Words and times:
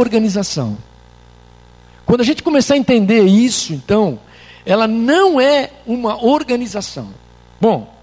organização. 0.00 0.76
Quando 2.04 2.22
a 2.22 2.24
gente 2.24 2.42
começar 2.42 2.74
a 2.74 2.78
entender 2.78 3.24
isso, 3.24 3.72
então, 3.72 4.18
ela 4.66 4.88
não 4.88 5.40
é 5.40 5.70
uma 5.86 6.24
organização. 6.24 7.08
Bom, 7.60 7.94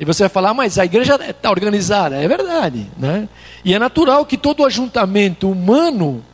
e 0.00 0.04
você 0.04 0.24
vai 0.24 0.30
falar, 0.30 0.54
mas 0.54 0.78
a 0.78 0.84
igreja 0.84 1.16
está 1.28 1.50
organizada. 1.50 2.16
É 2.16 2.26
verdade, 2.26 2.86
né? 2.96 3.28
E 3.64 3.74
é 3.74 3.78
natural 3.78 4.24
que 4.24 4.36
todo 4.36 4.64
ajuntamento 4.64 5.50
humano, 5.50 6.24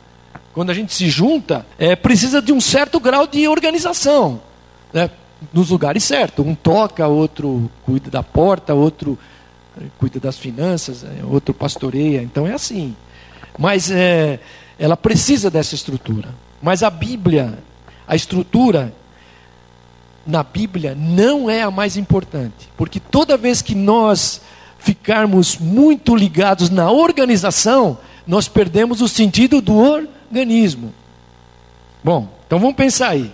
quando 0.53 0.69
a 0.69 0.73
gente 0.73 0.93
se 0.93 1.09
junta, 1.09 1.65
é, 1.77 1.95
precisa 1.95 2.41
de 2.41 2.51
um 2.51 2.61
certo 2.61 2.99
grau 2.99 3.27
de 3.27 3.47
organização. 3.47 4.41
Né? 4.93 5.09
Nos 5.53 5.69
lugares 5.69 6.03
certos. 6.03 6.45
Um 6.45 6.55
toca, 6.55 7.07
outro 7.07 7.69
cuida 7.85 8.09
da 8.09 8.23
porta, 8.23 8.73
outro 8.73 9.17
eh, 9.79 9.85
cuida 9.97 10.19
das 10.19 10.37
finanças, 10.37 11.03
eh, 11.03 11.23
outro 11.23 11.53
pastoreia. 11.53 12.21
Então 12.21 12.47
é 12.47 12.53
assim. 12.53 12.95
Mas 13.57 13.91
é, 13.91 14.39
ela 14.79 14.95
precisa 14.95 15.51
dessa 15.51 15.75
estrutura. 15.75 16.29
Mas 16.61 16.81
a 16.81 16.89
Bíblia, 16.89 17.59
a 18.07 18.15
estrutura 18.15 18.93
na 20.25 20.41
Bíblia 20.41 20.95
não 20.97 21.49
é 21.49 21.61
a 21.61 21.71
mais 21.71 21.97
importante, 21.97 22.69
porque 22.77 22.99
toda 22.99 23.37
vez 23.37 23.61
que 23.61 23.75
nós 23.75 24.41
ficarmos 24.77 25.57
muito 25.57 26.15
ligados 26.15 26.69
na 26.69 26.89
organização, 26.89 27.97
nós 28.25 28.47
perdemos 28.47 29.01
o 29.01 29.07
sentido 29.07 29.59
do 29.59 29.75
organismo. 29.75 30.93
Bom, 32.03 32.29
então 32.47 32.59
vamos 32.59 32.75
pensar 32.75 33.09
aí. 33.09 33.31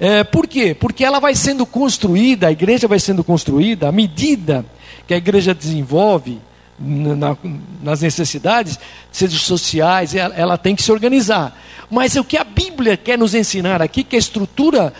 É, 0.00 0.24
por 0.24 0.46
quê? 0.46 0.74
Porque 0.74 1.04
ela 1.04 1.20
vai 1.20 1.34
sendo 1.34 1.66
construída, 1.66 2.48
a 2.48 2.52
igreja 2.52 2.88
vai 2.88 2.98
sendo 2.98 3.22
construída 3.22 3.88
à 3.88 3.92
medida 3.92 4.64
que 5.06 5.14
a 5.14 5.16
igreja 5.16 5.54
desenvolve 5.54 6.40
na, 6.82 7.36
nas 7.82 8.02
necessidades, 8.02 8.78
seja 9.10 9.38
sociais, 9.38 10.14
ela, 10.14 10.34
ela 10.34 10.58
tem 10.58 10.74
que 10.74 10.82
se 10.82 10.90
organizar. 10.90 11.56
Mas 11.90 12.16
o 12.16 12.24
que 12.24 12.36
a 12.36 12.44
Bíblia 12.44 12.96
quer 12.96 13.18
nos 13.18 13.34
ensinar 13.34 13.80
aqui, 13.80 14.02
que 14.02 14.16
a 14.16 14.18
estrutura 14.18 14.92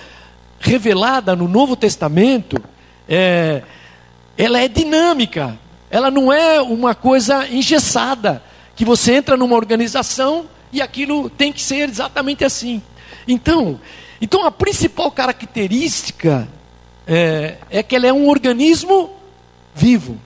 revelada 0.60 1.34
no 1.34 1.48
Novo 1.48 1.74
Testamento, 1.74 2.62
é, 3.08 3.62
ela 4.36 4.60
é 4.60 4.68
dinâmica, 4.68 5.58
ela 5.90 6.10
não 6.10 6.32
é 6.32 6.60
uma 6.60 6.94
coisa 6.94 7.48
engessada, 7.48 8.42
que 8.74 8.84
você 8.84 9.14
entra 9.14 9.36
numa 9.36 9.56
organização 9.56 10.46
e 10.72 10.80
aquilo 10.80 11.28
tem 11.28 11.52
que 11.52 11.60
ser 11.60 11.88
exatamente 11.88 12.44
assim. 12.44 12.80
Então, 13.26 13.78
então 14.20 14.46
a 14.46 14.50
principal 14.50 15.10
característica 15.10 16.48
é, 17.06 17.56
é 17.70 17.82
que 17.82 17.94
ela 17.94 18.06
é 18.06 18.12
um 18.12 18.28
organismo 18.28 19.10
vivo. 19.74 20.18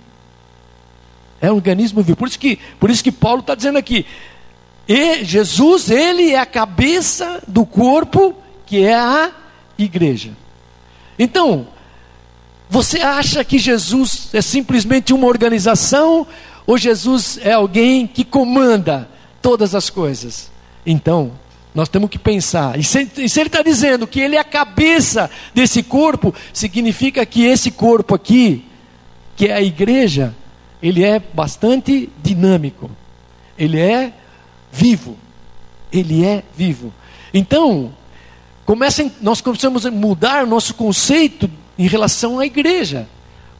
É 1.46 1.52
um 1.52 1.56
organismo 1.56 2.02
vivo. 2.02 2.16
Por 2.16 2.26
isso 2.26 2.38
que, 2.38 2.58
por 2.80 2.90
isso 2.90 3.04
que 3.04 3.12
Paulo 3.12 3.40
está 3.40 3.54
dizendo 3.54 3.78
aqui, 3.78 4.04
e 4.88 5.24
Jesus, 5.24 5.90
ele 5.90 6.32
é 6.32 6.38
a 6.38 6.46
cabeça 6.46 7.40
do 7.46 7.64
corpo 7.64 8.34
que 8.66 8.84
é 8.84 8.94
a 8.94 9.30
igreja. 9.78 10.32
Então, 11.16 11.68
você 12.68 13.00
acha 13.00 13.44
que 13.44 13.58
Jesus 13.58 14.28
é 14.32 14.42
simplesmente 14.42 15.12
uma 15.12 15.28
organização 15.28 16.26
ou 16.66 16.76
Jesus 16.76 17.38
é 17.40 17.52
alguém 17.52 18.08
que 18.08 18.24
comanda 18.24 19.08
todas 19.40 19.72
as 19.72 19.88
coisas? 19.88 20.50
Então, 20.84 21.30
nós 21.72 21.88
temos 21.88 22.10
que 22.10 22.18
pensar. 22.18 22.76
E 22.76 22.82
se, 22.82 23.08
e 23.18 23.28
se 23.28 23.38
ele 23.38 23.48
está 23.48 23.62
dizendo 23.62 24.04
que 24.04 24.18
ele 24.18 24.34
é 24.34 24.40
a 24.40 24.44
cabeça 24.44 25.30
desse 25.54 25.80
corpo, 25.82 26.34
significa 26.52 27.24
que 27.24 27.44
esse 27.44 27.70
corpo 27.70 28.16
aqui, 28.16 28.64
que 29.36 29.46
é 29.46 29.52
a 29.52 29.62
igreja, 29.62 30.34
ele 30.82 31.04
é 31.04 31.18
bastante 31.18 32.10
dinâmico. 32.22 32.90
Ele 33.58 33.78
é 33.78 34.12
vivo. 34.70 35.16
Ele 35.92 36.24
é 36.24 36.42
vivo. 36.56 36.92
Então, 37.32 37.92
Comecem, 38.66 39.12
nós 39.22 39.40
começamos 39.40 39.86
a 39.86 39.92
mudar 39.92 40.42
o 40.42 40.48
nosso 40.48 40.74
conceito 40.74 41.48
em 41.78 41.86
relação 41.86 42.40
à 42.40 42.46
igreja. 42.46 43.08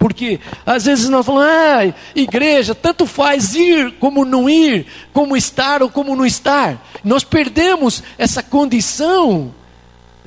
Porque 0.00 0.40
às 0.66 0.84
vezes 0.84 1.08
nós 1.08 1.24
falamos, 1.24 1.48
ah, 1.48 1.94
igreja, 2.14 2.74
tanto 2.74 3.06
faz 3.06 3.54
ir 3.54 3.92
como 4.00 4.24
não 4.24 4.50
ir, 4.50 4.84
como 5.12 5.36
estar 5.36 5.80
ou 5.80 5.88
como 5.88 6.16
não 6.16 6.26
estar. 6.26 6.84
Nós 7.04 7.22
perdemos 7.22 8.02
essa 8.18 8.42
condição 8.42 9.54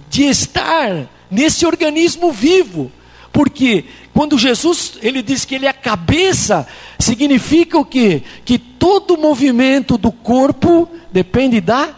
de 0.09 0.23
estar 0.23 1.07
nesse 1.29 1.65
organismo 1.65 2.31
vivo. 2.31 2.89
Porque 3.33 3.83
quando 4.19 4.37
Jesus 4.37 4.99
ele 5.01 5.21
diz 5.21 5.45
que 5.45 5.55
ele 5.55 5.65
é 5.65 5.69
a 5.69 5.73
cabeça, 5.73 6.67
significa 6.99 7.79
o 7.79 7.85
quê? 7.85 8.21
Que 8.43 8.59
todo 8.59 9.17
movimento 9.17 9.97
do 9.97 10.11
corpo 10.11 10.89
depende 11.09 11.61
da 11.61 11.95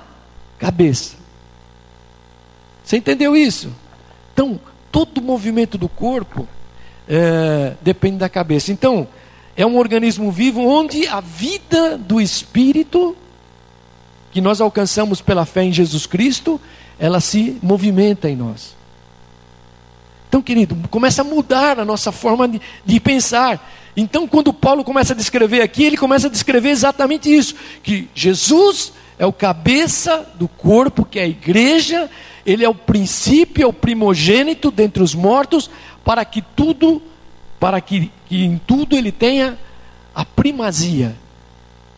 cabeça. 0.59 1.15
Você 2.83 2.97
entendeu 2.97 3.35
isso? 3.35 3.73
Então, 4.31 4.59
todo 4.91 5.19
movimento 5.19 5.79
do 5.79 5.89
corpo 5.89 6.47
é, 7.07 7.73
depende 7.81 8.17
da 8.17 8.29
cabeça. 8.29 8.71
Então, 8.71 9.07
é 9.57 9.65
um 9.65 9.75
organismo 9.75 10.31
vivo 10.31 10.61
onde 10.61 11.07
a 11.07 11.21
vida 11.21 11.97
do 11.97 12.21
espírito, 12.21 13.17
que 14.31 14.41
nós 14.41 14.61
alcançamos 14.61 15.21
pela 15.21 15.43
fé 15.43 15.63
em 15.63 15.73
Jesus 15.73 16.05
Cristo, 16.05 16.61
ela 16.99 17.19
se 17.19 17.57
movimenta 17.63 18.29
em 18.29 18.35
nós. 18.35 18.79
Então, 20.31 20.41
querido, 20.41 20.77
começa 20.89 21.23
a 21.23 21.25
mudar 21.25 21.77
a 21.77 21.83
nossa 21.83 22.09
forma 22.09 22.47
de, 22.47 22.61
de, 22.85 23.01
pensar. 23.01 23.69
Então, 23.97 24.25
quando 24.25 24.53
Paulo 24.53 24.81
começa 24.81 25.11
a 25.11 25.15
descrever 25.15 25.61
aqui, 25.61 25.83
ele 25.83 25.97
começa 25.97 26.27
a 26.27 26.29
descrever 26.29 26.69
exatamente 26.69 27.29
isso: 27.29 27.53
que 27.83 28.07
Jesus 28.15 28.93
é 29.19 29.25
o 29.25 29.33
cabeça 29.33 30.25
do 30.35 30.47
corpo, 30.47 31.03
que 31.03 31.19
é 31.19 31.23
a 31.23 31.27
igreja, 31.27 32.09
ele 32.45 32.63
é 32.63 32.69
o 32.69 32.73
princípio, 32.73 33.61
é 33.61 33.67
o 33.67 33.73
primogênito 33.73 34.71
dentre 34.71 35.03
os 35.03 35.13
mortos, 35.13 35.69
para 36.01 36.23
que 36.23 36.41
tudo, 36.41 37.01
para 37.59 37.81
que, 37.81 38.09
que 38.29 38.45
em 38.45 38.57
tudo 38.57 38.95
ele 38.95 39.11
tenha 39.11 39.59
a 40.15 40.23
primazia, 40.23 41.13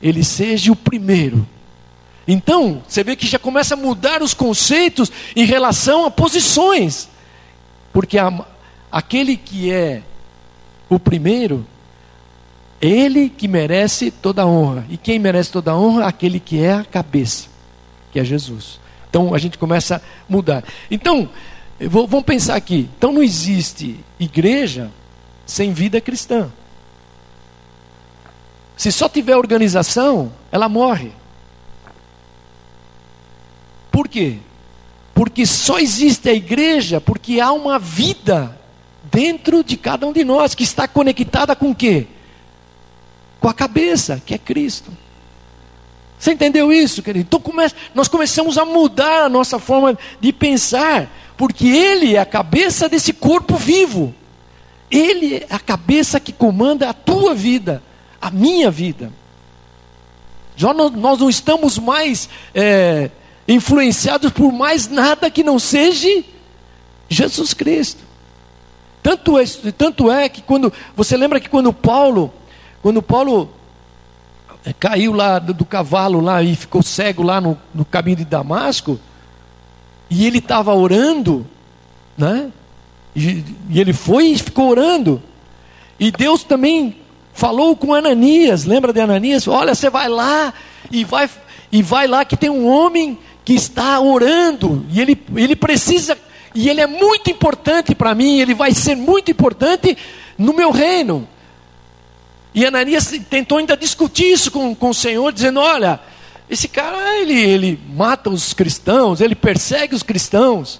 ele 0.02 0.24
seja 0.24 0.72
o 0.72 0.76
primeiro. 0.76 1.48
Então, 2.28 2.82
você 2.88 3.04
vê 3.04 3.16
que 3.16 3.28
já 3.28 3.38
começa 3.38 3.76
a 3.76 3.78
mudar 3.78 4.24
os 4.24 4.34
conceitos 4.34 5.12
em 5.36 5.46
relação 5.46 6.04
a 6.04 6.10
posições, 6.10 7.13
porque 7.94 8.18
a, 8.18 8.46
aquele 8.92 9.38
que 9.38 9.72
é 9.72 10.02
o 10.90 11.00
primeiro, 11.00 11.66
ele 12.82 13.30
que 13.30 13.48
merece 13.48 14.12
toda 14.12 14.42
a 14.42 14.48
honra, 14.48 14.86
e 14.90 14.98
quem 14.98 15.20
merece 15.20 15.52
toda 15.52 15.72
a 15.72 15.78
honra? 15.78 16.08
Aquele 16.08 16.40
que 16.40 16.60
é 16.60 16.74
a 16.74 16.84
cabeça, 16.84 17.48
que 18.12 18.20
é 18.20 18.26
Jesus. 18.26 18.80
Então 19.10 19.34
a 19.34 19.38
gente 19.38 19.60
começa 19.60 19.98
a 19.98 20.02
mudar. 20.28 20.64
Então, 20.90 21.30
vou, 21.80 22.08
vamos 22.08 22.26
pensar 22.26 22.56
aqui. 22.56 22.90
Então 22.98 23.14
não 23.14 23.22
existe 23.22 24.04
igreja 24.20 24.92
sem 25.46 25.72
vida 25.72 26.02
cristã. 26.02 26.52
Se 28.76 28.92
só 28.92 29.08
tiver 29.08 29.38
organização, 29.38 30.32
ela 30.52 30.68
morre. 30.68 31.12
Por 33.92 34.08
quê? 34.08 34.40
Porque 35.14 35.46
só 35.46 35.80
existe 35.80 36.30
a 36.30 36.34
igreja 36.34 37.00
porque 37.00 37.40
há 37.40 37.52
uma 37.52 37.78
vida 37.78 38.58
dentro 39.12 39.64
de 39.64 39.78
cada 39.78 40.08
um 40.08 40.14
de 40.14 40.24
nós 40.24 40.56
que 40.56 40.64
está 40.64 40.88
conectada 40.88 41.56
com 41.56 41.72
o 41.72 41.76
quê? 41.76 42.08
Com 43.40 43.48
a 43.48 43.54
cabeça, 43.54 44.22
que 44.26 44.34
é 44.34 44.38
Cristo. 44.38 44.92
Você 46.18 46.32
entendeu 46.32 46.72
isso, 46.72 47.04
querido? 47.04 47.26
Então 47.28 47.40
come 47.40 47.68
nós 47.94 48.08
começamos 48.08 48.58
a 48.58 48.66
mudar 48.66 49.26
a 49.26 49.30
nossa 49.30 49.60
forma 49.60 49.98
de 50.20 50.32
pensar, 50.32 51.10
porque 51.36 51.68
Ele 51.68 52.16
é 52.16 52.20
a 52.20 52.26
cabeça 52.26 52.88
desse 52.88 53.12
corpo 53.12 53.56
vivo. 53.56 54.16
Ele 54.90 55.38
é 55.38 55.48
a 55.50 55.60
cabeça 55.60 56.20
que 56.20 56.32
comanda 56.32 56.90
a 56.90 56.94
tua 56.94 57.36
vida, 57.36 57.84
a 58.22 58.32
minha 58.32 58.72
vida. 58.72 59.12
Já 60.56 60.74
nós, 60.74 61.20
não 61.20 61.30
estamos 61.30 61.78
mais 61.78 62.30
é, 62.54 63.10
influenciados 63.48 64.32
por 64.32 64.52
mais 64.52 64.88
nada 64.88 65.30
que 65.30 65.44
não 65.44 65.60
seja 65.60 66.24
Jesus 67.10 67.54
Cristo. 67.54 68.04
Tanto 69.02 69.38
é, 69.38 69.44
tanto 69.78 70.12
é 70.12 70.30
que 70.30 70.42
quando 70.42 70.72
você 70.96 71.18
lembra 71.18 71.40
que 71.40 71.50
quando 71.50 71.74
Paulo, 71.74 72.34
quando 72.82 73.02
Paulo 73.02 73.50
é, 74.66 74.72
caiu 74.72 75.12
lá 75.12 75.40
do, 75.40 75.54
do, 75.54 75.66
cavalo 75.66 76.22
lá 76.22 76.42
e 76.42 76.56
ficou 76.56 76.82
cego 76.82 77.22
lá 77.22 77.42
no, 77.42 77.58
no 77.74 77.84
caminho 77.84 78.18
de 78.18 78.26
Damasco, 78.26 78.98
e 80.10 80.26
ele 80.26 80.38
estava 80.38 80.74
orando, 80.74 81.46
né? 82.18 82.50
E, 83.14 83.44
e, 83.70 83.80
ele 83.80 83.92
foi 83.92 84.28
e 84.28 84.38
ficou 84.38 84.70
orando. 84.70 85.22
E 86.00 86.10
Deus 86.10 86.44
também 86.44 86.96
falou 87.34 87.76
com 87.76 87.94
Ananias, 87.94 88.64
lembra 88.64 88.94
de 88.94 89.02
Ananias? 89.02 89.48
Olha, 89.48 89.76
você 89.76 89.90
vai 89.90 90.08
lá 90.08 90.54
e 90.90 91.04
vai 91.04 91.30
e 91.72 91.82
vai 91.82 92.08
lá 92.08 92.24
que 92.24 92.38
tem 92.38 92.50
um 92.50 92.68
homem 92.68 93.18
que 93.44 93.54
está 93.54 94.00
orando 94.00 94.86
e 94.90 95.02
ele 95.02 95.22
ele 95.36 95.56
precisa 95.56 96.18
e 96.56 96.70
ele 96.70 96.82
é 96.82 96.88
muito 96.88 97.32
importante 97.32 97.96
para 97.96 98.14
mim, 98.14 98.40
ele 98.40 98.54
vai 98.54 98.74
ser 98.74 98.96
muito 98.96 99.32
importante 99.32 99.98
no 100.38 100.54
meu 100.54 100.72
reino. 100.72 101.28
E 102.54 102.66
Ananias 102.66 103.08
tentou 103.30 103.58
ainda 103.58 103.76
discutir 103.76 104.32
isso 104.32 104.52
com, 104.52 104.76
com 104.76 104.90
o 104.90 104.94
Senhor, 104.94 105.32
dizendo: 105.34 105.60
Olha, 105.60 106.00
esse 106.50 106.68
cara, 106.68 107.20
ele, 107.20 107.34
ele 107.34 107.80
mata 107.96 108.30
os 108.30 108.54
cristãos, 108.54 109.20
ele 109.20 109.34
persegue 109.34 109.96
os 109.96 110.04
cristãos. 110.04 110.80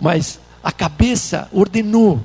Mas 0.00 0.40
a 0.62 0.72
cabeça 0.72 1.48
ordenou 1.52 2.20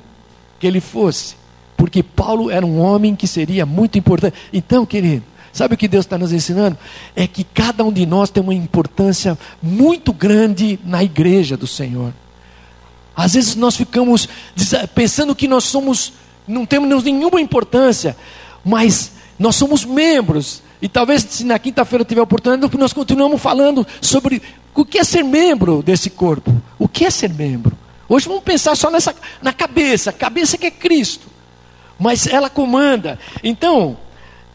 que 0.58 0.66
ele 0.66 0.80
fosse, 0.80 1.36
porque 1.76 2.02
Paulo 2.02 2.50
era 2.50 2.64
um 2.64 2.80
homem 2.80 3.14
que 3.14 3.26
seria 3.26 3.66
muito 3.66 3.98
importante. 3.98 4.36
Então, 4.52 4.86
querido, 4.86 5.24
sabe 5.54 5.74
o 5.74 5.78
que 5.78 5.88
Deus 5.88 6.04
está 6.04 6.18
nos 6.18 6.32
ensinando? 6.32 6.76
É 7.16 7.26
que 7.26 7.44
cada 7.44 7.84
um 7.84 7.92
de 7.92 8.04
nós 8.04 8.28
tem 8.28 8.42
uma 8.42 8.52
importância 8.52 9.38
muito 9.62 10.12
grande 10.12 10.78
na 10.84 11.02
igreja 11.02 11.56
do 11.56 11.66
Senhor. 11.66 12.12
Às 13.16 13.34
vezes 13.34 13.54
nós 13.54 13.76
ficamos 13.76 14.28
pensando 14.94 15.34
que 15.34 15.46
nós 15.46 15.64
somos, 15.64 16.12
não 16.46 16.66
temos 16.66 17.04
nenhuma 17.04 17.40
importância, 17.40 18.16
mas 18.64 19.12
nós 19.38 19.54
somos 19.54 19.84
membros. 19.84 20.62
E 20.82 20.88
talvez 20.88 21.24
se 21.30 21.44
na 21.44 21.58
quinta-feira 21.58 22.04
tiver 22.04 22.20
oportunidade, 22.20 22.76
nós 22.76 22.92
continuamos 22.92 23.40
falando 23.40 23.86
sobre 24.00 24.42
o 24.74 24.84
que 24.84 24.98
é 24.98 25.04
ser 25.04 25.22
membro 25.22 25.82
desse 25.82 26.10
corpo. 26.10 26.60
O 26.78 26.88
que 26.88 27.04
é 27.04 27.10
ser 27.10 27.32
membro? 27.32 27.78
Hoje 28.08 28.26
vamos 28.26 28.42
pensar 28.42 28.76
só 28.76 28.90
nessa, 28.90 29.14
na 29.40 29.52
cabeça, 29.52 30.12
cabeça 30.12 30.58
que 30.58 30.66
é 30.66 30.70
Cristo. 30.70 31.28
Mas 31.98 32.26
ela 32.26 32.50
comanda. 32.50 33.18
Então, 33.42 33.96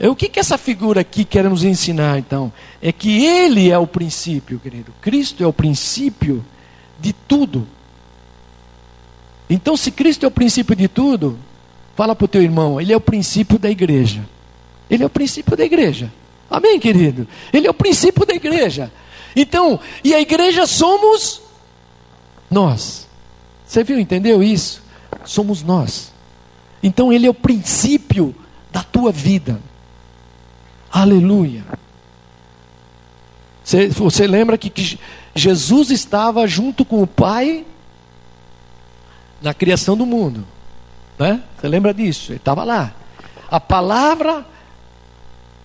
o 0.08 0.16
que, 0.16 0.30
que 0.30 0.40
essa 0.40 0.58
figura 0.58 1.02
aqui 1.02 1.26
quer 1.26 1.44
nos 1.44 1.64
ensinar, 1.64 2.18
então? 2.20 2.52
É 2.82 2.92
que 2.92 3.26
Ele 3.26 3.70
é 3.70 3.78
o 3.78 3.86
princípio, 3.86 4.60
querido. 4.60 4.94
Cristo 5.02 5.44
é 5.44 5.48
o 5.48 5.52
princípio 5.52 6.46
de 7.00 7.12
tudo. 7.12 7.68
Então, 9.50 9.76
se 9.76 9.92
Cristo 9.92 10.24
é 10.24 10.28
o 10.28 10.32
princípio 10.32 10.76
de 10.76 10.88
tudo, 10.88 11.38
fala 11.96 12.16
para 12.16 12.26
o 12.26 12.30
teu 12.30 12.42
irmão, 12.42 12.80
Ele 12.80 12.94
é 12.94 12.96
o 12.96 13.02
princípio 13.02 13.60
da 13.60 13.70
igreja. 13.70 14.24
Ele 14.90 15.04
é 15.04 15.06
o 15.06 15.10
princípio 15.10 15.58
da 15.58 15.66
igreja. 15.66 16.12
Amém, 16.50 16.80
querido? 16.80 17.28
Ele 17.52 17.68
é 17.68 17.70
o 17.70 17.74
princípio 17.74 18.26
da 18.26 18.34
igreja. 18.34 18.92
Então, 19.36 19.80
e 20.04 20.16
a 20.16 20.22
igreja 20.22 20.66
somos 20.66 21.42
nós. 22.50 23.08
Você 23.66 23.84
viu, 23.84 24.00
entendeu 24.00 24.42
isso? 24.42 24.82
Somos 25.26 25.62
nós. 25.62 26.12
Então 26.82 27.14
ele 27.14 27.28
é 27.28 27.30
o 27.30 27.34
princípio 27.34 28.34
da 28.72 28.82
tua 28.82 29.12
vida. 29.12 29.62
Aleluia. 30.92 31.64
Você, 33.64 33.88
você 33.90 34.26
lembra 34.26 34.58
que, 34.58 34.70
que 34.70 35.00
Jesus 35.36 35.92
estava 35.92 36.48
junto 36.48 36.84
com 36.84 37.04
o 37.04 37.08
Pai 37.08 37.66
na 39.42 39.54
criação 39.54 39.96
do 39.96 40.06
mundo. 40.06 40.46
Né? 41.18 41.42
Você 41.60 41.68
lembra 41.68 41.94
disso? 41.94 42.32
Ele 42.32 42.38
estava 42.38 42.64
lá. 42.64 42.94
A 43.50 43.60
palavra 43.60 44.46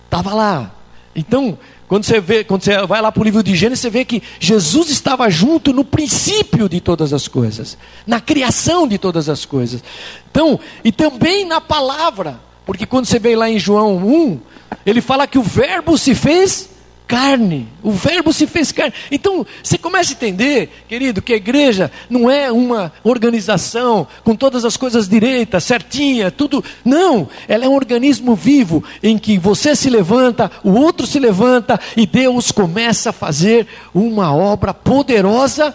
estava 0.05 0.33
lá. 0.33 0.71
Então, 1.15 1.57
quando 1.87 2.03
você 2.03 2.19
vê, 2.19 2.43
quando 2.43 2.63
você 2.63 2.85
vai 2.85 3.01
lá 3.01 3.11
para 3.11 3.21
o 3.21 3.23
livro 3.23 3.43
de 3.43 3.55
Gênesis, 3.55 3.81
você 3.81 3.89
vê 3.89 4.03
que 4.03 4.21
Jesus 4.39 4.89
estava 4.89 5.29
junto 5.29 5.71
no 5.71 5.85
princípio 5.85 6.67
de 6.67 6.81
todas 6.81 7.13
as 7.13 7.27
coisas, 7.27 7.77
na 8.05 8.19
criação 8.19 8.87
de 8.87 8.97
todas 8.97 9.29
as 9.29 9.45
coisas. 9.45 9.83
Então, 10.29 10.59
e 10.83 10.91
também 10.91 11.45
na 11.45 11.61
palavra, 11.61 12.39
porque 12.65 12.85
quando 12.85 13.05
você 13.05 13.19
vê 13.19 13.35
lá 13.35 13.49
em 13.49 13.59
João 13.59 13.97
1, 13.97 14.39
ele 14.85 15.01
fala 15.01 15.27
que 15.27 15.37
o 15.37 15.43
verbo 15.43 15.97
se 15.97 16.13
fez 16.13 16.69
carne. 17.07 17.67
O 17.83 17.91
verbo 17.91 18.33
se 18.33 18.47
fez 18.47 18.71
carne. 18.71 18.93
Então, 19.11 19.45
você 19.61 19.77
começa 19.77 20.11
a 20.11 20.13
entender, 20.13 20.69
querido, 20.87 21.21
que 21.21 21.33
a 21.33 21.37
igreja 21.37 21.91
não 22.09 22.29
é 22.29 22.51
uma 22.51 22.91
organização 23.03 24.07
com 24.23 24.35
todas 24.35 24.65
as 24.65 24.75
coisas 24.75 25.07
direitas, 25.07 25.63
certinha, 25.63 26.31
tudo. 26.31 26.63
Não, 26.83 27.29
ela 27.47 27.65
é 27.65 27.69
um 27.69 27.75
organismo 27.75 28.35
vivo 28.35 28.83
em 29.01 29.17
que 29.17 29.37
você 29.37 29.75
se 29.75 29.89
levanta, 29.89 30.51
o 30.63 30.71
outro 30.71 31.05
se 31.05 31.19
levanta 31.19 31.79
e 31.95 32.05
Deus 32.05 32.51
começa 32.51 33.09
a 33.11 33.13
fazer 33.13 33.67
uma 33.93 34.33
obra 34.33 34.73
poderosa 34.73 35.73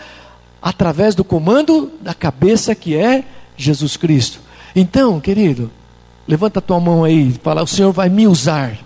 através 0.61 1.15
do 1.15 1.25
comando 1.25 1.91
da 2.01 2.13
cabeça 2.13 2.75
que 2.75 2.97
é 2.97 3.25
Jesus 3.57 3.97
Cristo. 3.97 4.41
Então, 4.75 5.21
querido, 5.21 5.71
levanta 6.31 6.61
a 6.61 6.63
tua 6.63 6.79
mão 6.79 7.03
aí 7.03 7.29
e 7.29 7.41
fala: 7.43 7.63
O 7.63 7.67
Senhor 7.67 7.93
vai 7.93 8.09
me 8.09 8.27
usar. 8.29 8.79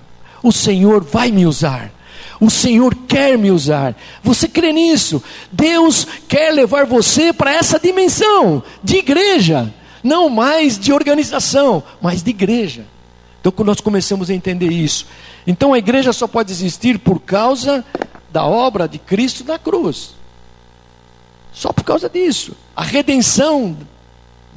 O 0.42 0.50
Senhor 0.50 1.04
vai 1.04 1.30
me 1.30 1.46
usar. 1.46 1.92
O 2.40 2.50
Senhor 2.50 2.94
quer 3.06 3.36
me 3.36 3.50
usar. 3.50 3.94
Você 4.22 4.48
crê 4.48 4.72
nisso? 4.72 5.22
Deus 5.52 6.06
quer 6.26 6.52
levar 6.52 6.86
você 6.86 7.32
para 7.32 7.52
essa 7.52 7.78
dimensão 7.78 8.62
de 8.82 8.96
igreja, 8.96 9.72
não 10.02 10.28
mais 10.30 10.78
de 10.78 10.92
organização, 10.92 11.82
mas 12.00 12.22
de 12.22 12.30
igreja. 12.30 12.86
Então, 13.40 13.52
quando 13.52 13.68
nós 13.68 13.80
começamos 13.80 14.30
a 14.30 14.34
entender 14.34 14.72
isso, 14.72 15.06
então 15.46 15.74
a 15.74 15.78
igreja 15.78 16.14
só 16.14 16.26
pode 16.26 16.50
existir 16.50 16.98
por 16.98 17.20
causa 17.20 17.84
da 18.32 18.44
obra 18.44 18.88
de 18.88 18.98
Cristo 18.98 19.44
na 19.44 19.58
cruz. 19.58 20.14
Só 21.52 21.72
por 21.72 21.84
causa 21.84 22.08
disso. 22.08 22.52
A 22.74 22.82
redenção 22.82 23.76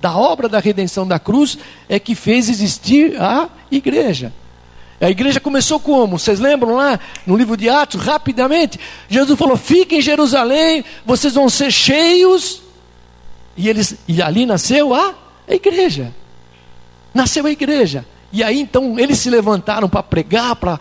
da 0.01 0.15
obra 0.15 0.47
da 0.47 0.59
redenção 0.59 1.07
da 1.07 1.19
cruz 1.19 1.57
é 1.89 1.99
que 1.99 2.15
fez 2.15 2.49
existir 2.49 3.19
a 3.21 3.49
igreja. 3.71 4.31
A 4.99 5.09
igreja 5.09 5.39
começou 5.39 5.79
como? 5.79 6.17
Vocês 6.17 6.39
lembram 6.39 6.75
lá 6.75 6.99
no 7.25 7.35
livro 7.35 7.55
de 7.55 7.69
Atos, 7.69 8.01
rapidamente? 8.01 8.79
Jesus 9.07 9.37
falou: 9.37 9.55
fiquem 9.55 9.99
em 9.99 10.01
Jerusalém, 10.01 10.83
vocês 11.05 11.35
vão 11.35 11.49
ser 11.49 11.71
cheios. 11.71 12.61
E, 13.55 13.69
eles, 13.69 13.95
e 14.07 14.21
ali 14.21 14.45
nasceu 14.45 14.93
a, 14.93 15.13
a 15.47 15.53
igreja. 15.53 16.13
Nasceu 17.13 17.45
a 17.45 17.51
igreja. 17.51 18.05
E 18.31 18.43
aí 18.43 18.59
então 18.59 18.99
eles 18.99 19.19
se 19.19 19.29
levantaram 19.29 19.87
para 19.87 20.03
pregar, 20.03 20.55
para 20.55 20.79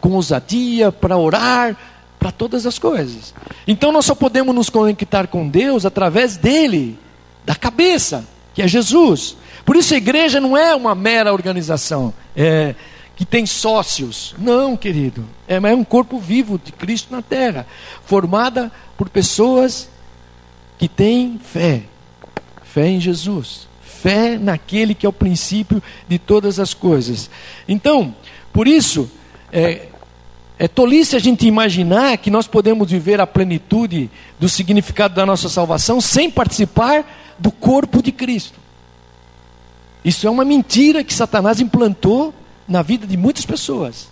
com 0.00 0.12
ousadia, 0.12 0.92
para 0.92 1.16
orar, 1.16 1.76
para 2.18 2.30
todas 2.30 2.66
as 2.66 2.78
coisas. 2.78 3.34
Então 3.66 3.90
nós 3.92 4.04
só 4.04 4.14
podemos 4.14 4.54
nos 4.54 4.68
conectar 4.68 5.26
com 5.26 5.48
Deus 5.48 5.86
através 5.86 6.36
dele, 6.36 6.98
da 7.44 7.54
cabeça, 7.54 8.26
que 8.54 8.62
é 8.62 8.68
Jesus. 8.68 9.36
Por 9.64 9.76
isso 9.76 9.92
a 9.92 9.96
igreja 9.96 10.40
não 10.40 10.56
é 10.56 10.74
uma 10.74 10.94
mera 10.94 11.32
organização. 11.32 12.14
É, 12.36 12.74
que 13.16 13.24
tem 13.24 13.46
sócios. 13.46 14.34
Não, 14.38 14.76
querido. 14.76 15.24
É, 15.46 15.56
é 15.56 15.74
um 15.74 15.84
corpo 15.84 16.18
vivo 16.18 16.60
de 16.62 16.72
Cristo 16.72 17.12
na 17.12 17.22
terra, 17.22 17.66
formada 18.04 18.72
por 18.96 19.08
pessoas 19.08 19.88
que 20.78 20.88
têm 20.88 21.38
fé. 21.42 21.82
Fé 22.64 22.88
em 22.88 23.00
Jesus. 23.00 23.68
Fé 23.82 24.36
naquele 24.36 24.94
que 24.94 25.06
é 25.06 25.08
o 25.08 25.12
princípio 25.12 25.82
de 26.08 26.18
todas 26.18 26.58
as 26.58 26.74
coisas. 26.74 27.30
Então, 27.68 28.14
por 28.52 28.66
isso, 28.66 29.10
é, 29.52 29.88
é 30.58 30.68
tolice 30.68 31.16
a 31.16 31.18
gente 31.18 31.46
imaginar 31.46 32.18
que 32.18 32.30
nós 32.30 32.46
podemos 32.46 32.90
viver 32.90 33.20
a 33.20 33.26
plenitude 33.26 34.10
do 34.38 34.48
significado 34.48 35.14
da 35.14 35.24
nossa 35.24 35.48
salvação 35.48 36.00
sem 36.00 36.30
participar 36.30 37.04
do 37.38 37.50
corpo 37.50 38.02
de 38.02 38.12
Cristo. 38.12 38.58
Isso 40.04 40.26
é 40.26 40.30
uma 40.30 40.44
mentira 40.44 41.02
que 41.02 41.14
Satanás 41.14 41.60
implantou 41.60 42.34
na 42.68 42.82
vida 42.82 43.06
de 43.06 43.16
muitas 43.16 43.46
pessoas. 43.46 44.08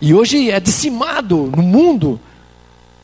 E 0.00 0.14
hoje 0.14 0.50
é 0.50 0.60
decimado 0.60 1.50
no 1.56 1.62
mundo, 1.62 2.20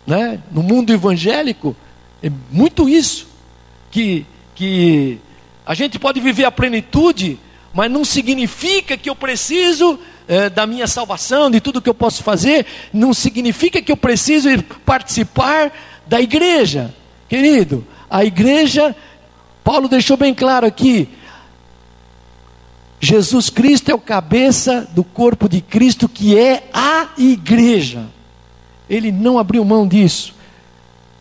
né? 0.06 0.40
no 0.52 0.62
mundo 0.62 0.92
evangélico, 0.92 1.74
é 2.22 2.30
muito 2.50 2.88
isso. 2.88 3.26
Que, 3.90 4.26
que 4.54 5.18
a 5.64 5.74
gente 5.74 5.98
pode 5.98 6.20
viver 6.20 6.44
a 6.44 6.50
plenitude, 6.50 7.38
mas 7.72 7.90
não 7.90 8.04
significa 8.04 8.96
que 8.96 9.08
eu 9.08 9.16
preciso 9.16 9.98
é, 10.28 10.48
da 10.48 10.66
minha 10.66 10.86
salvação, 10.86 11.50
de 11.50 11.60
tudo 11.60 11.80
que 11.80 11.88
eu 11.88 11.94
posso 11.94 12.22
fazer, 12.22 12.66
não 12.92 13.14
significa 13.14 13.80
que 13.80 13.92
eu 13.92 13.96
preciso 13.96 14.48
ir 14.50 14.62
participar 14.84 15.72
da 16.06 16.20
igreja. 16.20 16.94
Querido, 17.28 17.86
a 18.08 18.24
igreja, 18.24 18.94
Paulo 19.64 19.88
deixou 19.88 20.16
bem 20.16 20.34
claro 20.34 20.66
aqui, 20.66 21.08
Jesus 23.00 23.50
Cristo 23.50 23.90
é 23.90 23.94
o 23.94 23.98
cabeça 23.98 24.88
do 24.92 25.02
corpo 25.02 25.48
de 25.48 25.60
Cristo, 25.60 26.08
que 26.08 26.38
é 26.38 26.68
a 26.72 27.08
igreja. 27.18 28.06
Ele 28.88 29.10
não 29.10 29.38
abriu 29.38 29.64
mão 29.64 29.88
disso. 29.88 30.34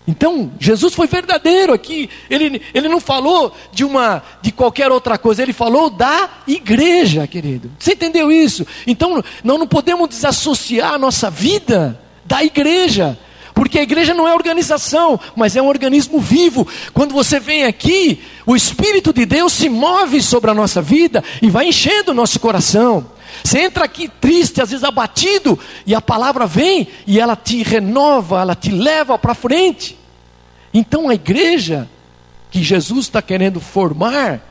Então, 0.05 0.51
Jesus 0.59 0.93
foi 0.93 1.07
verdadeiro 1.07 1.73
aqui. 1.73 2.09
Ele, 2.29 2.62
ele 2.73 2.89
não 2.89 3.00
falou 3.00 3.55
de 3.71 3.85
uma 3.85 4.21
de 4.41 4.51
qualquer 4.51 4.91
outra 4.91 5.17
coisa, 5.17 5.41
ele 5.41 5.53
falou 5.53 5.89
da 5.89 6.29
igreja, 6.45 7.25
querido. 7.25 7.71
Você 7.79 7.93
entendeu 7.93 8.31
isso? 8.31 8.67
Então, 8.85 9.23
nós 9.43 9.59
não 9.59 9.67
podemos 9.67 10.09
desassociar 10.09 10.93
a 10.93 11.00
nossa 11.00 11.29
vida 11.29 12.00
da 12.25 12.43
igreja. 12.43 13.17
Porque 13.53 13.79
a 13.79 13.83
igreja 13.83 14.13
não 14.13 14.27
é 14.27 14.33
organização, 14.33 15.19
mas 15.36 15.55
é 15.55 15.62
um 15.62 15.67
organismo 15.67 16.19
vivo. 16.19 16.67
Quando 16.93 17.13
você 17.13 17.39
vem 17.39 17.65
aqui, 17.65 18.22
o 18.45 18.55
Espírito 18.55 19.13
de 19.13 19.25
Deus 19.25 19.53
se 19.53 19.69
move 19.69 20.22
sobre 20.22 20.50
a 20.50 20.53
nossa 20.53 20.81
vida 20.81 21.24
e 21.41 21.50
vai 21.50 21.67
enchendo 21.67 22.12
o 22.12 22.15
nosso 22.15 22.39
coração. 22.39 23.05
Você 23.43 23.60
entra 23.60 23.86
aqui 23.86 24.07
triste, 24.07 24.62
às 24.62 24.69
vezes 24.69 24.83
abatido, 24.83 25.57
e 25.86 25.93
a 25.93 26.01
palavra 26.01 26.45
vem 26.45 26.88
e 27.05 27.19
ela 27.19 27.36
te 27.36 27.62
renova, 27.63 28.41
ela 28.41 28.55
te 28.55 28.72
leva 28.72 29.17
para 29.17 29.33
frente. 29.33 29.98
Então 30.74 31.10
a 31.10 31.13
igreja 31.13 31.89
que 32.50 32.63
Jesus 32.63 33.05
está 33.05 33.22
querendo 33.22 33.60
formar 33.60 34.41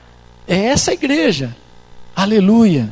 é 0.47 0.67
essa 0.67 0.93
igreja, 0.93 1.57
aleluia, 2.15 2.91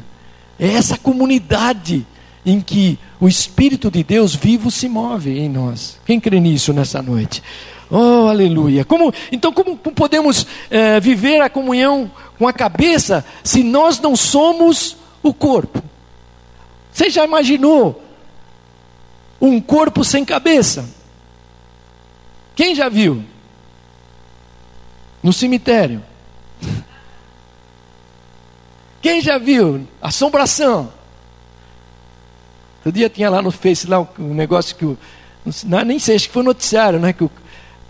é 0.58 0.68
essa 0.68 0.96
comunidade 0.96 2.06
em 2.50 2.60
que 2.60 2.98
o 3.20 3.28
Espírito 3.28 3.90
de 3.90 4.02
Deus 4.02 4.34
vivo 4.34 4.70
se 4.70 4.88
move 4.88 5.38
em 5.38 5.48
nós. 5.48 5.98
Quem 6.04 6.18
crê 6.18 6.40
nisso 6.40 6.72
nessa 6.72 7.00
noite? 7.00 7.42
Oh, 7.88 8.28
aleluia. 8.28 8.84
Como, 8.84 9.12
então, 9.30 9.52
como 9.52 9.76
podemos 9.76 10.46
é, 10.68 10.98
viver 10.98 11.40
a 11.40 11.48
comunhão 11.48 12.10
com 12.38 12.48
a 12.48 12.52
cabeça 12.52 13.24
se 13.44 13.62
nós 13.62 14.00
não 14.00 14.16
somos 14.16 14.96
o 15.22 15.32
corpo? 15.32 15.82
Você 16.92 17.08
já 17.08 17.24
imaginou 17.24 18.02
um 19.40 19.60
corpo 19.60 20.04
sem 20.04 20.24
cabeça? 20.24 20.88
Quem 22.56 22.74
já 22.74 22.88
viu? 22.88 23.24
No 25.22 25.32
cemitério. 25.32 26.02
Quem 29.00 29.20
já 29.20 29.38
viu? 29.38 29.86
Assombração. 30.02 30.99
Outro 32.90 32.98
dia 32.98 33.08
tinha 33.08 33.30
lá 33.30 33.40
no 33.40 33.52
Face 33.52 33.86
lá 33.86 34.04
um 34.18 34.34
negócio 34.34 34.74
que 34.74 34.84
o. 34.84 34.98
Não, 35.64 35.84
nem 35.84 36.00
sei, 36.00 36.16
acho 36.16 36.26
que 36.26 36.34
foi 36.34 36.42
noticiário, 36.42 36.98
né? 36.98 37.12
Que 37.12 37.22
o, 37.22 37.30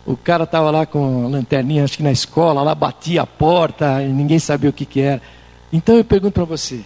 o 0.04 0.14
cara 0.14 0.45
estava 0.45 0.71
lá 0.71 0.85
com 0.85 1.25
a 1.25 1.28
lanterninha, 1.28 1.85
acho 1.85 1.97
que 1.97 2.02
na 2.02 2.12
escola, 2.12 2.62
lá 2.62 2.75
batia 2.75 3.23
a 3.23 3.26
porta 3.26 4.02
e 4.02 4.09
ninguém 4.12 4.38
sabia 4.38 4.69
o 4.69 4.73
que, 4.75 4.85
que 4.85 5.00
era. 5.00 5.23
Então 5.73 5.97
eu 5.97 6.04
pergunto 6.04 6.35
para 6.35 6.45
você, 6.45 6.80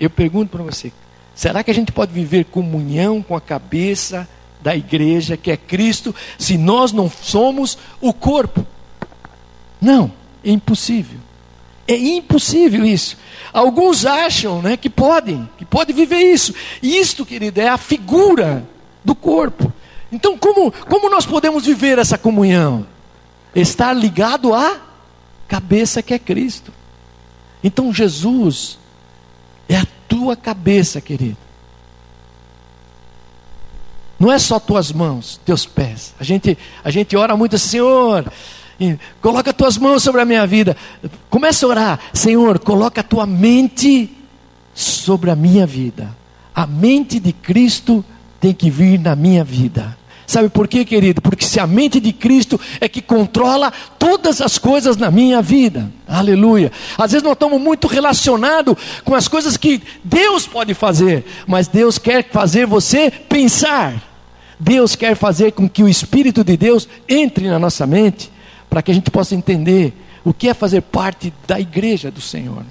eu 0.00 0.08
pergunto 0.08 0.50
para 0.50 0.62
você, 0.62 0.90
será 1.34 1.62
que 1.62 1.70
a 1.70 1.74
gente 1.74 1.92
pode 1.92 2.14
viver 2.14 2.46
comunhão 2.46 3.20
com 3.20 3.36
a 3.36 3.42
cabeça 3.42 4.26
da 4.62 4.74
igreja, 4.74 5.36
que 5.36 5.50
é 5.50 5.56
Cristo, 5.58 6.14
se 6.38 6.56
nós 6.56 6.92
não 6.92 7.10
somos 7.10 7.76
o 8.00 8.10
corpo? 8.10 8.66
Não, 9.78 10.10
é 10.42 10.50
impossível. 10.50 11.17
É 11.88 11.96
impossível 11.96 12.84
isso. 12.84 13.16
Alguns 13.50 14.04
acham 14.04 14.60
né, 14.60 14.76
que 14.76 14.90
podem, 14.90 15.48
que 15.56 15.64
podem 15.64 15.96
viver 15.96 16.20
isso. 16.20 16.54
E 16.82 16.98
isto, 16.98 17.24
querido, 17.24 17.58
é 17.62 17.68
a 17.68 17.78
figura 17.78 18.68
do 19.02 19.14
corpo. 19.14 19.72
Então, 20.12 20.36
como, 20.36 20.70
como 20.70 21.08
nós 21.08 21.24
podemos 21.24 21.64
viver 21.64 21.98
essa 21.98 22.18
comunhão? 22.18 22.86
Estar 23.54 23.94
ligado 23.94 24.52
à 24.52 24.76
cabeça 25.48 26.02
que 26.02 26.12
é 26.12 26.18
Cristo. 26.18 26.70
Então, 27.64 27.92
Jesus 27.92 28.78
é 29.66 29.78
a 29.78 29.86
tua 30.06 30.36
cabeça, 30.36 31.00
querido. 31.00 31.38
Não 34.18 34.30
é 34.30 34.38
só 34.38 34.58
tuas 34.58 34.92
mãos, 34.92 35.40
teus 35.44 35.64
pés. 35.64 36.14
A 36.20 36.24
gente, 36.24 36.58
a 36.84 36.90
gente 36.90 37.16
ora 37.16 37.36
muito 37.36 37.56
assim, 37.56 37.68
Senhor, 37.68 38.30
coloca 39.20 39.52
tuas 39.52 39.76
mãos 39.76 40.02
sobre 40.02 40.20
a 40.20 40.24
minha 40.24 40.46
vida. 40.46 40.76
Começa 41.28 41.66
a 41.66 41.68
orar, 41.68 42.00
Senhor, 42.12 42.58
coloca 42.58 43.00
a 43.00 43.04
tua 43.04 43.26
mente 43.26 44.10
sobre 44.74 45.30
a 45.30 45.36
minha 45.36 45.66
vida. 45.66 46.16
A 46.54 46.66
mente 46.66 47.18
de 47.18 47.32
Cristo 47.32 48.04
tem 48.40 48.52
que 48.52 48.70
vir 48.70 48.98
na 48.98 49.16
minha 49.16 49.44
vida. 49.44 49.96
Sabe 50.26 50.50
por 50.50 50.68
quê, 50.68 50.84
querido? 50.84 51.22
Porque 51.22 51.44
se 51.44 51.58
a 51.58 51.66
mente 51.66 51.98
de 51.98 52.12
Cristo 52.12 52.60
é 52.82 52.86
que 52.86 53.00
controla 53.00 53.72
todas 53.98 54.42
as 54.42 54.58
coisas 54.58 54.96
na 54.98 55.10
minha 55.10 55.40
vida. 55.40 55.90
Aleluia. 56.06 56.70
Às 56.98 57.12
vezes 57.12 57.24
nós 57.24 57.32
estamos 57.32 57.58
muito 57.58 57.86
relacionados 57.86 58.76
com 59.04 59.14
as 59.14 59.26
coisas 59.26 59.56
que 59.56 59.82
Deus 60.04 60.46
pode 60.46 60.74
fazer, 60.74 61.24
mas 61.46 61.66
Deus 61.66 61.96
quer 61.96 62.28
fazer 62.30 62.66
você 62.66 63.10
pensar. 63.10 64.02
Deus 64.60 64.94
quer 64.94 65.14
fazer 65.14 65.52
com 65.52 65.66
que 65.66 65.82
o 65.82 65.88
Espírito 65.88 66.44
de 66.44 66.58
Deus 66.58 66.86
entre 67.08 67.48
na 67.48 67.58
nossa 67.58 67.86
mente 67.86 68.30
para 68.68 68.82
que 68.82 68.90
a 68.90 68.94
gente 68.94 69.10
possa 69.10 69.34
entender 69.34 69.94
o 70.24 70.32
que 70.32 70.48
é 70.48 70.54
fazer 70.54 70.82
parte 70.82 71.32
da 71.46 71.58
igreja 71.58 72.10
do 72.10 72.20
Senhor. 72.20 72.64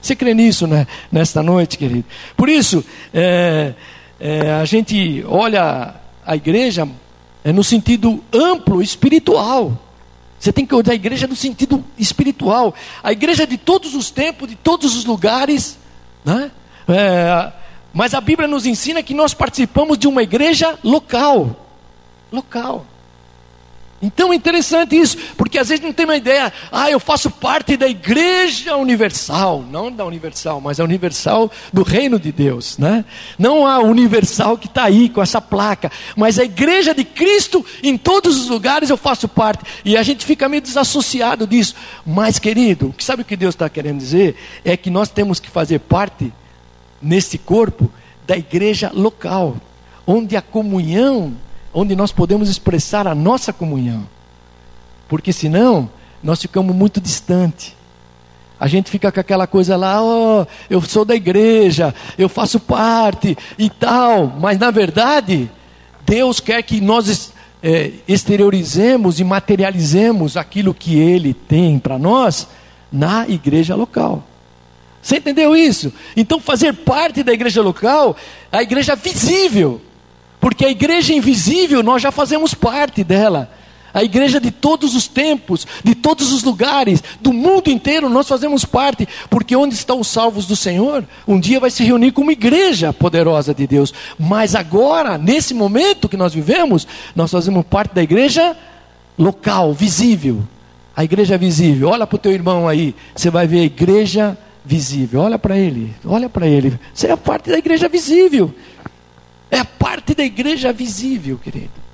Você 0.00 0.14
crê 0.14 0.34
nisso 0.34 0.66
né, 0.66 0.86
nesta 1.10 1.42
noite, 1.42 1.78
querido? 1.78 2.04
Por 2.36 2.48
isso, 2.48 2.84
é, 3.12 3.72
é, 4.20 4.52
a 4.52 4.64
gente 4.64 5.24
olha 5.26 5.94
a 6.26 6.36
igreja 6.36 6.88
é, 7.42 7.52
no 7.52 7.64
sentido 7.64 8.22
amplo, 8.32 8.82
espiritual. 8.82 9.80
Você 10.38 10.52
tem 10.52 10.66
que 10.66 10.74
olhar 10.74 10.92
a 10.92 10.94
igreja 10.94 11.26
no 11.26 11.34
sentido 11.34 11.82
espiritual. 11.96 12.74
A 13.02 13.12
igreja 13.12 13.46
de 13.46 13.56
todos 13.56 13.94
os 13.94 14.10
tempos, 14.10 14.48
de 14.48 14.56
todos 14.56 14.94
os 14.94 15.04
lugares. 15.06 15.78
Né? 16.24 16.50
É, 16.86 17.52
mas 17.92 18.12
a 18.12 18.20
Bíblia 18.20 18.48
nos 18.48 18.66
ensina 18.66 19.02
que 19.02 19.14
nós 19.14 19.32
participamos 19.32 19.96
de 19.96 20.06
uma 20.06 20.22
igreja 20.22 20.78
local. 20.82 21.56
Local. 22.30 22.84
Então 24.04 24.32
é 24.32 24.36
interessante 24.36 24.94
isso, 24.94 25.16
porque 25.34 25.58
às 25.58 25.70
vezes 25.70 25.82
não 25.82 25.92
tem 25.92 26.04
uma 26.04 26.16
ideia, 26.16 26.52
ah, 26.70 26.90
eu 26.90 27.00
faço 27.00 27.30
parte 27.30 27.74
da 27.74 27.88
igreja 27.88 28.76
universal, 28.76 29.64
não 29.70 29.90
da 29.90 30.04
universal, 30.04 30.60
mas 30.60 30.78
a 30.78 30.84
universal 30.84 31.50
do 31.72 31.82
reino 31.82 32.18
de 32.18 32.30
Deus, 32.30 32.76
né? 32.76 33.02
Não 33.38 33.66
a 33.66 33.78
universal 33.78 34.58
que 34.58 34.66
está 34.66 34.84
aí 34.84 35.08
com 35.08 35.22
essa 35.22 35.40
placa, 35.40 35.90
mas 36.14 36.38
a 36.38 36.44
igreja 36.44 36.94
de 36.94 37.02
Cristo 37.02 37.64
em 37.82 37.96
todos 37.96 38.38
os 38.38 38.48
lugares 38.50 38.90
eu 38.90 38.96
faço 38.98 39.26
parte, 39.26 39.64
e 39.84 39.96
a 39.96 40.02
gente 40.02 40.26
fica 40.26 40.50
meio 40.50 40.60
desassociado 40.60 41.46
disso. 41.46 41.74
Mas, 42.04 42.38
querido, 42.38 42.94
sabe 42.98 43.22
o 43.22 43.24
que 43.24 43.36
Deus 43.36 43.54
está 43.54 43.70
querendo 43.70 43.98
dizer? 43.98 44.36
É 44.64 44.76
que 44.76 44.90
nós 44.90 45.08
temos 45.08 45.40
que 45.40 45.48
fazer 45.48 45.78
parte, 45.78 46.30
nesse 47.00 47.38
corpo, 47.38 47.90
da 48.26 48.36
igreja 48.36 48.90
local, 48.92 49.56
onde 50.06 50.36
a 50.36 50.42
comunhão 50.42 51.34
onde 51.74 51.96
nós 51.96 52.12
podemos 52.12 52.48
expressar 52.48 53.06
a 53.06 53.14
nossa 53.14 53.52
comunhão. 53.52 54.06
Porque 55.08 55.32
senão, 55.32 55.90
nós 56.22 56.40
ficamos 56.40 56.74
muito 56.74 57.00
distante. 57.00 57.76
A 58.58 58.68
gente 58.68 58.88
fica 58.88 59.10
com 59.10 59.20
aquela 59.20 59.46
coisa 59.46 59.76
lá, 59.76 60.02
oh, 60.02 60.46
eu 60.70 60.80
sou 60.80 61.04
da 61.04 61.14
igreja, 61.14 61.92
eu 62.16 62.28
faço 62.28 62.60
parte 62.60 63.36
e 63.58 63.68
tal, 63.68 64.28
mas 64.40 64.58
na 64.58 64.70
verdade, 64.70 65.50
Deus 66.06 66.38
quer 66.38 66.62
que 66.62 66.80
nós 66.80 67.32
é, 67.62 67.90
exteriorizemos 68.06 69.18
e 69.18 69.24
materializemos 69.24 70.36
aquilo 70.36 70.72
que 70.72 70.96
Ele 70.96 71.34
tem 71.34 71.78
para 71.78 71.98
nós 71.98 72.46
na 72.92 73.28
igreja 73.28 73.74
local. 73.74 74.22
Você 75.02 75.16
entendeu 75.16 75.54
isso? 75.54 75.92
Então, 76.16 76.40
fazer 76.40 76.72
parte 76.72 77.22
da 77.22 77.32
igreja 77.32 77.60
local, 77.60 78.16
a 78.50 78.62
igreja 78.62 78.94
visível, 78.94 79.80
porque 80.44 80.66
a 80.66 80.70
igreja 80.70 81.14
invisível, 81.14 81.82
nós 81.82 82.02
já 82.02 82.12
fazemos 82.12 82.52
parte 82.52 83.02
dela. 83.02 83.50
A 83.94 84.04
igreja 84.04 84.38
de 84.38 84.50
todos 84.50 84.94
os 84.94 85.08
tempos, 85.08 85.66
de 85.82 85.94
todos 85.94 86.34
os 86.34 86.42
lugares, 86.42 87.02
do 87.18 87.32
mundo 87.32 87.70
inteiro, 87.70 88.10
nós 88.10 88.28
fazemos 88.28 88.62
parte, 88.62 89.08
porque 89.30 89.56
onde 89.56 89.74
estão 89.74 90.00
os 90.00 90.08
salvos 90.08 90.44
do 90.44 90.54
Senhor, 90.54 91.02
um 91.26 91.40
dia 91.40 91.58
vai 91.58 91.70
se 91.70 91.82
reunir 91.82 92.12
como 92.12 92.30
igreja 92.30 92.92
poderosa 92.92 93.54
de 93.54 93.66
Deus. 93.66 93.94
Mas 94.18 94.54
agora, 94.54 95.16
nesse 95.16 95.54
momento 95.54 96.10
que 96.10 96.16
nós 96.16 96.34
vivemos, 96.34 96.86
nós 97.16 97.30
fazemos 97.30 97.64
parte 97.64 97.94
da 97.94 98.02
igreja 98.02 98.54
local, 99.18 99.72
visível. 99.72 100.42
A 100.94 101.04
igreja 101.04 101.38
visível. 101.38 101.88
Olha 101.88 102.06
para 102.06 102.16
o 102.16 102.18
teu 102.18 102.32
irmão 102.32 102.68
aí, 102.68 102.94
você 103.16 103.30
vai 103.30 103.46
ver 103.46 103.60
a 103.60 103.64
igreja 103.64 104.36
visível. 104.62 105.22
Olha 105.22 105.38
para 105.38 105.56
ele, 105.56 105.94
olha 106.04 106.28
para 106.28 106.46
ele. 106.46 106.78
Você 106.92 107.06
é 107.06 107.16
parte 107.16 107.48
da 107.48 107.56
igreja 107.56 107.88
visível. 107.88 108.54
É 109.50 109.62
parte 109.62 110.14
da 110.14 110.24
igreja 110.24 110.72
visível, 110.72 111.38
querido. 111.38 111.84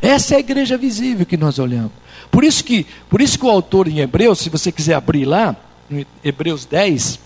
Essa 0.00 0.34
é 0.34 0.36
a 0.38 0.40
igreja 0.40 0.78
visível 0.78 1.26
que 1.26 1.36
nós 1.36 1.58
olhamos. 1.58 1.92
Por 2.30 2.44
isso 2.44 2.64
que, 2.64 2.86
por 3.08 3.20
isso 3.20 3.38
que 3.38 3.44
o 3.44 3.50
autor 3.50 3.88
em 3.88 3.98
Hebreus, 3.98 4.38
se 4.38 4.48
você 4.48 4.72
quiser 4.72 4.94
abrir 4.94 5.24
lá, 5.24 5.56
em 5.90 6.06
Hebreus 6.24 6.64
10, 6.64 7.18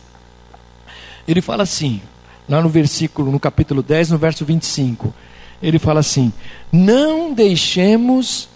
ele 1.28 1.40
fala 1.40 1.62
assim, 1.62 2.00
lá 2.48 2.60
no 2.60 2.68
versículo, 2.68 3.30
no 3.30 3.38
capítulo 3.38 3.82
10, 3.82 4.10
no 4.10 4.18
verso 4.18 4.44
25, 4.44 5.14
ele 5.62 5.78
fala 5.78 6.00
assim: 6.00 6.32
Não 6.72 7.32
deixemos 7.32 8.48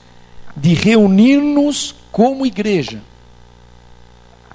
de 0.57 0.75
reunir-nos 0.75 1.95
como 2.11 2.47
igreja, 2.47 3.01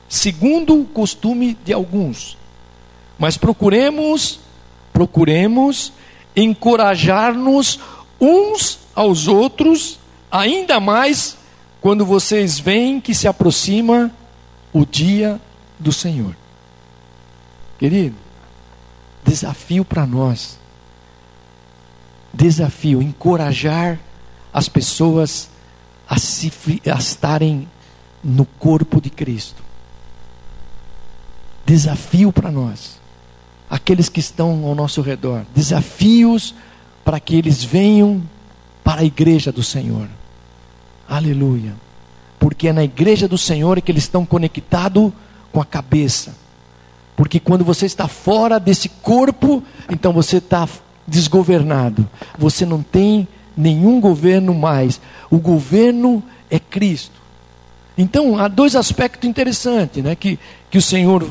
segundo 0.10 0.80
o 0.80 0.86
costume 0.86 1.58
de 1.64 1.72
alguns, 1.72 2.38
mas 3.18 3.38
procuremos, 3.38 4.40
procuremos 4.92 5.94
encorajar-nos 6.36 7.80
uns 8.20 8.80
aos 8.96 9.28
outros, 9.28 10.00
ainda 10.32 10.80
mais 10.80 11.38
quando 11.82 12.06
vocês 12.06 12.60
veem 12.60 13.00
que 13.00 13.14
se 13.14 13.28
aproxima 13.28 14.12
o 14.72 14.86
dia 14.86 15.40
do 15.80 15.92
Senhor. 15.92 16.36
Querido, 17.78 18.16
desafio 19.24 19.84
para 19.84 20.06
nós. 20.06 20.58
Desafio, 22.34 23.02
encorajar 23.02 24.00
as 24.52 24.68
pessoas 24.68 25.50
a, 26.08 26.18
se, 26.18 26.52
a 26.92 26.98
estarem 26.98 27.68
no 28.24 28.46
corpo 28.46 29.00
de 29.00 29.10
Cristo. 29.10 29.62
Desafio 31.66 32.32
para 32.32 32.52
nós 32.52 33.03
aqueles 33.74 34.08
que 34.08 34.20
estão 34.20 34.66
ao 34.66 34.76
nosso 34.76 35.02
redor, 35.02 35.48
desafios 35.56 36.54
para 37.04 37.20
que 37.20 37.36
eles 37.36 37.64
venham 37.64 38.22
para 38.84 39.02
a 39.02 39.04
igreja 39.04 39.52
do 39.52 39.64
Senhor. 39.64 40.08
Aleluia. 41.10 41.74
Porque 42.38 42.68
é 42.68 42.74
na 42.74 42.84
igreja 42.84 43.28
do 43.28 43.36
Senhor 43.36 43.82
que 43.82 43.92
eles 43.92 44.04
estão 44.04 44.28
conectados 44.28 45.12
com 45.52 45.60
a 45.60 45.66
cabeça. 45.66 46.36
Porque 47.16 47.40
quando 47.40 47.66
você 47.66 47.88
está 47.88 48.08
fora 48.08 48.60
desse 48.60 48.90
corpo, 48.90 49.64
então 49.90 50.14
você 50.14 50.38
está 50.38 50.70
desgovernado. 51.08 52.08
Você 52.38 52.68
não 52.68 52.84
tem 52.84 53.28
nenhum 53.58 54.00
governo 54.00 54.54
mais. 54.54 55.02
O 55.32 55.40
governo 55.40 56.22
é 56.48 56.60
Cristo. 56.60 57.20
Então, 57.98 58.38
há 58.38 58.48
dois 58.48 58.76
aspectos 58.76 59.28
interessantes 59.28 60.04
né, 60.04 60.14
que, 60.14 60.38
que 60.70 60.78
o 60.78 60.82
Senhor 60.82 61.28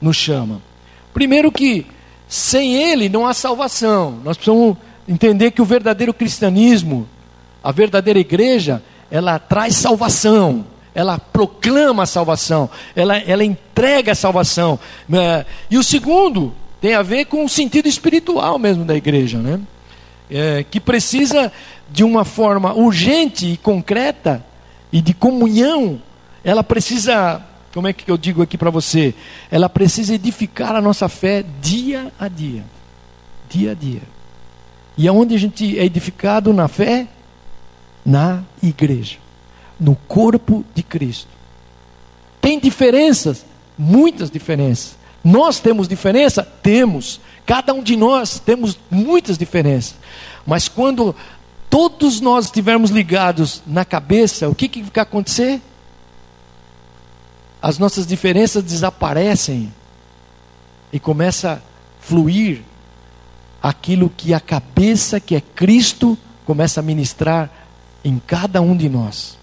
nos 0.00 0.16
chama. 0.16 0.60
Primeiro, 1.14 1.50
que 1.50 1.86
sem 2.28 2.74
Ele 2.74 3.08
não 3.08 3.26
há 3.26 3.32
salvação. 3.32 4.20
Nós 4.22 4.36
precisamos 4.36 4.76
entender 5.08 5.52
que 5.52 5.62
o 5.62 5.64
verdadeiro 5.64 6.12
cristianismo, 6.12 7.08
a 7.62 7.72
verdadeira 7.72 8.18
igreja, 8.18 8.82
ela 9.10 9.38
traz 9.38 9.76
salvação, 9.76 10.66
ela 10.94 11.18
proclama 11.18 12.02
a 12.02 12.06
salvação, 12.06 12.68
ela, 12.94 13.16
ela 13.18 13.44
entrega 13.44 14.12
a 14.12 14.14
salvação. 14.14 14.78
É, 15.12 15.46
e 15.70 15.78
o 15.78 15.84
segundo 15.84 16.52
tem 16.80 16.94
a 16.94 17.02
ver 17.02 17.26
com 17.26 17.44
o 17.44 17.48
sentido 17.48 17.88
espiritual 17.88 18.58
mesmo 18.58 18.84
da 18.84 18.94
igreja, 18.94 19.38
né? 19.38 19.60
É, 20.30 20.64
que 20.68 20.80
precisa 20.80 21.52
de 21.90 22.02
uma 22.02 22.24
forma 22.24 22.74
urgente 22.74 23.46
e 23.46 23.56
concreta 23.56 24.44
e 24.92 25.00
de 25.00 25.12
comunhão, 25.12 26.00
ela 26.44 26.62
precisa, 26.62 27.42
como 27.74 27.88
é 27.88 27.92
que 27.92 28.08
eu 28.08 28.16
digo 28.16 28.40
aqui 28.40 28.56
para 28.56 28.70
você? 28.70 29.12
Ela 29.50 29.68
precisa 29.68 30.14
edificar 30.14 30.76
a 30.76 30.80
nossa 30.80 31.08
fé 31.08 31.44
dia 31.60 32.12
a 32.20 32.28
dia. 32.28 32.64
Dia 33.50 33.72
a 33.72 33.74
dia. 33.74 34.02
E 34.96 35.08
aonde 35.08 35.34
a 35.34 35.38
gente 35.38 35.76
é 35.76 35.84
edificado 35.84 36.52
na 36.52 36.68
fé? 36.68 37.08
Na 38.06 38.44
igreja, 38.62 39.16
no 39.80 39.96
corpo 39.96 40.64
de 40.72 40.84
Cristo. 40.84 41.26
Tem 42.40 42.60
diferenças? 42.60 43.44
Muitas 43.76 44.30
diferenças. 44.30 44.96
Nós 45.24 45.58
temos 45.58 45.88
diferença? 45.88 46.44
Temos. 46.44 47.20
Cada 47.44 47.74
um 47.74 47.82
de 47.82 47.96
nós 47.96 48.38
temos 48.38 48.78
muitas 48.88 49.36
diferenças. 49.36 49.96
Mas 50.46 50.68
quando 50.68 51.12
todos 51.68 52.20
nós 52.20 52.44
estivermos 52.44 52.90
ligados 52.90 53.62
na 53.66 53.84
cabeça, 53.84 54.48
o 54.48 54.54
que, 54.54 54.68
que 54.68 54.80
vai 54.80 55.02
acontecer? 55.02 55.60
As 57.64 57.78
nossas 57.78 58.06
diferenças 58.06 58.62
desaparecem 58.62 59.72
e 60.92 61.00
começa 61.00 61.52
a 61.52 61.58
fluir 61.98 62.60
aquilo 63.62 64.12
que 64.14 64.34
a 64.34 64.38
cabeça, 64.38 65.18
que 65.18 65.34
é 65.34 65.40
Cristo, 65.40 66.18
começa 66.44 66.80
a 66.80 66.82
ministrar 66.82 67.50
em 68.04 68.20
cada 68.26 68.60
um 68.60 68.76
de 68.76 68.90
nós, 68.90 69.38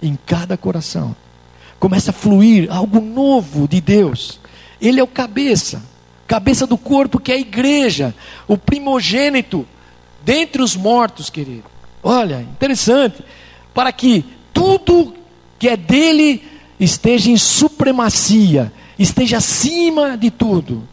em 0.00 0.16
cada 0.24 0.56
coração. 0.56 1.14
Começa 1.78 2.10
a 2.10 2.14
fluir 2.14 2.72
algo 2.72 3.02
novo 3.02 3.68
de 3.68 3.82
Deus. 3.82 4.40
Ele 4.80 4.98
é 4.98 5.02
o 5.04 5.06
cabeça, 5.06 5.82
cabeça 6.26 6.66
do 6.66 6.78
corpo 6.78 7.20
que 7.20 7.30
é 7.30 7.34
a 7.34 7.38
igreja, 7.38 8.14
o 8.46 8.56
primogênito 8.56 9.66
dentre 10.24 10.62
os 10.62 10.74
mortos, 10.74 11.28
querido. 11.28 11.64
Olha, 12.02 12.40
interessante. 12.40 13.22
Para 13.74 13.92
que 13.92 14.24
tudo 14.54 15.12
que 15.58 15.68
é 15.68 15.76
dele 15.76 16.56
esteja 16.78 17.30
em 17.30 17.36
supremacia, 17.36 18.72
esteja 18.98 19.38
acima 19.38 20.16
de 20.16 20.30
tudo. 20.30 20.86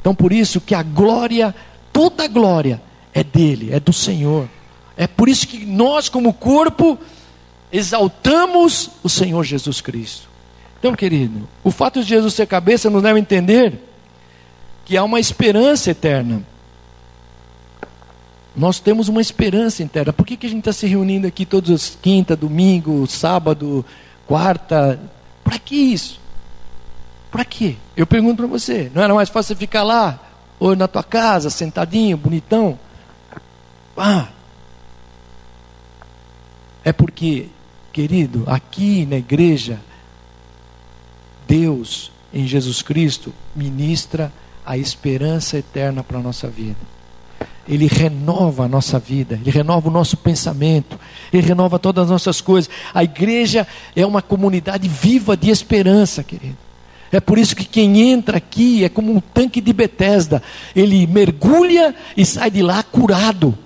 Então, 0.00 0.14
por 0.14 0.32
isso 0.32 0.60
que 0.60 0.74
a 0.74 0.82
glória, 0.82 1.54
toda 1.92 2.24
a 2.24 2.28
glória, 2.28 2.80
é 3.14 3.22
dele, 3.22 3.72
é 3.72 3.78
do 3.78 3.92
Senhor. 3.92 4.48
É 4.96 5.06
por 5.06 5.28
isso 5.28 5.46
que 5.46 5.64
nós, 5.64 6.08
como 6.08 6.32
corpo, 6.32 6.98
exaltamos 7.70 8.90
o 9.02 9.08
Senhor 9.08 9.42
Jesus 9.44 9.80
Cristo. 9.80 10.28
Então, 10.78 10.94
querido, 10.94 11.48
o 11.62 11.70
fato 11.70 12.02
de 12.02 12.08
Jesus 12.08 12.34
ser 12.34 12.46
cabeça 12.46 12.90
nos 12.90 13.02
deve 13.02 13.20
entender 13.20 13.74
que 14.84 14.96
há 14.96 15.04
uma 15.04 15.20
esperança 15.20 15.90
eterna. 15.90 16.42
Nós 18.54 18.80
temos 18.80 19.08
uma 19.08 19.20
esperança 19.20 19.82
interna. 19.82 20.12
Por 20.12 20.26
que, 20.26 20.36
que 20.36 20.46
a 20.46 20.50
gente 20.50 20.58
está 20.58 20.72
se 20.72 20.86
reunindo 20.86 21.26
aqui 21.26 21.46
todos 21.46 21.70
os 21.70 21.96
quinta, 22.02 22.36
domingo, 22.36 23.06
sábado, 23.06 23.84
quarta? 24.26 25.00
Para 25.52 25.58
que 25.58 25.76
isso? 25.76 26.18
Para 27.30 27.44
quê? 27.44 27.76
Eu 27.94 28.06
pergunto 28.06 28.36
para 28.36 28.46
você. 28.46 28.90
Não 28.94 29.02
era 29.02 29.12
mais 29.12 29.28
fácil 29.28 29.48
você 29.48 29.58
ficar 29.58 29.82
lá, 29.82 30.18
ou 30.58 30.74
na 30.74 30.88
tua 30.88 31.04
casa, 31.04 31.50
sentadinho, 31.50 32.16
bonitão? 32.16 32.78
Ah. 33.94 34.28
É 36.82 36.90
porque, 36.90 37.50
querido, 37.92 38.44
aqui 38.46 39.04
na 39.04 39.16
igreja, 39.16 39.78
Deus, 41.46 42.10
em 42.32 42.46
Jesus 42.46 42.80
Cristo, 42.80 43.30
ministra 43.54 44.32
a 44.64 44.78
esperança 44.78 45.58
eterna 45.58 46.02
para 46.02 46.18
a 46.18 46.22
nossa 46.22 46.48
vida. 46.48 46.80
Ele 47.68 47.86
renova 47.86 48.64
a 48.64 48.68
nossa 48.68 48.98
vida, 48.98 49.38
Ele 49.40 49.50
renova 49.50 49.88
o 49.88 49.92
nosso 49.92 50.16
pensamento, 50.16 50.98
Ele 51.32 51.46
renova 51.46 51.78
todas 51.78 52.04
as 52.04 52.10
nossas 52.10 52.40
coisas. 52.40 52.70
A 52.92 53.04
igreja 53.04 53.66
é 53.94 54.04
uma 54.04 54.20
comunidade 54.20 54.88
viva 54.88 55.36
de 55.36 55.50
esperança, 55.50 56.24
querido. 56.24 56.56
É 57.12 57.20
por 57.20 57.38
isso 57.38 57.54
que 57.54 57.66
quem 57.66 58.00
entra 58.10 58.38
aqui 58.38 58.84
é 58.84 58.88
como 58.88 59.12
um 59.12 59.20
tanque 59.20 59.60
de 59.60 59.72
Betesda. 59.72 60.42
Ele 60.74 61.06
mergulha 61.06 61.94
e 62.16 62.24
sai 62.24 62.50
de 62.50 62.62
lá 62.62 62.82
curado. 62.82 63.56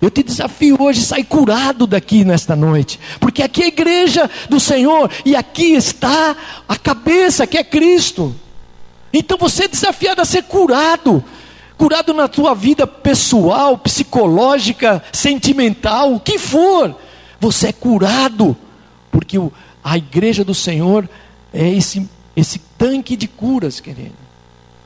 Eu 0.00 0.10
te 0.10 0.22
desafio 0.22 0.76
hoje 0.80 1.00
a 1.00 1.04
sair 1.04 1.24
curado 1.24 1.86
daqui 1.86 2.24
nesta 2.24 2.54
noite, 2.54 3.00
porque 3.18 3.42
aqui 3.42 3.62
é 3.62 3.64
a 3.66 3.68
igreja 3.68 4.30
do 4.48 4.60
Senhor 4.60 5.10
e 5.24 5.34
aqui 5.34 5.74
está 5.74 6.36
a 6.68 6.76
cabeça 6.76 7.46
que 7.46 7.56
é 7.56 7.64
Cristo. 7.64 8.34
Então 9.12 9.38
você 9.38 9.64
é 9.64 9.68
desafiado 9.68 10.20
a 10.20 10.24
ser 10.24 10.42
curado, 10.42 11.24
curado 11.76 12.14
na 12.14 12.28
tua 12.28 12.54
vida 12.54 12.86
pessoal, 12.86 13.76
psicológica, 13.78 15.02
sentimental, 15.12 16.14
o 16.14 16.20
que 16.20 16.38
for, 16.38 16.96
você 17.38 17.68
é 17.68 17.72
curado, 17.72 18.56
porque 19.10 19.36
a 19.84 19.96
igreja 19.96 20.44
do 20.44 20.54
Senhor 20.54 21.08
é 21.52 21.68
esse, 21.68 22.08
esse 22.34 22.58
tanque 22.78 23.16
de 23.16 23.28
curas, 23.28 23.80
querido. 23.80 24.26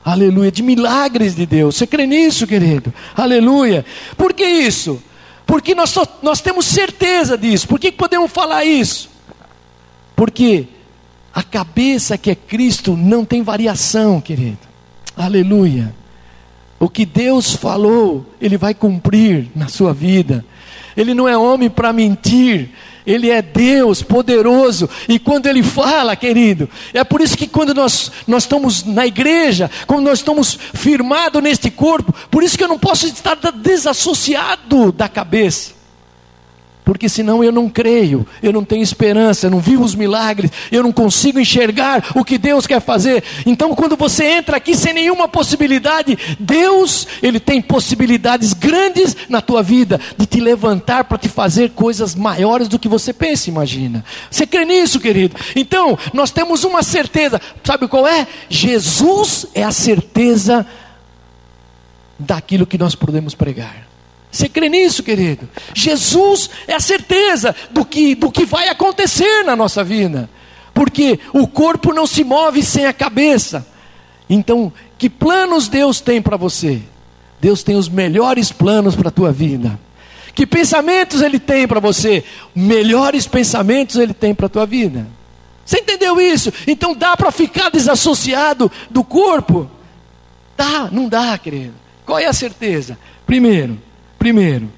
Aleluia, 0.03 0.51
de 0.51 0.63
milagres 0.63 1.35
de 1.35 1.45
Deus. 1.45 1.75
Você 1.75 1.85
crê 1.85 2.07
nisso, 2.07 2.47
querido? 2.47 2.93
Aleluia. 3.15 3.85
Por 4.17 4.33
que 4.33 4.43
isso? 4.43 5.01
Porque 5.45 5.75
nós, 5.75 5.91
só, 5.91 6.05
nós 6.23 6.41
temos 6.41 6.65
certeza 6.65 7.37
disso. 7.37 7.67
Por 7.67 7.79
que 7.79 7.91
podemos 7.91 8.31
falar 8.31 8.65
isso? 8.65 9.09
Porque 10.15 10.67
a 11.33 11.43
cabeça 11.43 12.17
que 12.17 12.31
é 12.31 12.35
Cristo 12.35 12.97
não 12.97 13.23
tem 13.23 13.43
variação, 13.43 14.19
querido. 14.19 14.59
Aleluia. 15.15 15.93
O 16.81 16.89
que 16.89 17.05
Deus 17.05 17.53
falou, 17.53 18.25
Ele 18.41 18.57
vai 18.57 18.73
cumprir 18.73 19.51
na 19.55 19.67
sua 19.67 19.93
vida. 19.93 20.43
Ele 20.97 21.13
não 21.13 21.29
é 21.29 21.37
homem 21.37 21.69
para 21.69 21.93
mentir, 21.93 22.71
Ele 23.05 23.29
é 23.29 23.39
Deus 23.39 24.01
poderoso. 24.01 24.89
E 25.07 25.19
quando 25.19 25.45
Ele 25.45 25.61
fala, 25.61 26.15
querido, 26.15 26.67
é 26.91 27.03
por 27.03 27.21
isso 27.21 27.37
que 27.37 27.45
quando 27.45 27.75
nós, 27.75 28.11
nós 28.27 28.41
estamos 28.41 28.83
na 28.83 29.05
igreja, 29.05 29.69
quando 29.85 30.05
nós 30.05 30.17
estamos 30.17 30.57
firmados 30.73 31.43
neste 31.43 31.69
corpo, 31.69 32.11
por 32.31 32.41
isso 32.41 32.57
que 32.57 32.63
eu 32.63 32.67
não 32.67 32.79
posso 32.79 33.05
estar 33.05 33.35
desassociado 33.35 34.91
da 34.91 35.07
cabeça 35.07 35.80
porque 36.83 37.07
senão 37.07 37.43
eu 37.43 37.51
não 37.51 37.69
creio, 37.69 38.25
eu 38.41 38.51
não 38.51 38.63
tenho 38.63 38.83
esperança, 38.83 39.45
eu 39.45 39.51
não 39.51 39.59
vivo 39.59 39.83
os 39.83 39.95
milagres, 39.95 40.51
eu 40.71 40.83
não 40.83 40.91
consigo 40.91 41.39
enxergar 41.39 42.11
o 42.15 42.23
que 42.23 42.37
Deus 42.37 42.65
quer 42.65 42.81
fazer. 42.81 43.23
Então, 43.45 43.75
quando 43.75 43.95
você 43.95 44.25
entra 44.25 44.57
aqui 44.57 44.75
sem 44.75 44.93
nenhuma 44.93 45.27
possibilidade, 45.27 46.17
Deus, 46.39 47.07
Ele 47.21 47.39
tem 47.39 47.61
possibilidades 47.61 48.53
grandes 48.53 49.15
na 49.29 49.41
tua 49.41 49.61
vida 49.61 49.99
de 50.17 50.25
te 50.25 50.39
levantar 50.39 51.03
para 51.03 51.17
te 51.17 51.29
fazer 51.29 51.71
coisas 51.71 52.15
maiores 52.15 52.67
do 52.67 52.79
que 52.79 52.87
você 52.87 53.13
pensa 53.13 53.49
imagina. 53.49 54.03
Você 54.29 54.45
crê 54.47 54.65
nisso, 54.65 54.99
querido? 54.99 55.35
Então, 55.55 55.97
nós 56.13 56.31
temos 56.31 56.63
uma 56.63 56.83
certeza, 56.83 57.39
sabe 57.63 57.87
qual 57.87 58.07
é? 58.07 58.27
Jesus 58.49 59.45
é 59.53 59.63
a 59.63 59.71
certeza 59.71 60.65
daquilo 62.17 62.65
que 62.65 62.77
nós 62.77 62.95
podemos 62.95 63.35
pregar. 63.35 63.90
Você 64.31 64.47
crê 64.47 64.69
nisso, 64.69 65.03
querido? 65.03 65.49
Jesus 65.75 66.49
é 66.67 66.73
a 66.73 66.79
certeza 66.79 67.53
do 67.69 67.83
que, 67.83 68.15
do 68.15 68.31
que 68.31 68.45
vai 68.45 68.69
acontecer 68.69 69.43
na 69.43 69.55
nossa 69.55 69.83
vida. 69.83 70.29
Porque 70.73 71.19
o 71.33 71.45
corpo 71.47 71.93
não 71.93 72.07
se 72.07 72.23
move 72.23 72.63
sem 72.63 72.85
a 72.85 72.93
cabeça. 72.93 73.67
Então, 74.29 74.71
que 74.97 75.09
planos 75.09 75.67
Deus 75.67 75.99
tem 75.99 76.21
para 76.21 76.37
você? 76.37 76.81
Deus 77.41 77.61
tem 77.61 77.75
os 77.75 77.89
melhores 77.89 78.51
planos 78.51 78.95
para 78.95 79.09
a 79.09 79.11
tua 79.11 79.31
vida. 79.31 79.77
Que 80.33 80.47
pensamentos 80.47 81.21
Ele 81.21 81.39
tem 81.39 81.67
para 81.67 81.81
você? 81.81 82.23
Melhores 82.55 83.27
pensamentos 83.27 83.97
Ele 83.97 84.13
tem 84.13 84.33
para 84.33 84.45
a 84.45 84.49
tua 84.49 84.65
vida. 84.65 85.07
Você 85.65 85.79
entendeu 85.79 86.21
isso? 86.21 86.53
Então 86.65 86.95
dá 86.95 87.17
para 87.17 87.31
ficar 87.31 87.69
desassociado 87.69 88.71
do 88.89 89.03
corpo? 89.03 89.69
Dá, 90.55 90.87
não 90.91 91.09
dá, 91.09 91.37
querido. 91.37 91.73
Qual 92.05 92.17
é 92.17 92.25
a 92.25 92.33
certeza? 92.33 92.97
Primeiro, 93.25 93.77
Primeiro, 94.21 94.71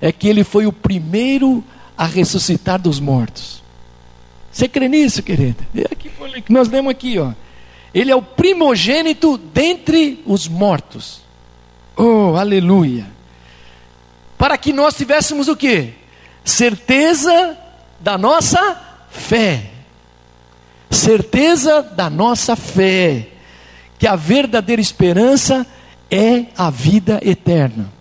é 0.00 0.10
que 0.10 0.26
ele 0.26 0.42
foi 0.42 0.66
o 0.66 0.72
primeiro 0.72 1.62
a 1.98 2.06
ressuscitar 2.06 2.80
dos 2.80 2.98
mortos. 2.98 3.62
Você 4.50 4.66
crê 4.66 4.88
nisso, 4.88 5.22
querido? 5.22 5.62
É 5.76 5.82
aqui, 5.82 6.10
nós 6.48 6.66
lemos 6.66 6.92
aqui, 6.92 7.18
ó. 7.18 7.32
Ele 7.92 8.10
é 8.10 8.16
o 8.16 8.22
primogênito 8.22 9.36
dentre 9.36 10.22
os 10.24 10.48
mortos. 10.48 11.20
Oh, 11.94 12.36
aleluia. 12.38 13.06
para 14.38 14.56
que 14.56 14.72
nós 14.72 14.94
tivéssemos 14.94 15.46
o 15.46 15.54
que? 15.54 15.92
Certeza 16.42 17.54
da 18.00 18.16
nossa 18.16 18.80
fé. 19.10 19.72
Certeza 20.90 21.82
da 21.82 22.08
nossa 22.08 22.56
fé. 22.56 23.28
Que 23.98 24.06
a 24.06 24.16
verdadeira 24.16 24.80
esperança 24.80 25.66
é 26.10 26.46
a 26.56 26.70
vida 26.70 27.20
eterna. 27.22 27.94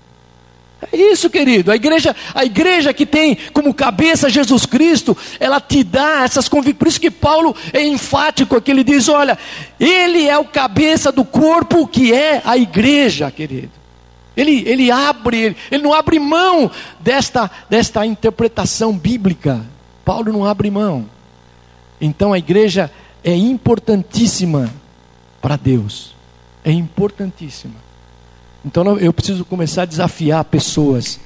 É 0.92 0.98
isso, 0.98 1.30
querido. 1.30 1.72
A 1.72 1.76
igreja, 1.76 2.16
a 2.34 2.46
igreja 2.46 2.94
que 2.94 3.06
tem 3.06 3.38
como 3.54 3.74
cabeça 3.74 4.30
Jesus 4.30 4.66
Cristo, 4.66 5.18
ela 5.40 5.60
te 5.60 5.84
dá 5.84 6.24
essas 6.24 6.48
convicções. 6.48 6.78
Por 6.78 6.88
isso 6.88 7.02
que 7.02 7.12
Paulo 7.12 7.56
é 7.74 7.84
enfático 7.84 8.56
aqui, 8.56 8.72
ele 8.72 8.84
diz: 8.84 9.10
olha, 9.10 9.38
ele 9.80 10.28
é 10.28 10.38
o 10.38 10.46
cabeça 10.46 11.12
do 11.12 11.24
corpo 11.24 11.88
que 11.88 12.14
é 12.14 12.42
a 12.46 12.58
igreja, 12.58 13.32
querido. 13.32 13.72
Ele, 14.36 14.64
ele 14.68 14.92
abre, 14.92 15.38
ele, 15.38 15.58
ele 15.72 15.84
não 15.84 15.94
abre 15.94 16.20
mão 16.20 16.70
desta, 17.00 17.50
desta 17.70 18.06
interpretação 18.06 18.98
bíblica. 18.98 19.66
Paulo 20.04 20.32
não 20.32 20.46
abre 20.46 20.70
mão. 20.70 21.06
Então 22.00 22.34
a 22.34 22.38
igreja 22.38 22.92
é 23.24 23.34
importantíssima 23.34 24.70
para 25.42 25.56
Deus. 25.56 26.14
É 26.64 26.72
importantíssima. 26.72 27.85
Então 28.66 28.98
eu 28.98 29.14
preciso 29.14 29.46
começar 29.46 29.84
a 29.84 29.86
desafiar 29.86 30.44
pessoas 30.46 31.20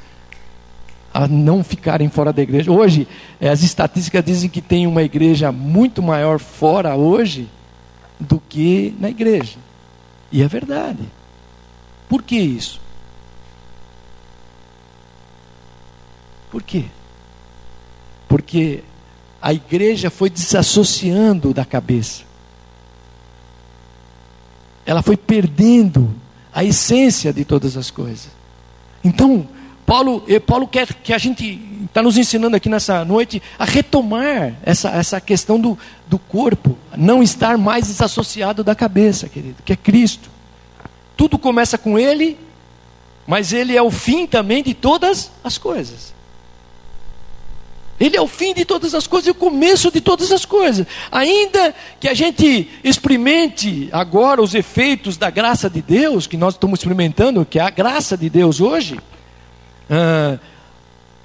a 1.13 1.25
não 1.25 1.63
ficarem 1.63 2.09
fora 2.09 2.33
da 2.33 2.41
igreja. 2.41 2.69
Hoje, 2.69 3.07
as 3.41 3.63
estatísticas 3.63 4.23
dizem 4.23 4.49
que 4.49 4.61
tem 4.61 4.85
uma 4.85 5.01
igreja 5.01 5.51
muito 5.51 6.03
maior 6.03 6.37
fora 6.37 6.95
hoje 6.95 7.47
do 8.19 8.39
que 8.39 8.93
na 8.99 9.09
igreja. 9.09 9.57
E 10.31 10.43
é 10.43 10.47
verdade. 10.47 10.99
Por 12.09 12.21
que 12.21 12.35
isso? 12.35 12.81
Por 16.51 16.61
quê? 16.61 16.85
Porque 18.27 18.83
a 19.41 19.53
igreja 19.53 20.09
foi 20.09 20.29
desassociando 20.29 21.53
da 21.53 21.63
cabeça. 21.63 22.23
Ela 24.85 25.01
foi 25.01 25.15
perdendo 25.15 26.13
a 26.59 26.63
essência 26.65 27.31
de 27.31 27.45
todas 27.45 27.77
as 27.77 27.89
coisas. 27.89 28.27
Então, 29.01 29.47
Paulo, 29.85 30.25
eh, 30.27 30.41
Paulo 30.41 30.67
quer 30.67 30.93
que 30.93 31.13
a 31.13 31.17
gente 31.17 31.57
está 31.85 32.03
nos 32.03 32.17
ensinando 32.17 32.53
aqui 32.53 32.67
nessa 32.67 33.05
noite 33.05 33.41
a 33.57 33.63
retomar 33.63 34.55
essa, 34.61 34.89
essa 34.89 35.21
questão 35.21 35.57
do, 35.57 35.79
do 36.05 36.19
corpo, 36.19 36.77
não 36.97 37.23
estar 37.23 37.57
mais 37.57 37.87
desassociado 37.87 38.61
da 38.61 38.75
cabeça, 38.75 39.29
querido, 39.29 39.63
que 39.63 39.71
é 39.71 39.75
Cristo. 39.77 40.29
Tudo 41.15 41.39
começa 41.39 41.77
com 41.77 41.97
Ele, 41.97 42.37
mas 43.25 43.53
Ele 43.53 43.77
é 43.77 43.81
o 43.81 43.89
fim 43.89 44.27
também 44.27 44.61
de 44.61 44.73
todas 44.73 45.31
as 45.41 45.57
coisas. 45.57 46.13
Ele 47.99 48.15
é 48.15 48.21
o 48.21 48.27
fim 48.27 48.53
de 48.53 48.63
todas 48.63 48.95
as 48.95 49.05
coisas 49.05 49.27
e 49.27 49.31
o 49.31 49.35
começo 49.35 49.91
de 49.91 49.99
todas 49.99 50.31
as 50.31 50.45
coisas. 50.45 50.87
Ainda 51.11 51.75
que 51.99 52.07
a 52.07 52.13
gente 52.13 52.69
experimente 52.83 53.89
agora 53.91 54.41
os 54.41 54.55
efeitos 54.55 55.17
da 55.17 55.29
graça 55.29 55.69
de 55.69 55.81
Deus, 55.81 56.25
que 56.25 56.37
nós 56.37 56.53
estamos 56.53 56.79
experimentando, 56.79 57.45
que 57.45 57.59
é 57.59 57.61
a 57.61 57.69
graça 57.69 58.15
de 58.15 58.29
Deus 58.29 58.61
hoje, 58.61 58.97
ah, 59.89 60.39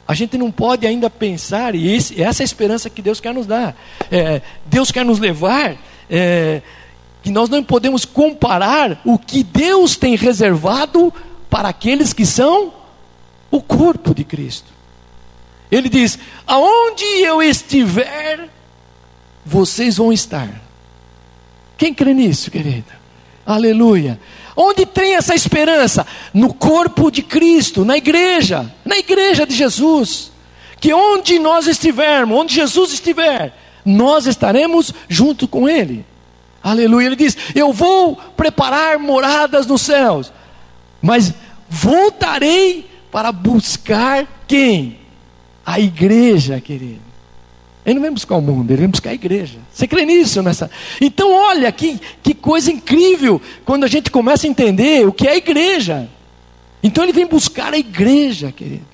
a 0.07 0.15
gente 0.15 0.37
não 0.37 0.51
pode 0.51 0.87
ainda 0.87 1.09
pensar, 1.09 1.75
e 1.75 1.95
esse, 1.95 2.21
essa 2.21 2.43
é 2.43 2.45
a 2.45 2.47
esperança 2.47 2.91
que 2.91 3.01
Deus 3.01 3.21
quer 3.21 3.33
nos 3.33 3.47
dar. 3.47 3.75
É, 4.11 4.43
Deus 4.67 4.91
quer 4.91 5.05
nos 5.05 5.19
levar, 5.19 5.77
é, 6.11 6.61
que 7.23 7.31
nós 7.31 7.49
não 7.49 7.65
podemos 7.65 8.05
comparar 8.05 9.01
o 9.05 9.19
que 9.19 9.43
Deus 9.43 9.97
tem 9.97 10.15
reservado 10.15 11.13
para 11.49 11.69
aqueles 11.69 12.13
que 12.13 12.27
são 12.27 12.73
o 13.51 13.63
corpo 13.63 14.15
de 14.15 14.25
Cristo. 14.25 14.75
Ele 15.77 15.89
diz: 15.89 16.19
Aonde 16.47 17.05
eu 17.05 17.43
estiver, 17.43 18.49
vocês 19.45 19.97
vão 19.97 20.13
estar. 20.13 20.49
Quem 21.77 21.93
crê 21.93 22.15
nisso, 22.15 22.51
querida? 22.51 22.93
Aleluia. 23.45 24.21
Onde 24.57 24.87
tem 24.87 25.17
essa 25.17 25.35
esperança? 25.35 26.07
No 26.33 26.55
corpo 26.55 27.11
de 27.11 27.23
Cristo, 27.23 27.85
na 27.85 27.97
igreja, 27.97 28.73
na 28.85 28.97
igreja 28.99 29.45
de 29.45 29.55
Jesus. 29.55 30.31
Que 30.81 30.93
onde 30.93 31.39
nós 31.39 31.67
estivermos, 31.67 32.39
onde 32.39 32.55
Jesus 32.55 32.93
estiver, 32.93 33.53
nós 33.85 34.27
estaremos 34.27 34.95
junto 35.09 35.49
com 35.49 35.69
Ele. 35.69 36.07
Aleluia. 36.63 37.07
Ele 37.07 37.17
diz: 37.17 37.37
Eu 37.55 37.73
vou 37.73 38.17
preparar 38.37 38.99
moradas 38.99 39.67
nos 39.67 39.83
céus, 39.83 40.33
mas 41.03 41.35
voltarei 41.69 42.89
para 43.11 43.33
buscar 43.33 44.27
quem? 44.47 45.04
A 45.65 45.81
igreja, 45.81 46.61
querido. 46.61 47.15
Ele 47.85 47.97
não 47.97 48.03
vem 48.03 48.13
buscar 48.13 48.37
o 48.37 48.41
mundo, 48.41 48.71
ele 48.71 48.81
vem 48.81 48.89
buscar 48.89 49.11
a 49.11 49.15
igreja. 49.15 49.59
Você 49.71 49.87
crê 49.87 50.07
nisso? 50.07 50.43
Nessa? 50.43 50.71
Então, 51.01 51.31
olha 51.31 51.71
que, 51.71 52.01
que 52.23 52.33
coisa 52.33 52.73
incrível 52.73 53.41
quando 53.65 53.85
a 53.85 53.89
gente 53.89 54.11
começa 54.11 54.47
a 54.47 54.51
entender 54.51 55.07
o 55.07 55.13
que 55.13 55.29
é 55.29 55.33
a 55.33 55.37
igreja. 55.37 56.09
Então, 56.83 57.05
ele 57.05 57.13
vem 57.13 57.27
buscar 57.27 57.75
a 57.75 57.79
igreja, 57.79 58.51
querido. 58.51 58.87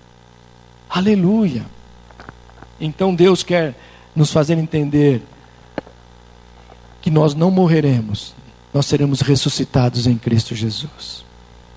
Aleluia. 0.88 1.64
Então, 2.80 3.14
Deus 3.14 3.44
quer 3.44 3.76
nos 4.14 4.32
fazer 4.32 4.58
entender 4.58 5.22
que 7.00 7.10
nós 7.10 7.34
não 7.34 7.50
morreremos, 7.50 8.34
nós 8.74 8.86
seremos 8.86 9.20
ressuscitados 9.20 10.06
em 10.06 10.16
Cristo 10.16 10.54
Jesus. 10.54 11.24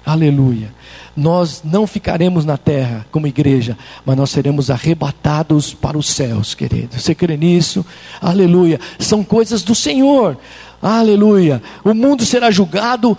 Aleluia 0.05 0.71
nós 1.15 1.61
não 1.63 1.85
ficaremos 1.85 2.43
na 2.43 2.57
terra 2.57 3.05
como 3.11 3.27
igreja, 3.27 3.77
mas 4.05 4.17
nós 4.17 4.31
seremos 4.31 4.69
arrebatados 4.69 5.73
para 5.73 5.97
os 5.97 6.09
céus, 6.09 6.55
querido. 6.55 6.99
Você 6.99 7.13
crê 7.13 7.37
nisso? 7.37 7.85
Aleluia. 8.19 8.79
São 8.97 9.23
coisas 9.23 9.61
do 9.61 9.75
Senhor. 9.75 10.37
Aleluia. 10.81 11.61
O 11.83 11.93
mundo 11.93 12.25
será 12.25 12.49
julgado. 12.49 13.17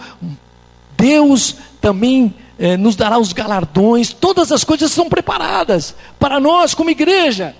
Deus 0.96 1.56
também 1.80 2.34
eh, 2.58 2.76
nos 2.76 2.96
dará 2.96 3.18
os 3.18 3.32
galardões. 3.32 4.12
Todas 4.12 4.50
as 4.50 4.64
coisas 4.64 4.90
são 4.90 5.08
preparadas 5.08 5.94
para 6.18 6.40
nós 6.40 6.74
como 6.74 6.90
igreja. 6.90 7.54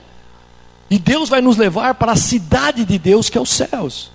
E 0.91 0.99
Deus 0.99 1.29
vai 1.29 1.41
nos 1.41 1.57
levar 1.57 1.95
para 1.95 2.13
a 2.13 2.17
cidade 2.17 2.85
de 2.85 2.99
Deus, 2.99 3.31
que 3.31 3.39
é 3.39 3.41
os 3.41 3.51
céus 3.51 4.14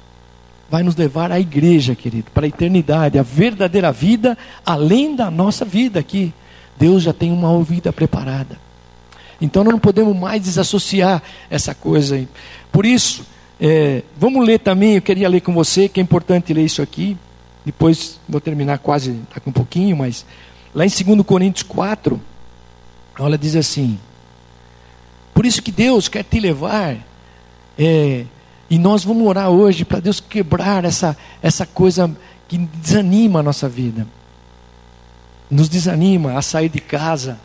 vai 0.69 0.84
nos 0.84 0.95
levar 0.95 1.32
à 1.32 1.39
igreja, 1.39 1.95
querido, 1.95 2.29
para 2.32 2.45
a 2.45 2.49
eternidade, 2.49 3.17
a 3.17 3.23
verdadeira 3.23 3.91
vida, 3.91 4.38
além 4.65 5.15
da 5.15 5.32
nossa 5.32 5.65
vida 5.65 5.99
aqui. 5.99 6.34
Deus 6.77 7.03
já 7.03 7.12
tem 7.12 7.32
uma 7.32 7.62
vida 7.63 7.91
preparada. 7.91 8.58
Então 9.41 9.63
nós 9.63 9.73
não 9.73 9.79
podemos 9.79 10.15
mais 10.15 10.41
desassociar 10.41 11.21
essa 11.49 11.73
coisa 11.73 12.15
aí. 12.15 12.27
Por 12.71 12.86
isso, 12.86 13.25
é, 13.60 14.03
vamos 14.17 14.45
ler 14.45 14.60
também, 14.60 14.95
eu 14.95 15.01
queria 15.01 15.27
ler 15.27 15.41
com 15.41 15.53
você, 15.53 15.89
que 15.89 15.99
é 15.99 16.03
importante 16.03 16.53
ler 16.53 16.63
isso 16.63 16.82
aqui. 16.82 17.17
Depois 17.65 18.19
vou 18.27 18.39
terminar 18.39 18.77
quase 18.79 19.19
daqui 19.34 19.49
um 19.49 19.53
pouquinho, 19.53 19.97
mas 19.97 20.25
lá 20.73 20.86
em 20.86 20.89
2 20.89 21.25
Coríntios 21.25 21.63
4, 21.63 22.19
olha, 23.19 23.38
diz 23.38 23.55
assim: 23.55 23.99
Por 25.34 25.45
isso 25.45 25.62
que 25.62 25.71
Deus 25.71 26.08
quer 26.08 26.23
te 26.23 26.39
levar. 26.39 26.97
É, 27.77 28.25
e 28.69 28.77
nós 28.77 29.03
vamos 29.03 29.25
orar 29.27 29.49
hoje 29.49 29.84
para 29.84 29.99
Deus 29.99 30.19
quebrar 30.19 30.86
essa, 30.86 31.17
essa 31.41 31.65
coisa 31.65 32.10
que 32.47 32.58
desanima 32.58 33.39
a 33.39 33.43
nossa 33.43 33.67
vida. 33.67 34.05
Nos 35.49 35.67
desanima 35.67 36.38
a 36.38 36.41
sair 36.41 36.69
de 36.69 36.79
casa. 36.79 37.39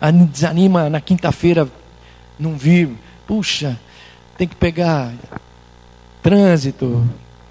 A 0.00 0.10
desanima 0.10 0.90
na 0.90 1.00
quinta-feira 1.00 1.68
não 2.38 2.56
vir. 2.56 2.90
Puxa, 3.26 3.78
tem 4.36 4.48
que 4.48 4.56
pegar 4.56 5.12
trânsito, 6.20 7.06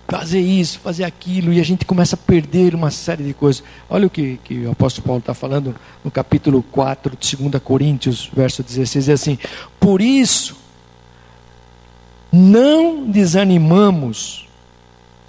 fazer 0.08 0.42
isso, 0.42 0.80
fazer 0.80 1.06
aquilo, 1.06 1.54
e 1.54 1.60
a 1.60 1.64
gente 1.64 1.86
começa 1.86 2.16
a 2.16 2.18
perder 2.18 2.76
uma 2.76 2.92
série 2.92 3.24
de 3.24 3.34
coisas. 3.34 3.64
Olha 3.90 4.08
o 4.08 4.10
que, 4.10 4.40
que 4.44 4.66
o 4.66 4.72
apóstolo 4.72 5.08
Paulo 5.08 5.20
está 5.20 5.34
falando 5.34 5.76
no 6.04 6.12
capítulo 6.12 6.62
4 6.64 7.18
de 7.18 7.38
2 7.38 7.64
Coríntios, 7.64 8.30
verso 8.36 8.62
16, 8.62 9.10
é 9.10 9.14
assim: 9.14 9.38
Por 9.80 10.02
isso, 10.02 10.56
não 12.34 13.06
desanimamos. 13.06 14.48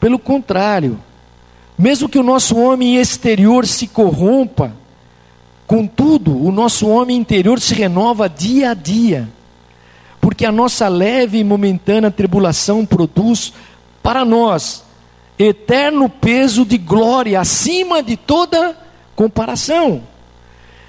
Pelo 0.01 0.19
contrário, 0.19 0.99
mesmo 1.77 2.09
que 2.09 2.19
o 2.19 2.23
nosso 2.23 2.57
homem 2.57 2.97
exterior 2.97 3.67
se 3.67 3.87
corrompa, 3.87 4.73
contudo, 5.67 6.35
o 6.43 6.51
nosso 6.51 6.89
homem 6.89 7.19
interior 7.19 7.61
se 7.61 7.75
renova 7.75 8.27
dia 8.27 8.71
a 8.71 8.75
dia, 8.75 9.29
porque 10.19 10.47
a 10.47 10.53
nossa 10.53 10.89
leve 10.89 11.39
e 11.39 11.45
momentânea 11.45 12.11
tribulação 12.11 12.87
produz 12.87 13.53
para 14.03 14.25
nós 14.25 14.83
eterno 15.39 16.09
peso 16.09 16.65
de 16.65 16.79
glória 16.79 17.39
acima 17.39 18.03
de 18.03 18.17
toda 18.17 18.79
comparação. 19.15 20.03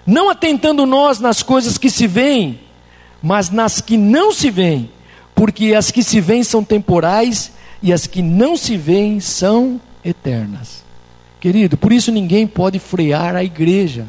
Não 0.06 0.30
atentando 0.30 0.86
nós 0.86 1.19
nas 1.19 1.43
coisas 1.43 1.78
que 1.78 1.89
se 1.89 2.08
veem, 2.08 2.60
mas 3.21 3.49
nas 3.49 3.82
que 3.82 3.97
não 3.97 4.32
se 4.32 4.51
veem 4.51 4.94
porque 5.36 5.76
as 5.76 5.91
que 5.91 6.02
se 6.02 6.21
veem 6.21 6.43
são 6.43 6.63
temporais 6.63 7.52
e 7.84 7.91
as 7.91 8.08
que 8.08 8.21
não 8.21 8.56
se 8.56 8.78
veem 8.78 9.19
são 9.19 9.80
eternas. 10.04 10.84
Querido, 11.39 11.78
por 11.78 11.91
isso 11.91 12.12
ninguém 12.12 12.48
pode 12.48 12.80
frear 12.80 13.36
a 13.36 13.43
igreja. 13.43 14.08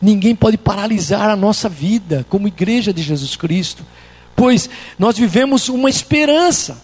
ninguém 0.00 0.34
pode 0.34 0.56
paralisar 0.56 1.28
a 1.28 1.36
nossa 1.36 1.68
vida 1.68 2.24
como 2.28 2.48
igreja 2.48 2.92
de 2.92 3.02
Jesus 3.02 3.36
Cristo, 3.36 3.84
pois 4.34 4.70
nós 4.98 5.18
vivemos 5.18 5.68
uma 5.68 5.90
esperança. 5.90 6.80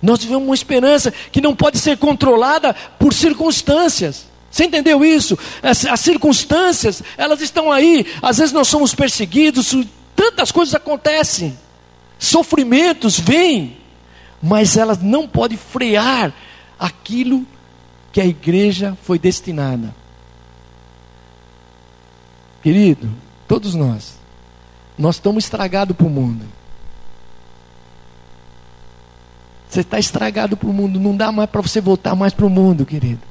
Nós 0.00 0.22
vivemos 0.22 0.46
uma 0.46 0.54
esperança 0.54 1.12
que 1.32 1.40
não 1.40 1.54
pode 1.54 1.78
ser 1.78 1.98
controlada 1.98 2.74
por 2.98 3.12
circunstâncias. 3.12 4.26
Você 4.50 4.64
entendeu 4.64 5.04
isso? 5.04 5.38
As, 5.62 5.84
as, 5.84 6.00
circunstâncias, 6.00 7.02
elas 7.16 7.40
estão 7.40 7.70
aí. 7.70 8.06
Às 8.20 8.38
vezes 8.38 8.52
nós 8.52 8.68
somos 8.68 8.94
perseguidos, 8.94 9.74
tantas 10.16 10.50
coisas 10.50 10.74
acontecem, 10.74 11.56
sofrimentos 12.20 13.18
vêm, 13.18 13.78
mas 14.40 14.76
elas 14.76 15.02
não 15.02 15.26
podem 15.26 15.56
frear 15.56 16.32
aquilo 16.78 17.44
que 18.12 18.20
a 18.20 18.26
igreja 18.26 18.96
foi 19.02 19.18
destinada. 19.18 19.94
Querido, 22.62 23.10
todos 23.48 23.74
nós, 23.74 24.18
nós 24.98 25.16
estamos 25.16 25.44
estragados 25.44 25.96
para 25.96 26.06
o 26.06 26.10
mundo. 26.10 26.44
Você 29.68 29.80
está 29.80 29.98
estragado 29.98 30.56
para 30.56 30.68
o 30.68 30.72
mundo, 30.72 31.00
não 31.00 31.16
dá 31.16 31.32
mais 31.32 31.48
para 31.48 31.62
você 31.62 31.80
voltar 31.80 32.14
mais 32.14 32.34
para 32.34 32.44
o 32.44 32.50
mundo, 32.50 32.84
querido. 32.84 33.22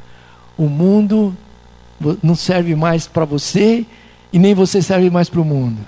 O 0.57 0.67
mundo 0.67 1.37
não 2.23 2.35
serve 2.35 2.75
mais 2.75 3.05
para 3.05 3.25
você 3.25 3.85
e 4.33 4.39
nem 4.39 4.55
você 4.55 4.81
serve 4.81 5.09
mais 5.09 5.29
para 5.29 5.41
o 5.41 5.45
mundo. 5.45 5.85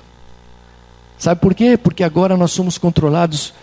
Sabe 1.21 1.39
por 1.39 1.53
quê? 1.53 1.77
Porque 1.77 2.03
agora 2.03 2.36
nós 2.36 2.51
somos 2.51 2.79
controlados 2.79 3.53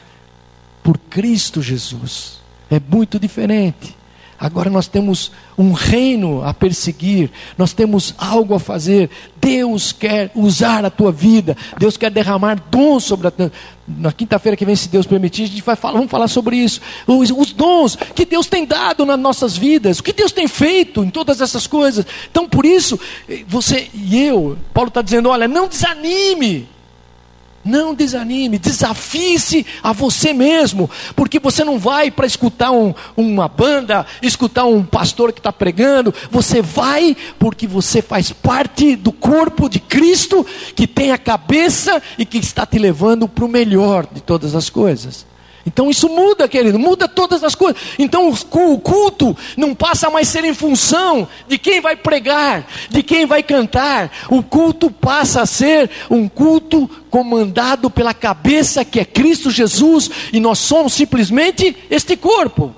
por 0.80 0.96
Cristo 0.96 1.60
Jesus. 1.60 2.38
É 2.70 2.78
muito 2.78 3.18
diferente. 3.18 3.96
Agora 4.38 4.70
nós 4.70 4.86
temos 4.86 5.32
um 5.58 5.72
reino 5.72 6.44
a 6.44 6.54
perseguir, 6.54 7.32
nós 7.58 7.72
temos 7.72 8.14
algo 8.16 8.54
a 8.54 8.60
fazer. 8.60 9.10
Deus 9.40 9.90
quer 9.90 10.30
usar 10.36 10.84
a 10.84 10.90
tua 10.90 11.10
vida, 11.10 11.56
Deus 11.76 11.96
quer 11.96 12.12
derramar 12.12 12.62
dons 12.70 13.02
sobre 13.02 13.26
a 13.26 13.30
tua 13.32 13.50
Na 13.88 14.12
quinta-feira 14.12 14.56
que 14.56 14.64
vem, 14.64 14.76
se 14.76 14.88
Deus 14.88 15.04
permitir, 15.04 15.42
a 15.42 15.46
gente 15.48 15.62
vai 15.62 15.74
falar, 15.74 15.94
vamos 15.94 16.12
falar 16.12 16.28
sobre 16.28 16.56
isso. 16.58 16.80
Os, 17.08 17.28
os 17.32 17.52
dons 17.52 17.96
que 18.14 18.24
Deus 18.24 18.46
tem 18.46 18.64
dado 18.66 19.04
nas 19.04 19.18
nossas 19.18 19.56
vidas, 19.56 19.98
o 19.98 20.04
que 20.04 20.12
Deus 20.12 20.30
tem 20.30 20.46
feito 20.46 21.02
em 21.02 21.10
todas 21.10 21.40
essas 21.40 21.66
coisas. 21.66 22.06
Então, 22.30 22.48
por 22.48 22.64
isso, 22.64 23.00
você 23.48 23.90
e 23.92 24.16
eu, 24.16 24.56
Paulo 24.72 24.90
está 24.90 25.02
dizendo: 25.02 25.28
olha, 25.28 25.48
não 25.48 25.66
desanime. 25.66 26.77
Não 27.68 27.94
desanime, 27.94 28.58
desafie-se 28.58 29.66
a 29.82 29.92
você 29.92 30.32
mesmo, 30.32 30.88
porque 31.14 31.38
você 31.38 31.62
não 31.62 31.78
vai 31.78 32.10
para 32.10 32.26
escutar 32.26 32.70
um, 32.70 32.94
uma 33.14 33.46
banda, 33.46 34.06
escutar 34.22 34.64
um 34.64 34.82
pastor 34.82 35.34
que 35.34 35.40
está 35.40 35.52
pregando, 35.52 36.14
você 36.30 36.62
vai 36.62 37.14
porque 37.38 37.66
você 37.66 38.00
faz 38.00 38.32
parte 38.32 38.96
do 38.96 39.12
corpo 39.12 39.68
de 39.68 39.80
Cristo, 39.80 40.46
que 40.74 40.86
tem 40.86 41.12
a 41.12 41.18
cabeça 41.18 42.02
e 42.16 42.24
que 42.24 42.38
está 42.38 42.64
te 42.64 42.78
levando 42.78 43.28
para 43.28 43.44
o 43.44 43.48
melhor 43.48 44.06
de 44.10 44.22
todas 44.22 44.54
as 44.54 44.70
coisas. 44.70 45.26
Então 45.68 45.90
isso 45.90 46.08
muda, 46.08 46.48
querido, 46.48 46.78
muda 46.78 47.06
todas 47.06 47.44
as 47.44 47.54
coisas. 47.54 47.80
Então 47.98 48.30
o 48.30 48.78
culto 48.78 49.36
não 49.54 49.74
passa 49.74 50.08
mais 50.08 50.26
ser 50.26 50.42
em 50.44 50.54
função 50.54 51.28
de 51.46 51.58
quem 51.58 51.78
vai 51.78 51.94
pregar, 51.94 52.66
de 52.88 53.02
quem 53.02 53.26
vai 53.26 53.42
cantar. 53.42 54.10
O 54.30 54.42
culto 54.42 54.90
passa 54.90 55.42
a 55.42 55.46
ser 55.46 55.90
um 56.08 56.26
culto 56.26 56.88
comandado 57.10 57.90
pela 57.90 58.14
cabeça 58.14 58.82
que 58.82 58.98
é 58.98 59.04
Cristo 59.04 59.50
Jesus 59.50 60.10
e 60.32 60.40
nós 60.40 60.58
somos 60.58 60.94
simplesmente 60.94 61.76
este 61.90 62.16
corpo. 62.16 62.74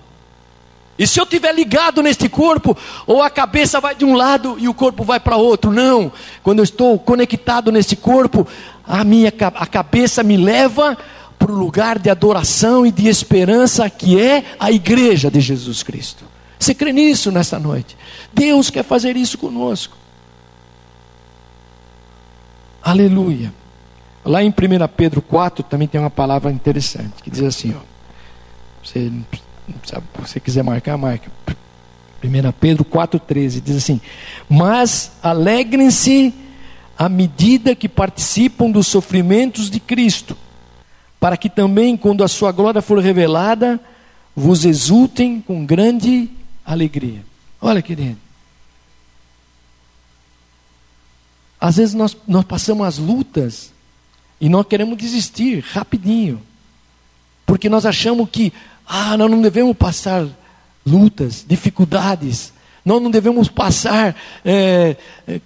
E 0.98 1.06
se 1.06 1.20
eu 1.20 1.24
estiver 1.24 1.54
ligado 1.54 2.02
neste 2.02 2.28
corpo, 2.28 2.76
ou 3.06 3.22
a 3.22 3.30
cabeça 3.30 3.80
vai 3.80 3.94
de 3.94 4.04
um 4.04 4.14
lado 4.14 4.56
e 4.58 4.68
o 4.68 4.74
corpo 4.74 5.04
vai 5.04 5.20
para 5.20 5.36
outro, 5.36 5.70
não. 5.70 6.12
Quando 6.42 6.58
eu 6.58 6.64
estou 6.64 6.98
conectado 6.98 7.70
nesse 7.70 7.94
corpo, 7.94 8.46
a 8.86 9.04
minha 9.04 9.32
a 9.54 9.66
cabeça 9.66 10.22
me 10.22 10.36
leva 10.36 10.98
para 11.40 11.50
o 11.50 11.58
lugar 11.58 11.98
de 11.98 12.10
adoração 12.10 12.84
e 12.84 12.92
de 12.92 13.08
esperança 13.08 13.88
que 13.88 14.20
é 14.20 14.44
a 14.60 14.70
igreja 14.70 15.30
de 15.30 15.40
Jesus 15.40 15.82
Cristo. 15.82 16.22
Você 16.58 16.74
crê 16.74 16.92
nisso 16.92 17.32
nessa 17.32 17.58
noite? 17.58 17.96
Deus 18.30 18.68
quer 18.68 18.84
fazer 18.84 19.16
isso 19.16 19.38
conosco. 19.38 19.96
Aleluia. 22.82 23.54
Lá 24.22 24.44
em 24.44 24.50
1 24.50 24.52
Pedro 24.94 25.22
4 25.22 25.64
também 25.64 25.88
tem 25.88 25.98
uma 25.98 26.10
palavra 26.10 26.52
interessante 26.52 27.22
que 27.22 27.30
diz 27.30 27.42
assim: 27.42 27.74
ó, 27.74 27.80
você, 28.84 29.10
se 29.82 29.94
você 30.18 30.38
quiser 30.38 30.62
marcar, 30.62 30.98
marca. 30.98 31.30
1 32.22 32.52
Pedro 32.60 32.84
4,13 32.84 33.62
diz 33.62 33.76
assim: 33.76 33.98
Mas 34.46 35.12
alegrem-se 35.22 36.34
à 36.98 37.08
medida 37.08 37.74
que 37.74 37.88
participam 37.88 38.70
dos 38.70 38.86
sofrimentos 38.88 39.70
de 39.70 39.80
Cristo 39.80 40.36
para 41.20 41.36
que 41.36 41.50
também, 41.50 41.98
quando 41.98 42.24
a 42.24 42.28
sua 42.28 42.50
glória 42.50 42.80
for 42.80 42.98
revelada, 42.98 43.78
vos 44.34 44.64
exultem 44.64 45.38
com 45.38 45.66
grande 45.66 46.30
alegria. 46.64 47.22
Olha, 47.60 47.82
querido. 47.82 48.16
Às 51.60 51.76
vezes 51.76 51.94
nós, 51.94 52.16
nós 52.26 52.44
passamos 52.44 52.86
as 52.86 52.96
lutas 52.96 53.70
e 54.40 54.48
nós 54.48 54.66
queremos 54.66 54.96
desistir 54.96 55.60
rapidinho. 55.60 56.40
Porque 57.44 57.68
nós 57.68 57.84
achamos 57.84 58.26
que, 58.30 58.50
ah, 58.86 59.14
nós 59.18 59.30
não 59.30 59.42
devemos 59.42 59.76
passar 59.76 60.26
lutas, 60.86 61.44
dificuldades. 61.46 62.50
Nós 62.82 63.02
não 63.02 63.10
devemos 63.10 63.50
passar 63.50 64.16
é, 64.42 64.96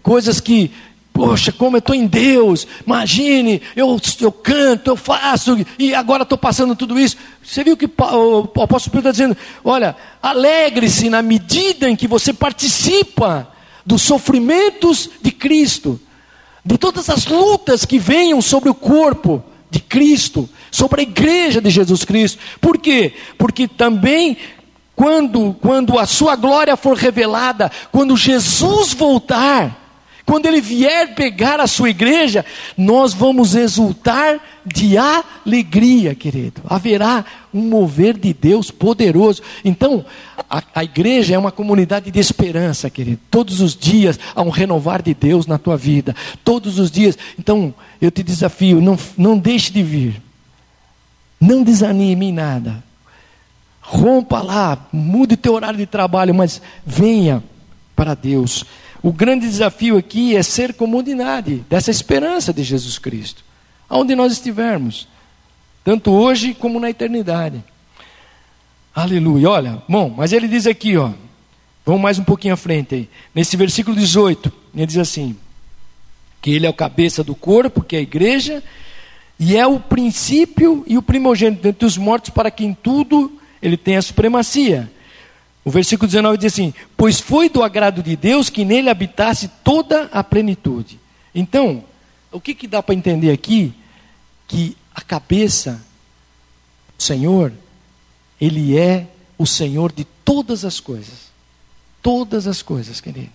coisas 0.05 0.39
que 0.39 0.71
Poxa, 1.15 1.53
como 1.53 1.77
eu 1.77 1.79
estou 1.79 1.95
em 1.95 2.09
Deus, 2.09 2.67
imagine, 2.85 3.63
eu, 3.77 4.01
eu 4.21 4.33
canto, 4.33 4.91
eu 4.91 4.97
faço, 4.97 5.57
e 5.79 5.95
agora 5.95 6.25
estou 6.25 6.37
passando 6.37 6.75
tudo 6.75 6.99
isso. 6.99 7.17
Você 7.41 7.63
viu 7.63 7.77
que 7.77 7.87
o 7.87 8.61
apóstolo 8.61 8.91
Pedro 8.91 8.99
está 8.99 9.13
dizendo: 9.13 9.37
olha, 9.65 9.95
alegre-se 10.21 11.09
na 11.09 11.23
medida 11.23 11.89
em 11.89 11.95
que 11.95 12.09
você 12.09 12.33
participa 12.33 13.49
dos 13.87 14.03
sofrimentos 14.03 15.09
de 15.23 15.31
Cristo, 15.31 16.01
de 16.65 16.77
todas 16.77 17.09
as 17.09 17.27
lutas 17.27 17.85
que 17.85 17.97
venham 17.97 18.43
sobre 18.43 18.69
o 18.69 18.75
corpo 18.75 19.41
de 19.71 19.79
Cristo, 19.79 20.51
sobre 20.69 21.03
a 21.03 21.05
igreja 21.05 21.61
de 21.61 21.71
Jesus 21.71 22.05
Cristo. 22.05 22.41
Por 22.61 22.77
quê? 22.77 23.13
Porque 23.39 23.69
também 23.69 24.37
quando, 24.97 25.55
quando 25.63 25.97
a 25.97 26.07
sua 26.07 26.35
glória 26.35 26.77
for 26.77 26.97
revelada, 26.97 27.71
quando 27.93 28.17
Jesus 28.17 28.93
voltar, 28.93 29.84
quando 30.27 30.47
ele 30.47 30.61
vier 30.61 31.15
pegar 31.15 31.61
a 31.61 31.67
sua 31.67 31.91
igreja, 31.91 32.45
nós 32.77 33.13
vamos 33.13 33.55
exultar 33.55 34.41
de 34.65 34.97
alegria, 34.97 36.15
querido. 36.15 36.63
Haverá 36.67 37.25
um 37.53 37.61
mover 37.61 38.17
de 38.17 38.33
Deus 38.33 38.71
poderoso. 38.71 39.43
Então, 39.63 40.05
a, 40.49 40.63
a, 40.75 40.83
igreja 40.85 41.35
é 41.35 41.39
uma 41.39 41.53
comunidade 41.53 42.11
de 42.11 42.19
esperança, 42.19 42.89
querido. 42.89 43.21
Todos 43.31 43.61
os 43.61 43.77
dias 43.77 44.19
há 44.35 44.41
um 44.41 44.49
renovar 44.49 45.03
de 45.03 45.13
Deus 45.13 45.47
na 45.47 45.59
tua 45.59 45.77
vida. 45.77 46.17
Todos 46.43 46.79
os 46.79 46.91
dias. 46.91 47.19
Então, 47.39 47.75
eu 48.01 48.11
te 48.11 48.23
desafio, 48.23 48.81
não, 48.81 48.99
não 49.19 49.37
deixe 49.37 49.71
de 49.71 49.83
vir. 49.83 50.23
Não 51.39 51.63
desanime 51.63 52.27
em 52.27 52.33
nada. 52.33 52.83
Rompa 53.83 54.41
lá, 54.41 54.87
mude 54.91 55.37
teu 55.37 55.53
horário 55.53 55.79
de 55.79 55.85
trabalho, 55.85 56.35
mas 56.35 56.63
venha 56.87 57.45
para 57.95 58.15
Deus. 58.15 58.65
O 59.05 59.13
grande 59.13 59.47
desafio 59.47 59.99
aqui 59.99 60.35
é 60.35 60.43
ser 60.43 60.73
comunidade 60.73 61.57
dessa 61.69 61.91
esperança 61.91 62.55
de 62.55 62.63
Jesus 62.63 62.97
Cristo, 62.97 63.45
aonde 63.87 64.17
nós 64.17 64.33
estivermos, 64.33 65.07
tanto 65.85 66.11
hoje 66.11 66.55
como 66.55 66.81
na 66.81 66.89
eternidade. 66.89 67.63
Aleluia. 68.95 69.51
Olha, 69.51 69.83
bom, 69.87 70.09
mas 70.17 70.33
ele 70.33 70.49
diz 70.49 70.67
aqui, 70.67 70.97
ó, 70.97 71.11
vamos 71.85 72.01
mais 72.01 72.19
um 72.19 72.25
pouquinho 72.25 72.55
à 72.55 72.57
frente 72.57 72.95
aí. 72.95 73.11
Nesse 73.35 73.59
versículo 73.59 73.95
18, 73.95 74.51
ele 74.75 74.87
diz 74.87 74.97
assim: 74.97 75.37
que 76.41 76.53
ele 76.53 76.65
é 76.65 76.71
o 76.71 76.73
cabeça 76.73 77.23
do 77.23 77.35
corpo, 77.35 77.83
que 77.85 77.97
é 77.97 77.99
a 77.99 78.03
igreja, 78.03 78.63
e 79.39 79.55
é 79.55 79.67
o 79.67 79.79
princípio 79.79 80.83
e 80.87 80.97
o 80.97 81.03
primogênito 81.03 81.69
entre 81.69 81.85
os 81.85 81.99
mortos, 81.99 82.31
para 82.31 82.51
que 82.51 82.65
em 82.65 82.73
tudo 82.73 83.39
ele 83.61 83.77
tenha 83.77 84.01
supremacia. 84.01 84.91
O 85.65 85.71
versículo 85.71 86.07
19 86.07 86.37
diz 86.37 86.53
assim: 86.53 86.75
Pois 86.97 87.19
foi 87.19 87.49
do 87.49 87.63
agrado 87.63 88.03
de 88.03 88.15
Deus 88.15 88.51
que 88.51 88.65
nele 88.65 88.91
habitasse 88.91 89.49
toda 89.65 90.11
a 90.13 90.23
plenitude. 90.23 91.01
Então, 91.35 91.83
o 92.31 92.41
que, 92.41 92.55
que 92.55 92.69
dá 92.69 92.83
para 92.83 92.95
entender 92.95 93.31
aqui? 93.31 93.75
Que 94.47 94.77
a 94.95 95.01
cabeça, 95.01 95.83
o 96.99 97.03
Senhor, 97.03 97.53
Ele 98.41 98.77
é 98.79 99.09
o 99.39 99.47
Senhor 99.47 99.91
de 99.91 100.05
todas 100.05 100.65
as 100.65 100.79
coisas. 100.79 101.33
Todas 102.03 102.47
as 102.47 102.61
coisas, 102.61 103.01
querido. 103.01 103.33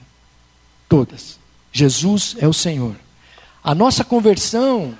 Todas. 0.88 1.40
Jesus 1.72 2.36
é 2.40 2.48
o 2.48 2.54
Senhor. 2.54 2.96
A 3.64 3.74
nossa 3.74 4.04
conversão, 4.04 4.96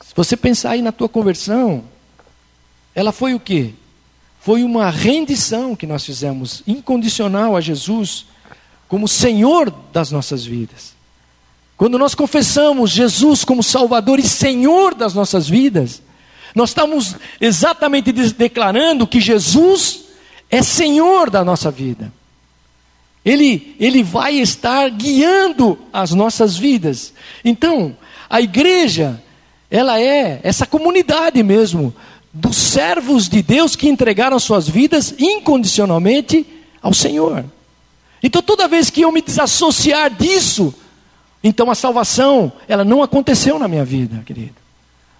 se 0.00 0.14
você 0.14 0.36
pensar 0.36 0.70
aí 0.70 0.82
na 0.82 0.92
tua 0.92 1.08
conversão, 1.08 1.84
ela 2.94 3.12
foi 3.12 3.32
o 3.32 3.40
quê? 3.40 3.74
Foi 4.46 4.62
uma 4.62 4.90
rendição 4.90 5.74
que 5.74 5.88
nós 5.88 6.04
fizemos, 6.04 6.62
incondicional 6.68 7.56
a 7.56 7.60
Jesus. 7.60 8.26
como 8.86 9.08
Senhor 9.08 9.74
das 9.92 10.12
nossas 10.12 10.46
vidas. 10.46 10.94
Quando 11.76 11.98
nós 11.98 12.14
confessamos 12.14 12.92
Jesus 12.92 13.42
como 13.42 13.60
Salvador 13.60 14.20
e 14.20 14.22
Senhor 14.22 14.94
das 14.94 15.14
nossas 15.14 15.48
vidas, 15.48 16.00
nós 16.54 16.70
estamos 16.70 17.16
exatamente 17.40 18.12
declarando 18.12 19.04
que 19.04 19.20
Jesus 19.20 20.04
é 20.48 20.62
Senhor 20.62 21.28
da 21.28 21.44
nossa 21.44 21.68
vida. 21.68 22.12
Ele, 23.24 23.74
ele 23.80 24.04
vai 24.04 24.34
estar 24.34 24.88
guiando 24.90 25.76
as 25.92 26.12
nossas 26.12 26.56
vidas. 26.56 27.12
Então, 27.44 27.96
a 28.30 28.40
igreja, 28.40 29.20
ela 29.68 30.00
é 30.00 30.38
essa 30.44 30.64
comunidade 30.64 31.42
mesmo, 31.42 31.92
dos 32.38 32.56
servos 32.56 33.28
de 33.28 33.40
Deus 33.40 33.74
que 33.74 33.88
entregaram 33.88 34.38
suas 34.38 34.68
vidas 34.68 35.14
incondicionalmente 35.18 36.46
ao 36.82 36.92
Senhor. 36.92 37.44
Então, 38.22 38.42
toda 38.42 38.68
vez 38.68 38.90
que 38.90 39.00
eu 39.00 39.10
me 39.10 39.22
desassociar 39.22 40.10
disso, 40.10 40.74
então 41.42 41.70
a 41.70 41.74
salvação, 41.74 42.52
ela 42.68 42.84
não 42.84 43.02
aconteceu 43.02 43.58
na 43.58 43.66
minha 43.66 43.84
vida, 43.84 44.22
querido. 44.26 44.54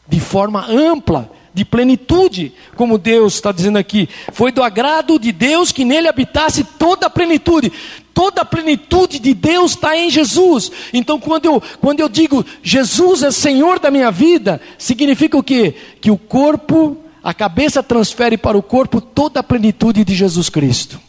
De 0.07 0.20
forma 0.20 0.66
ampla, 0.68 1.31
de 1.55 1.64
plenitude, 1.64 2.52
como 2.76 2.98
Deus 2.98 3.35
está 3.35 3.50
dizendo 3.50 3.79
aqui. 3.79 4.09
Foi 4.33 4.52
do 4.52 4.62
agrado 4.62 5.18
de 5.18 5.33
Deus 5.33 5.72
que 5.72 5.87
nele 5.87 6.09
habitasse 6.09 6.62
toda 6.62 7.07
a 7.07 7.11
plenitude. 7.11 7.72
Toda 8.12 8.42
a 8.42 8.44
plenitude 8.44 9.18
de 9.18 9.33
Deus 9.33 9.70
está 9.70 9.96
em 9.96 10.11
Jesus. 10.11 10.70
Então, 10.92 11.18
quando 11.18 11.46
eu, 11.46 11.62
quando 11.81 12.00
eu 12.00 12.11
digo 12.11 12.44
Jesus 12.62 13.22
é 13.22 13.31
Senhor 13.31 13.79
da 13.79 13.90
minha 13.90 14.11
vida, 14.11 14.61
significa 14.76 15.38
o 15.38 15.42
quê? 15.42 15.74
Que 15.98 16.11
o 16.11 16.18
corpo, 16.18 16.98
a 17.26 17.34
cabeça 17.34 17.82
transfere 17.82 18.38
para 18.38 18.56
o 18.56 18.62
corpo 18.62 19.00
toda 19.00 19.40
a 19.40 19.42
plenitude 19.42 20.04
de 20.04 20.14
Jesus 20.14 20.48
Cristo. 20.48 21.00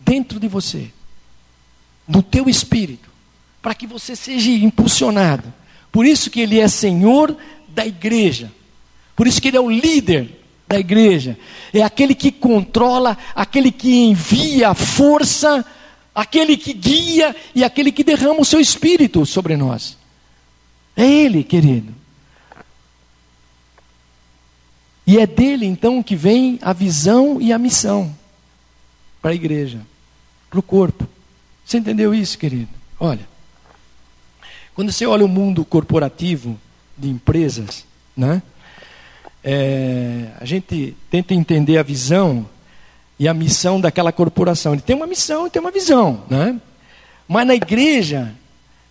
Dentro 0.00 0.40
de 0.40 0.48
você, 0.48 0.90
no 2.08 2.24
teu 2.24 2.48
espírito, 2.48 3.08
para 3.62 3.72
que 3.72 3.86
você 3.86 4.16
seja 4.16 4.50
impulsionado. 4.50 5.54
Por 5.92 6.04
isso 6.04 6.28
que 6.28 6.40
Ele 6.40 6.58
é 6.58 6.66
Senhor 6.66 7.36
da 7.68 7.86
igreja. 7.86 8.50
Por 9.14 9.28
isso 9.28 9.40
que 9.40 9.46
ele 9.46 9.56
é 9.56 9.60
o 9.60 9.70
líder 9.70 10.28
da 10.66 10.76
igreja. 10.80 11.38
É 11.72 11.82
aquele 11.82 12.16
que 12.16 12.32
controla, 12.32 13.16
aquele 13.32 13.70
que 13.70 14.06
envia 14.06 14.70
a 14.70 14.74
força, 14.74 15.64
aquele 16.12 16.56
que 16.56 16.72
guia 16.72 17.36
e 17.54 17.62
aquele 17.62 17.92
que 17.92 18.02
derrama 18.02 18.40
o 18.40 18.44
seu 18.44 18.58
espírito 18.58 19.24
sobre 19.24 19.56
nós. 19.56 19.96
É 20.96 21.08
ele, 21.08 21.44
querido. 21.44 22.01
E 25.06 25.18
é 25.18 25.26
dele 25.26 25.66
então 25.66 26.02
que 26.02 26.14
vem 26.14 26.58
a 26.62 26.72
visão 26.72 27.40
e 27.40 27.52
a 27.52 27.58
missão 27.58 28.14
para 29.20 29.32
a 29.32 29.34
igreja, 29.34 29.80
para 30.48 30.58
o 30.58 30.62
corpo. 30.62 31.08
Você 31.64 31.78
entendeu 31.78 32.14
isso, 32.14 32.38
querido? 32.38 32.68
Olha, 32.98 33.26
quando 34.74 34.92
você 34.92 35.06
olha 35.06 35.24
o 35.24 35.28
mundo 35.28 35.64
corporativo 35.64 36.58
de 36.96 37.08
empresas, 37.08 37.84
né? 38.16 38.42
é, 39.44 40.28
a 40.40 40.44
gente 40.44 40.96
tenta 41.10 41.34
entender 41.34 41.78
a 41.78 41.82
visão 41.82 42.48
e 43.18 43.26
a 43.26 43.34
missão 43.34 43.80
daquela 43.80 44.12
corporação. 44.12 44.72
Ele 44.72 44.82
tem 44.82 44.94
uma 44.94 45.06
missão 45.06 45.46
e 45.46 45.50
tem 45.50 45.60
uma 45.60 45.70
visão, 45.70 46.22
né? 46.30 46.60
Mas 47.26 47.46
na 47.46 47.54
igreja, 47.54 48.32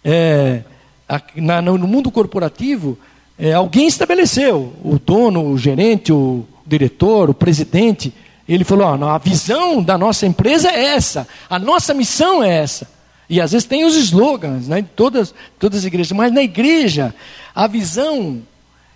é, 0.03 0.63
a, 1.07 1.21
na, 1.35 1.61
no 1.61 1.87
mundo 1.87 2.11
corporativo, 2.11 2.97
é, 3.37 3.53
alguém 3.53 3.87
estabeleceu, 3.87 4.73
o 4.83 4.99
dono, 4.99 5.51
o 5.51 5.57
gerente, 5.57 6.13
o 6.13 6.45
diretor, 6.65 7.29
o 7.29 7.33
presidente, 7.33 8.13
ele 8.47 8.63
falou: 8.63 8.85
ó, 8.85 9.09
a 9.09 9.17
visão 9.17 9.81
da 9.81 9.97
nossa 9.97 10.25
empresa 10.25 10.69
é 10.69 10.85
essa, 10.95 11.27
a 11.49 11.57
nossa 11.57 11.93
missão 11.93 12.43
é 12.43 12.49
essa. 12.57 12.89
E 13.29 13.39
às 13.39 13.53
vezes 13.53 13.65
tem 13.65 13.85
os 13.85 13.95
slogans, 13.95 14.67
né, 14.67 14.85
todas, 14.95 15.33
todas 15.57 15.79
as 15.79 15.85
igrejas, 15.85 16.11
mas 16.11 16.33
na 16.33 16.43
igreja, 16.43 17.15
a 17.55 17.65
visão 17.65 18.41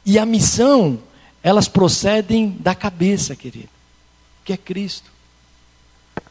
e 0.05 0.19
a 0.19 0.25
missão 0.25 0.99
elas 1.41 1.67
procedem 1.67 2.57
da 2.59 2.75
cabeça, 2.75 3.35
querido, 3.35 3.69
que 4.43 4.51
é 4.51 4.57
Cristo. 4.57 5.11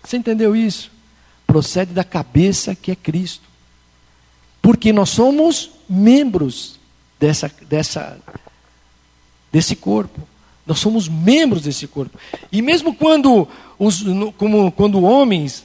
Você 0.03 0.17
entendeu 0.17 0.55
isso? 0.55 0.91
Procede 1.47 1.93
da 1.93 2.05
cabeça 2.05 2.75
que 2.75 2.91
é 2.91 2.97
Cristo. 2.97 3.45
Porque 4.61 4.93
nós 4.93 5.11
somos 5.11 5.71
membros 5.89 6.74
dessa, 7.25 7.51
dessa, 7.63 8.19
desse 9.51 9.75
corpo. 9.75 10.21
Nós 10.67 10.79
somos 10.79 11.09
membros 11.09 11.63
desse 11.63 11.87
corpo. 11.87 12.19
E 12.53 12.61
mesmo 12.61 12.95
quando, 12.95 13.49
os, 13.79 14.05
como, 14.37 14.71
quando 14.71 15.03
homens, 15.03 15.65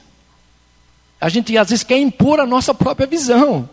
a 1.20 1.28
gente 1.28 1.56
às 1.58 1.68
vezes 1.68 1.84
quer 1.84 1.98
impor 1.98 2.40
a 2.40 2.46
nossa 2.46 2.72
própria 2.72 3.06
visão. 3.06 3.68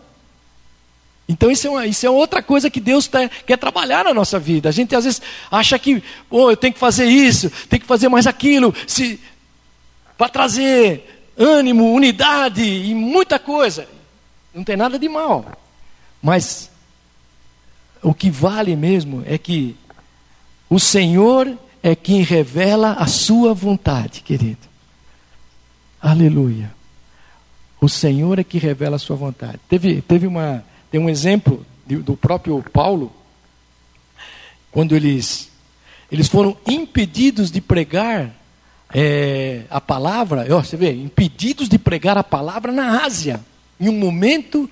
Então 1.29 1.49
isso 1.49 1.67
é, 1.67 1.69
uma, 1.69 1.87
isso 1.87 2.05
é 2.05 2.09
outra 2.09 2.41
coisa 2.41 2.69
que 2.69 2.79
Deus 2.79 3.07
tá, 3.07 3.29
quer 3.29 3.57
trabalhar 3.57 4.03
na 4.03 4.13
nossa 4.13 4.37
vida. 4.37 4.67
A 4.67 4.71
gente 4.71 4.93
às 4.93 5.05
vezes 5.05 5.21
acha 5.49 5.79
que, 5.79 6.03
oh, 6.29 6.51
eu 6.51 6.57
tenho 6.57 6.73
que 6.73 6.79
fazer 6.79 7.05
isso, 7.05 7.49
tenho 7.69 7.81
que 7.81 7.87
fazer 7.87 8.09
mais 8.09 8.27
aquilo, 8.27 8.73
se 8.85 9.19
para 10.17 10.29
trazer 10.29 11.31
ânimo, 11.37 11.93
unidade 11.93 12.63
e 12.63 12.93
muita 12.93 13.39
coisa. 13.39 13.87
Não 14.53 14.63
tem 14.63 14.75
nada 14.75 14.97
de 14.99 15.07
mal. 15.07 15.45
Mas 16.21 16.69
o 18.01 18.13
que 18.13 18.29
vale 18.29 18.75
mesmo 18.75 19.23
é 19.25 19.37
que 19.37 19.75
o 20.69 20.79
Senhor 20.79 21.57
é 21.81 21.95
quem 21.95 22.21
revela 22.21 22.93
a 22.93 23.07
sua 23.07 23.53
vontade, 23.53 24.21
querido. 24.21 24.67
Aleluia. 26.01 26.73
O 27.79 27.87
Senhor 27.87 28.39
é 28.39 28.43
que 28.43 28.57
revela 28.57 28.95
a 28.95 28.99
sua 28.99 29.15
vontade. 29.15 29.59
Teve, 29.69 30.01
teve 30.01 30.27
uma 30.27 30.63
tem 30.89 30.99
um 30.99 31.09
exemplo 31.09 31.65
do 31.85 32.15
próprio 32.15 32.63
Paulo, 32.73 33.11
quando 34.71 34.95
eles, 34.95 35.49
eles 36.11 36.27
foram 36.27 36.55
impedidos 36.65 37.51
de 37.51 37.61
pregar 37.61 38.31
é, 38.93 39.63
a 39.69 39.81
palavra, 39.81 40.45
ó, 40.49 40.63
você 40.63 40.77
vê, 40.77 40.91
impedidos 40.91 41.67
de 41.67 41.77
pregar 41.77 42.17
a 42.17 42.23
palavra 42.23 42.71
na 42.71 43.03
Ásia, 43.03 43.39
em 43.79 43.89
um 43.89 43.97
momento 43.97 44.69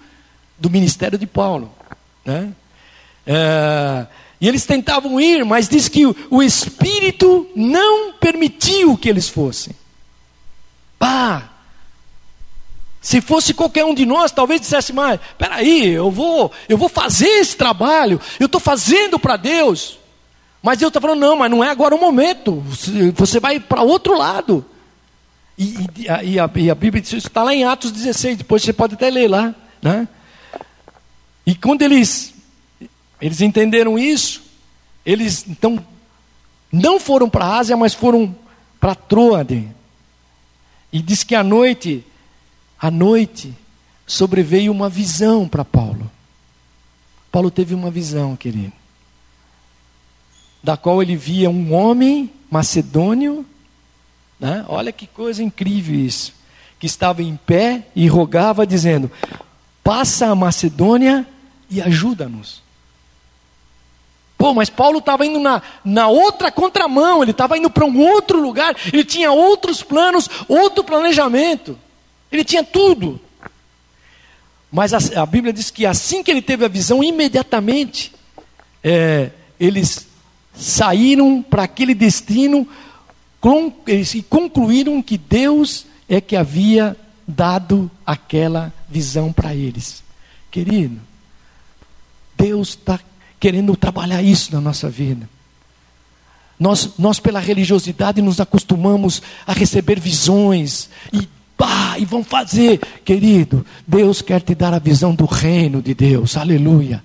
do 0.57 0.69
ministério 0.69 1.17
de 1.17 1.27
Paulo. 1.27 1.71
Né? 2.23 2.53
É, 3.25 4.05
e 4.39 4.47
eles 4.47 4.65
tentavam 4.65 5.19
ir, 5.19 5.43
mas 5.45 5.67
diz 5.67 5.87
que 5.87 6.05
o, 6.05 6.15
o 6.29 6.43
Espírito 6.43 7.47
não 7.55 8.13
permitiu 8.13 8.97
que 8.97 9.09
eles 9.09 9.29
fossem. 9.29 9.73
Pá, 10.99 11.49
se 13.01 13.21
fosse 13.21 13.53
qualquer 13.53 13.85
um 13.85 13.93
de 13.93 14.05
nós, 14.05 14.31
talvez 14.31 14.61
dissesse 14.61 14.91
mais: 14.91 15.19
peraí, 15.37 15.89
eu 15.89 16.09
vou, 16.09 16.51
eu 16.67 16.77
vou 16.77 16.89
fazer 16.89 17.27
esse 17.27 17.55
trabalho, 17.55 18.19
eu 18.39 18.47
estou 18.47 18.59
fazendo 18.59 19.19
para 19.19 19.37
Deus. 19.37 19.99
Mas 20.61 20.79
Deus 20.79 20.89
está 20.89 20.99
falando: 20.99 21.19
não, 21.19 21.35
mas 21.35 21.51
não 21.51 21.63
é 21.63 21.69
agora 21.69 21.95
o 21.95 21.99
momento, 21.99 22.63
você 23.15 23.39
vai 23.39 23.59
para 23.59 23.81
outro 23.81 24.17
lado. 24.17 24.65
E, 25.57 25.63
e, 25.63 26.33
e, 26.33 26.39
a, 26.39 26.51
e 26.55 26.69
a 26.69 26.75
Bíblia 26.75 27.01
diz, 27.01 27.13
isso 27.13 27.27
está 27.27 27.43
lá 27.43 27.53
em 27.53 27.63
Atos 27.63 27.91
16, 27.91 28.37
depois 28.37 28.61
você 28.61 28.73
pode 28.73 28.95
até 28.95 29.09
ler 29.09 29.29
lá. 29.29 29.55
Né? 29.81 30.07
E 31.45 31.55
quando 31.55 31.81
eles, 31.81 32.33
eles 33.21 33.41
entenderam 33.41 33.97
isso, 33.97 34.43
eles 35.05 35.45
então 35.47 35.83
não 36.71 36.99
foram 36.99 37.29
para 37.29 37.45
a 37.45 37.57
Ásia, 37.57 37.77
mas 37.77 37.93
foram 37.93 38.35
para 38.79 38.95
Troade. 38.95 39.67
E 40.91 41.01
diz 41.01 41.23
que 41.23 41.35
à 41.35 41.43
noite 41.43 42.03
à 42.79 42.91
noite, 42.91 43.53
sobreveio 44.05 44.71
uma 44.71 44.89
visão 44.89 45.47
para 45.47 45.65
Paulo. 45.65 46.11
Paulo 47.31 47.49
teve 47.49 47.73
uma 47.73 47.89
visão, 47.89 48.35
querido, 48.35 48.73
da 50.63 50.77
qual 50.77 51.01
ele 51.01 51.15
via 51.15 51.49
um 51.49 51.73
homem 51.73 52.31
macedônio, 52.49 53.45
né? 54.39 54.63
olha 54.67 54.91
que 54.91 55.07
coisa 55.07 55.43
incrível 55.43 55.95
isso, 55.95 56.33
que 56.79 56.85
estava 56.85 57.23
em 57.23 57.35
pé 57.35 57.87
e 57.95 58.07
rogava, 58.07 58.65
dizendo: 58.65 59.11
Passa 59.83 60.27
a 60.27 60.35
Macedônia 60.35 61.27
e 61.69 61.81
ajuda-nos. 61.81 62.61
Pô, 64.37 64.53
mas 64.53 64.69
Paulo 64.69 64.99
estava 64.99 65.25
indo 65.25 65.39
na, 65.39 65.61
na 65.83 66.07
outra 66.07 66.51
contramão, 66.51 67.21
ele 67.21 67.31
estava 67.31 67.57
indo 67.57 67.69
para 67.69 67.85
um 67.85 67.99
outro 67.99 68.41
lugar, 68.41 68.75
ele 68.91 69.05
tinha 69.05 69.31
outros 69.31 69.81
planos, 69.81 70.29
outro 70.47 70.83
planejamento. 70.83 71.77
Ele 72.31 72.43
tinha 72.43 72.63
tudo. 72.63 73.19
Mas 74.71 74.93
a, 74.93 75.21
a 75.21 75.25
Bíblia 75.25 75.53
diz 75.53 75.71
que 75.71 75.85
assim 75.85 76.21
que 76.21 76.29
ele 76.29 76.41
teve 76.41 76.65
a 76.65 76.67
visão, 76.67 77.03
imediatamente 77.03 78.11
é, 78.83 79.31
eles 79.59 80.05
saíram 80.53 81.41
para 81.41 81.63
aquele 81.63 81.93
destino 81.93 82.67
e 83.87 84.21
concluíram 84.23 85.01
que 85.01 85.17
Deus 85.17 85.85
é 86.09 86.19
que 86.19 86.35
havia 86.35 86.97
dado 87.27 87.89
aquela 88.05 88.73
visão 88.89 89.31
para 89.31 89.55
eles. 89.55 90.03
Querido, 90.51 90.99
Deus 92.37 92.69
está 92.69 92.99
querendo 93.39 93.75
trabalhar 93.75 94.21
isso 94.21 94.53
na 94.53 94.61
nossa 94.61 94.89
vida. 94.89 95.29
Nós, 96.59 96.91
nós, 96.97 97.19
pela 97.19 97.39
religiosidade, 97.39 98.21
nos 98.21 98.39
acostumamos 98.39 99.21
a 99.45 99.53
receber 99.53 99.99
visões 99.99 100.89
e 101.11 101.27
pá, 101.57 101.95
e 101.99 102.05
vão 102.05 102.23
fazer. 102.23 102.79
Querido, 103.03 103.65
Deus 103.85 104.21
quer 104.21 104.41
te 104.41 104.55
dar 104.55 104.73
a 104.73 104.79
visão 104.79 105.13
do 105.13 105.25
reino 105.25 105.81
de 105.81 105.93
Deus, 105.93 106.37
aleluia. 106.37 107.03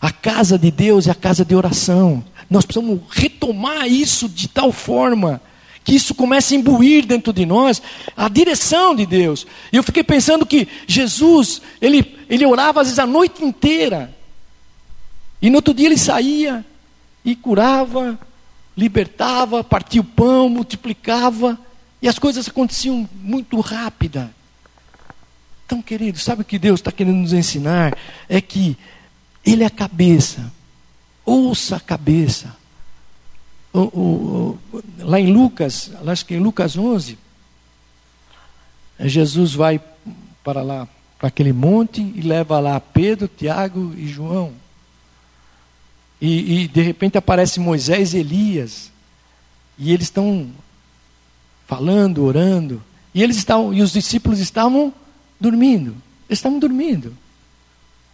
A 0.00 0.10
casa 0.10 0.58
de 0.58 0.70
Deus 0.70 1.06
é 1.06 1.12
a 1.12 1.14
casa 1.14 1.44
de 1.44 1.54
oração. 1.54 2.24
Nós 2.50 2.66
precisamos 2.66 3.00
retomar 3.10 3.86
isso 3.86 4.28
de 4.28 4.48
tal 4.48 4.72
forma 4.72 5.40
que 5.84 5.94
isso 5.94 6.14
comece 6.14 6.54
a 6.54 6.58
imbuir 6.58 7.06
dentro 7.06 7.32
de 7.32 7.44
nós 7.46 7.82
a 8.16 8.28
direção 8.28 8.94
de 8.94 9.06
Deus. 9.06 9.46
E 9.72 9.76
eu 9.76 9.82
fiquei 9.82 10.02
pensando 10.02 10.46
que 10.46 10.68
Jesus, 10.86 11.62
ele, 11.80 12.16
ele 12.28 12.46
orava 12.46 12.80
às 12.80 12.88
vezes 12.88 12.98
a 12.98 13.06
noite 13.06 13.44
inteira. 13.44 14.12
E 15.42 15.50
no 15.50 15.56
outro 15.56 15.74
dia 15.74 15.88
ele 15.88 15.98
saía 15.98 16.64
e 17.24 17.34
curava, 17.34 18.16
libertava, 18.76 19.64
partia 19.64 20.00
o 20.00 20.04
pão, 20.04 20.48
multiplicava, 20.48 21.58
e 22.00 22.08
as 22.08 22.18
coisas 22.18 22.48
aconteciam 22.48 23.08
muito 23.20 23.58
rápida. 23.60 24.32
Então, 25.66 25.82
querido, 25.82 26.18
sabe 26.18 26.42
o 26.42 26.44
que 26.44 26.58
Deus 26.58 26.80
está 26.80 26.92
querendo 26.92 27.16
nos 27.16 27.32
ensinar? 27.32 27.96
É 28.28 28.40
que 28.40 28.76
Ele 29.44 29.64
é 29.64 29.66
a 29.66 29.70
cabeça. 29.70 30.52
Ouça 31.24 31.76
a 31.76 31.80
cabeça. 31.80 32.54
O, 33.72 33.80
o, 33.80 34.58
o, 34.72 34.82
lá 34.98 35.18
em 35.18 35.32
Lucas, 35.32 35.90
acho 36.06 36.26
que 36.26 36.34
em 36.34 36.40
Lucas 36.40 36.76
11, 36.76 37.18
Jesus 39.00 39.54
vai 39.54 39.80
para 40.44 40.62
lá, 40.62 40.86
para 41.18 41.28
aquele 41.28 41.52
monte, 41.52 42.00
e 42.14 42.20
leva 42.20 42.60
lá 42.60 42.78
Pedro, 42.78 43.26
Tiago 43.28 43.94
e 43.96 44.06
João. 44.06 44.61
E, 46.24 46.62
e, 46.62 46.68
de 46.68 46.80
repente 46.80 47.18
aparece 47.18 47.58
Moisés 47.58 48.14
e 48.14 48.18
Elias. 48.18 48.92
E 49.76 49.92
eles 49.92 50.04
estão 50.04 50.48
falando, 51.66 52.24
orando. 52.24 52.80
E 53.12 53.20
eles 53.20 53.36
estavam, 53.36 53.74
e 53.74 53.82
os 53.82 53.92
discípulos 53.92 54.38
estavam 54.38 54.94
dormindo. 55.40 55.96
Eles 56.28 56.38
estavam 56.38 56.60
dormindo. 56.60 57.12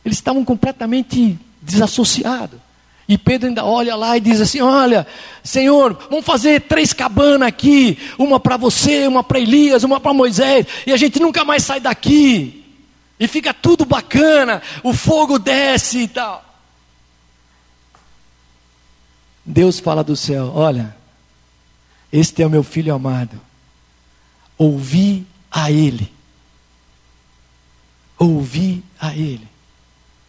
Eles 0.03 0.17
estavam 0.17 0.43
completamente 0.43 1.39
desassociados. 1.61 2.59
E 3.07 3.19
Pedro 3.19 3.49
ainda 3.49 3.63
olha 3.67 3.95
lá 3.95 4.17
e 4.17 4.21
diz 4.21 4.41
assim: 4.41 4.63
Olha, 4.63 5.07
Senhor, 5.45 5.99
vamos 6.09 6.25
fazer 6.25 6.63
três 6.63 6.95
cabanas 6.95 7.49
aqui: 7.49 7.99
uma 8.19 8.41
para 8.41 8.57
você, 8.57 9.07
uma 9.07 9.23
para 9.23 9.39
Elias, 9.39 9.85
uma 9.85 10.01
para 10.01 10.15
Moisés, 10.15 10.67
e 10.87 10.93
a 10.93 10.97
gente 10.97 11.21
nunca 11.21 11.45
mais 11.45 11.63
sai 11.63 11.79
daqui. 11.79 12.65
E 13.21 13.29
fica 13.29 13.53
tudo 13.53 13.85
bacana, 13.85 14.63
o 14.83 14.95
fogo 14.95 15.39
desce 15.39 15.99
e 15.99 16.09
tal. 16.09 16.48
Deus 19.49 19.81
fala 19.81 20.05
do 20.05 20.15
céu: 20.15 20.53
Olha, 20.55 20.95
este 22.13 22.43
é 22.43 22.47
o 22.47 22.51
meu 22.51 22.63
filho 22.63 22.95
amado, 22.95 23.41
ouvi 24.59 25.27
a 25.51 25.71
ele. 25.71 26.13
Ouvi 28.19 28.85
a 29.01 29.17
ele. 29.17 29.49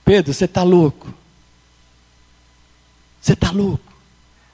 Pedro, 0.05 0.33
você 0.33 0.45
está 0.45 0.63
louco. 0.63 1.13
Você 3.19 3.33
está 3.33 3.51
louco 3.51 3.91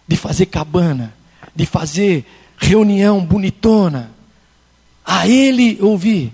de 0.07 0.15
fazer 0.15 0.47
cabana, 0.47 1.13
de 1.55 1.65
fazer 1.65 2.25
reunião 2.57 3.23
bonitona. 3.23 4.11
A 5.05 5.27
ele 5.27 5.77
ouvi. 5.79 6.33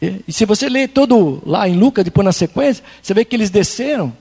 E 0.00 0.30
se 0.32 0.44
você 0.44 0.68
ler 0.68 0.88
todo 0.88 1.42
lá 1.46 1.66
em 1.66 1.78
Lucas, 1.78 2.04
depois 2.04 2.24
na 2.24 2.32
sequência, 2.32 2.84
você 3.00 3.14
vê 3.14 3.24
que 3.24 3.34
eles 3.34 3.48
desceram. 3.48 4.12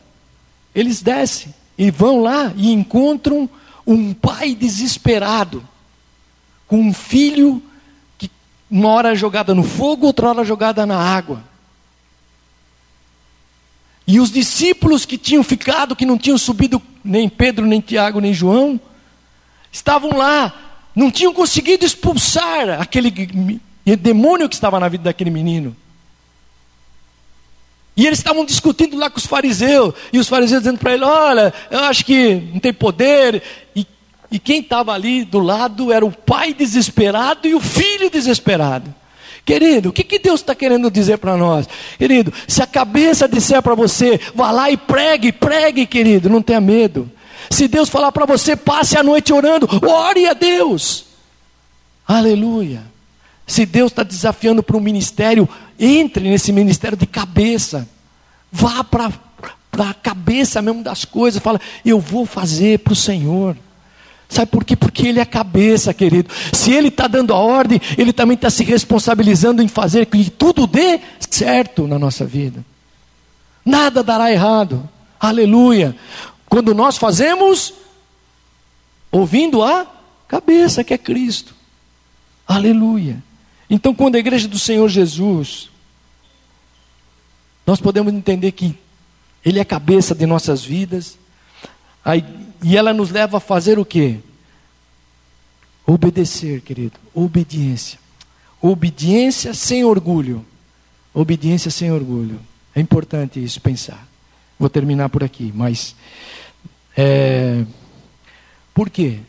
Eles 0.74 1.02
descem. 1.02 1.54
E 1.82 1.90
vão 1.90 2.22
lá 2.22 2.54
e 2.56 2.72
encontram 2.72 3.50
um 3.88 4.14
pai 4.14 4.54
desesperado, 4.54 5.68
com 6.68 6.80
um 6.80 6.94
filho 6.94 7.60
que 8.20 8.30
uma 8.70 8.90
hora 8.90 9.14
é 9.14 9.16
jogada 9.16 9.56
no 9.56 9.64
fogo, 9.64 10.06
outra 10.06 10.30
hora 10.30 10.46
jogada 10.46 10.86
na 10.86 10.96
água. 10.96 11.44
E 14.06 14.20
os 14.20 14.30
discípulos 14.30 15.06
que 15.06 15.18
tinham 15.18 15.42
ficado, 15.42 15.96
que 15.96 16.06
não 16.06 16.20
tinham 16.20 16.38
subido 16.38 16.80
nem 17.04 17.28
Pedro, 17.28 17.66
nem 17.66 17.82
Tiago, 17.82 18.20
nem 18.20 18.32
João, 18.32 18.80
estavam 19.72 20.16
lá, 20.16 20.54
não 20.96 21.10
tinham 21.10 21.34
conseguido 21.34 21.84
expulsar 21.84 22.80
aquele 22.80 23.10
demônio 24.00 24.48
que 24.48 24.54
estava 24.54 24.80
na 24.80 24.88
vida 24.88 25.06
daquele 25.06 25.32
menino. 25.32 25.76
E 27.96 28.08
eles 28.08 28.20
estavam 28.20 28.46
discutindo 28.46 28.98
lá 28.98 29.10
com 29.10 29.18
os 29.18 29.26
fariseus, 29.26 29.94
e 30.14 30.20
os 30.20 30.28
fariseus 30.28 30.62
dizendo 30.62 30.80
para 30.80 30.94
ele: 30.94 31.04
Olha, 31.04 31.54
eu 31.70 31.80
acho 31.80 32.06
que 32.06 32.36
não 32.54 32.60
tem 32.60 32.74
poder. 32.74 33.44
E, 33.76 33.86
e 34.32 34.40
quem 34.40 34.62
estava 34.62 34.94
ali 34.94 35.26
do 35.26 35.40
lado 35.40 35.92
era 35.92 36.06
o 36.06 36.12
pai 36.12 36.54
desesperado 36.54 37.48
e 37.48 37.54
o 37.54 37.60
filho 37.60 38.10
desesperado. 38.10 38.94
Querido, 39.44 39.90
o 39.90 39.94
que, 39.94 40.04
que 40.04 40.20
Deus 40.20 40.40
está 40.40 40.54
querendo 40.54 40.90
dizer 40.90 41.18
para 41.18 41.36
nós? 41.36 41.68
Querido, 41.98 42.32
se 42.48 42.62
a 42.62 42.68
cabeça 42.68 43.28
disser 43.28 43.62
para 43.62 43.76
você, 43.76 44.20
vá 44.36 44.52
lá 44.52 44.70
e 44.70 44.78
pregue, 44.78 45.32
pregue, 45.32 45.86
querido, 45.86 46.30
não 46.30 46.42
tenha 46.42 46.62
medo. 46.62 47.12
Se 47.50 47.68
Deus 47.68 47.90
falar 47.90 48.12
para 48.12 48.26
você, 48.26 48.56
passe 48.56 48.98
a 48.98 49.04
noite 49.04 49.34
orando, 49.34 49.68
ore 49.86 50.28
a 50.28 50.34
Deus. 50.34 51.06
Aleluia. 52.08 52.91
Se 53.52 53.66
Deus 53.66 53.92
está 53.92 54.02
desafiando 54.02 54.64
para 54.64 54.78
um 54.78 54.80
ministério, 54.80 55.48
entre 55.78 56.30
nesse 56.30 56.54
ministério 56.54 56.98
de 56.98 57.06
cabeça. 57.06 57.86
Vá 58.50 58.82
para 58.82 59.12
a 59.78 59.94
cabeça 59.94 60.62
mesmo 60.62 60.82
das 60.82 61.04
coisas. 61.04 61.44
Fala, 61.44 61.60
eu 61.84 62.00
vou 62.00 62.26
fazer 62.26 62.80
para 62.80 62.94
o 62.94 62.96
Senhor. 62.96 63.58
Sabe 64.30 64.50
por 64.50 64.64
quê? 64.64 64.74
Porque 64.74 65.06
Ele 65.06 65.20
é 65.20 65.26
cabeça, 65.26 65.94
querido. 65.94 66.34
Se 66.54 66.72
Ele 66.72 66.88
está 66.88 67.08
dando 67.08 67.34
a 67.34 67.40
ordem, 67.40 67.82
Ele 67.98 68.14
também 68.14 68.36
está 68.36 68.50
se 68.50 68.64
responsabilizando 68.64 69.62
em 69.62 69.68
fazer 69.68 70.06
que 70.06 70.30
tudo 70.30 70.66
dê 70.66 71.02
certo 71.30 71.86
na 71.86 72.00
nossa 72.00 72.26
vida. 72.26 72.64
Nada 73.66 74.02
dará 74.02 74.32
errado. 74.32 74.90
Aleluia. 75.20 75.94
Quando 76.48 76.74
nós 76.74 76.96
fazemos, 76.96 77.74
ouvindo 79.12 79.62
a 79.62 79.86
cabeça, 80.26 80.86
que 80.86 80.94
é 80.94 80.98
Cristo. 80.98 81.54
Aleluia. 82.48 83.22
Então, 83.74 83.96
quando 83.96 84.16
a 84.16 84.20
igreja 84.20 84.50
do 84.50 84.60
Senhor 84.60 84.90
Jesus, 84.90 85.70
nós 87.66 87.80
podemos 87.80 88.14
entender 88.14 88.52
que 88.52 88.78
Ele 89.46 89.60
é 89.60 89.62
a 89.62 89.66
cabeça 89.66 90.14
de 90.14 90.26
nossas 90.26 90.62
vidas, 90.62 91.18
e 92.62 92.76
ela 92.76 92.94
nos 92.94 93.12
leva 93.12 93.38
a 93.38 93.40
fazer 93.40 93.80
o 93.80 93.86
quê? 93.86 94.20
Obedecer, 95.88 96.60
querido, 96.60 97.00
obediência. 97.14 97.98
Obediência 98.62 99.54
sem 99.54 99.86
orgulho. 99.86 100.46
Obediência 101.14 101.72
sem 101.72 101.94
orgulho. 101.94 102.42
É 102.76 102.82
importante 102.82 103.42
isso 103.42 103.62
pensar. 103.62 104.06
Vou 104.60 104.70
terminar 104.70 105.08
por 105.08 105.24
aqui, 105.24 105.50
mas. 105.56 105.96
É, 106.96 107.64
por 108.74 108.90
quê? 108.90 109.20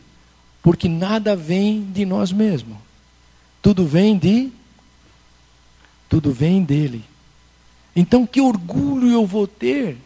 Porque 0.61 0.89
nada 0.89 1.33
vem 1.33 1.81
de 1.93 2.05
nós 2.05 2.33
mesmos. 2.33 2.77
Tudo 3.63 3.87
vem 3.87 4.15
de 4.15 4.51
tudo 6.07 6.31
vem 6.31 6.63
dele. 6.63 7.03
Então 7.95 8.27
que 8.27 8.39
orgulho 8.39 9.09
eu 9.09 9.25
vou 9.25 9.47
ter 9.47 9.97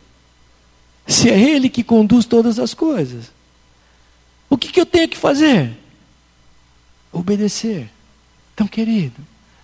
se 1.06 1.30
é 1.30 1.38
ele 1.38 1.70
que 1.70 1.84
conduz 1.84 2.26
todas 2.26 2.60
as 2.60 2.74
coisas? 2.74 3.32
O 4.50 4.58
que, 4.58 4.72
que 4.72 4.80
eu 4.80 4.86
tenho 4.86 5.08
que 5.08 5.18
fazer? 5.18 5.78
Obedecer. 7.12 7.90
Então, 8.54 8.68
querido, 8.68 9.16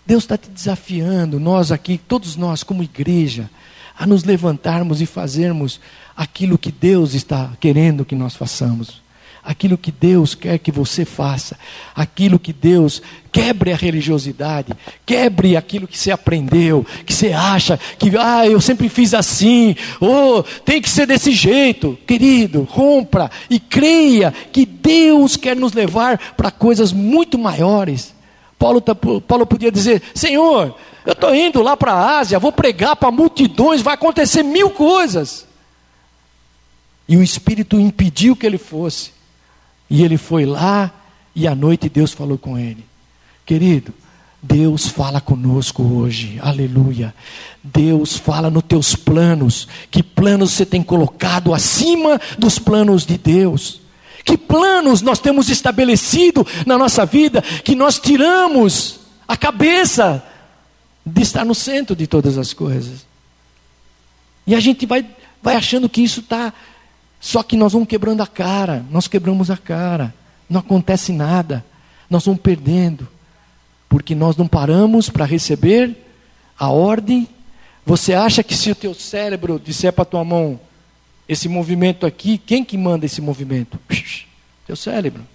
Deus 0.06 0.24
está 0.24 0.38
te 0.38 0.50
desafiando, 0.50 1.40
nós 1.40 1.72
aqui, 1.72 1.98
todos 1.98 2.36
nós 2.36 2.64
como 2.64 2.84
igreja, 2.84 3.50
a 3.98 4.08
nos 4.08 4.24
levantarmos 4.24 5.02
e 5.02 5.06
fazermos 5.06 5.82
aquilo 6.16 6.58
que 6.58 6.72
Deus 6.72 7.14
está 7.14 7.52
querendo 7.60 8.06
que 8.06 8.16
nós 8.16 8.36
façamos 8.36 9.03
aquilo 9.44 9.78
que 9.78 9.92
Deus 9.92 10.34
quer 10.36 10.58
que 10.58 10.72
você 10.72 11.04
faça, 11.04 11.58
aquilo 11.94 12.40
que 12.40 12.54
Deus 12.54 13.02
quebre 13.32 13.74
a 13.74 13.76
religiosidade, 13.76 14.74
quebre 15.06 15.58
aquilo 15.58 15.88
que 15.88 15.98
você 15.98 16.12
aprendeu, 16.12 16.86
que 17.06 17.14
você 17.14 17.34
acha 17.34 17.80
que, 17.98 18.16
ah, 18.18 18.48
eu 18.48 18.62
sempre 18.62 18.88
fiz 18.88 19.14
assim, 19.14 19.76
oh, 20.00 20.44
tem 20.64 20.82
que 20.82 20.90
ser 20.90 21.06
desse 21.06 21.32
jeito. 21.32 21.98
Querido, 22.08 22.68
compra 22.72 23.30
e 23.50 23.60
creia 23.60 24.34
que 24.52 24.66
Deus 24.66 25.36
quer 25.36 25.56
nos 25.56 25.74
levar 25.74 26.18
para 26.36 26.52
coisas 26.52 26.94
muito 26.94 27.38
maiores. 27.38 28.14
Paulo, 28.58 28.80
tá, 28.80 28.96
Paulo 28.96 29.46
podia 29.46 29.72
dizer: 29.72 30.02
Senhor, 30.16 30.76
eu 31.06 31.12
estou 31.12 31.36
indo 31.36 31.62
lá 31.62 31.76
para 31.76 31.92
a 31.92 32.20
Ásia, 32.20 32.40
vou 32.40 32.52
pregar 32.52 32.96
para 32.96 33.12
multidões, 33.12 33.82
vai 33.82 33.96
acontecer 33.96 34.42
mil 34.42 34.70
coisas. 34.70 35.46
E 37.10 37.18
o 37.18 37.24
Espírito 37.24 37.78
impediu 37.78 38.36
que 38.36 38.46
ele 38.46 38.58
fosse. 38.58 39.12
E 39.94 40.04
ele 40.04 40.18
foi 40.18 40.44
lá 40.44 40.92
e 41.36 41.48
à 41.48 41.54
noite 41.54 41.88
Deus 41.88 42.14
falou 42.14 42.36
com 42.36 42.58
ele. 42.58 42.84
Querido, 43.46 43.94
Deus 44.42 44.88
fala 44.88 45.22
conosco 45.22 45.84
hoje, 45.84 46.40
aleluia. 46.42 47.14
Deus 47.64 48.18
fala 48.18 48.50
nos 48.50 48.64
teus 48.64 48.96
planos. 48.96 49.68
Que 49.92 50.02
planos 50.02 50.50
você 50.50 50.66
tem 50.66 50.82
colocado 50.82 51.54
acima 51.54 52.20
dos 52.40 52.58
planos 52.58 53.06
de 53.06 53.20
Deus? 53.20 53.82
Que 54.26 54.36
planos 54.36 55.04
nós 55.04 55.20
temos 55.20 55.48
estabelecido 55.48 56.44
na 56.66 56.76
nossa 56.76 57.06
vida 57.06 57.44
que 57.64 57.76
nós 57.76 58.00
tiramos 58.00 59.00
a 59.28 59.38
cabeça 59.38 60.26
de 61.06 61.22
estar 61.22 61.46
no 61.46 61.54
centro 61.54 61.96
de 61.96 62.08
todas 62.08 62.40
as 62.40 62.52
coisas. 62.52 63.06
E 64.48 64.56
a 64.56 64.60
gente 64.60 64.88
vai, 64.88 65.06
vai 65.40 65.56
achando 65.56 65.88
que 65.88 66.02
isso 66.02 66.22
está. 66.22 66.52
Só 67.24 67.42
que 67.42 67.56
nós 67.56 67.72
vamos 67.72 67.88
quebrando 67.88 68.20
a 68.20 68.28
cara, 68.28 68.86
nós 68.92 69.08
quebramos 69.08 69.50
a 69.50 69.56
cara, 69.56 70.14
não 70.50 70.60
acontece 70.60 71.14
nada, 71.14 71.64
nós 72.10 72.26
vamos 72.26 72.42
perdendo, 72.42 73.08
porque 73.88 74.14
nós 74.14 74.36
não 74.36 74.46
paramos 74.46 75.10
para 75.10 75.24
receber 75.24 75.96
a 76.60 76.68
ordem. 76.70 77.26
Você 77.86 78.14
acha 78.14 78.44
que 78.44 78.54
se 78.54 78.72
o 78.72 78.76
teu 78.76 78.94
cérebro 78.94 79.58
disser 79.58 79.94
para 79.94 80.04
tua 80.04 80.22
mão, 80.26 80.60
esse 81.26 81.48
movimento 81.48 82.06
aqui, 82.06 82.38
quem 82.38 82.62
que 82.62 82.78
manda 82.78 83.06
esse 83.06 83.22
movimento? 83.22 83.80
Teu 84.68 84.76
cérebro. 84.76 85.26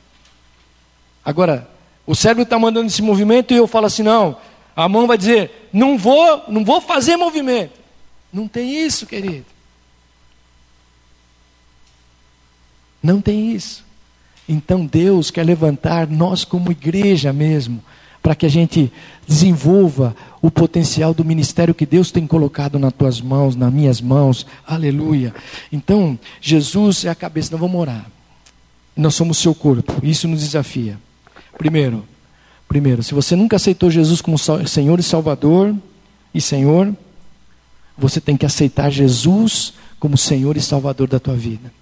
Agora, 1.25 1.71
o 2.07 2.15
cérebro 2.15 2.43
está 2.43 2.59
mandando 2.59 2.89
esse 2.89 3.01
movimento 3.01 3.55
e 3.55 3.57
eu 3.57 3.67
falo 3.67 3.87
assim, 3.87 4.03
não, 4.03 4.37
a 4.77 4.87
mão 4.91 5.07
vai 5.07 5.17
dizer, 5.17 5.71
não 5.73 5.97
vou, 5.97 6.45
não 6.49 6.67
vou 6.67 6.83
fazer 6.83 7.17
movimento. 7.17 7.81
Não 8.31 8.47
tem 8.47 8.85
isso, 8.85 9.07
querido. 9.07 9.47
Não 13.03 13.21
tem 13.21 13.53
isso. 13.53 13.85
Então 14.49 14.87
Deus 14.87 15.31
quer 15.31 15.45
levantar 15.45 16.07
nós 16.09 16.45
como 16.45 16.73
igreja 16.73 17.33
mesmo, 17.33 17.83
para 18.23 18.35
que 18.35 18.47
a 18.47 18.49
gente 18.49 18.91
desenvolva 19.27 20.17
o 20.41 20.51
potencial 20.51 21.13
do 21.13 21.25
ministério 21.25 21.75
que 21.75 21.87
Deus 21.87 22.11
tem 22.11 22.27
colocado 22.27 22.79
nas 22.79 22.93
tuas 22.93 23.21
mãos, 23.21 23.55
nas 23.55 23.73
minhas 23.73 24.01
mãos. 24.01 24.47
Aleluia. 24.67 25.35
Então, 25.71 26.19
Jesus 26.41 27.05
é 27.05 27.11
a 27.11 27.15
cabeça, 27.15 27.51
nós 27.53 27.61
vamos 27.61 27.81
orar. 27.81 28.07
Nós 28.97 29.15
somos 29.15 29.39
seu 29.39 29.55
corpo. 29.55 29.95
Isso 30.03 30.27
nos 30.27 30.41
desafia. 30.41 30.99
Primeiro, 31.57 32.05
primeiro, 32.67 33.03
se 33.03 33.15
você 33.15 33.37
nunca 33.37 33.57
aceitou 33.57 33.91
Jesus 33.91 34.21
como 34.21 34.37
Senhor 34.39 34.99
e 34.99 35.03
Salvador 35.03 35.75
e 36.35 36.41
Senhor, 36.41 36.95
você 37.97 38.21
tem 38.21 38.37
que 38.37 38.47
aceitar 38.47 38.91
Jesus 38.91 39.75
como 40.01 40.17
Senhor 40.17 40.57
e 40.57 40.61
Salvador 40.61 41.09
da 41.09 41.21
tua 41.21 41.35
vida. 41.35 41.73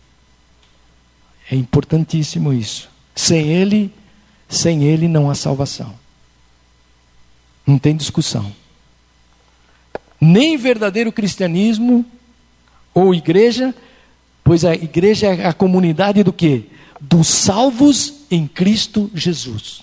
É 1.50 1.54
importantíssimo 1.54 2.52
isso. 2.52 2.88
Sem 3.14 3.48
Ele, 3.48 3.92
sem 4.48 4.84
Ele 4.84 5.08
não 5.08 5.30
há 5.30 5.34
salvação. 5.34 5.94
Não 7.66 7.78
tem 7.78 7.96
discussão. 7.96 8.52
Nem 10.20 10.56
verdadeiro 10.56 11.12
cristianismo 11.12 12.04
ou 12.94 13.14
igreja, 13.14 13.74
pois 14.42 14.64
a 14.64 14.74
igreja 14.74 15.26
é 15.26 15.46
a 15.46 15.52
comunidade 15.52 16.22
do 16.22 16.32
que? 16.32 16.70
Dos 17.00 17.28
salvos 17.28 18.14
em 18.30 18.46
Cristo 18.46 19.10
Jesus. 19.14 19.82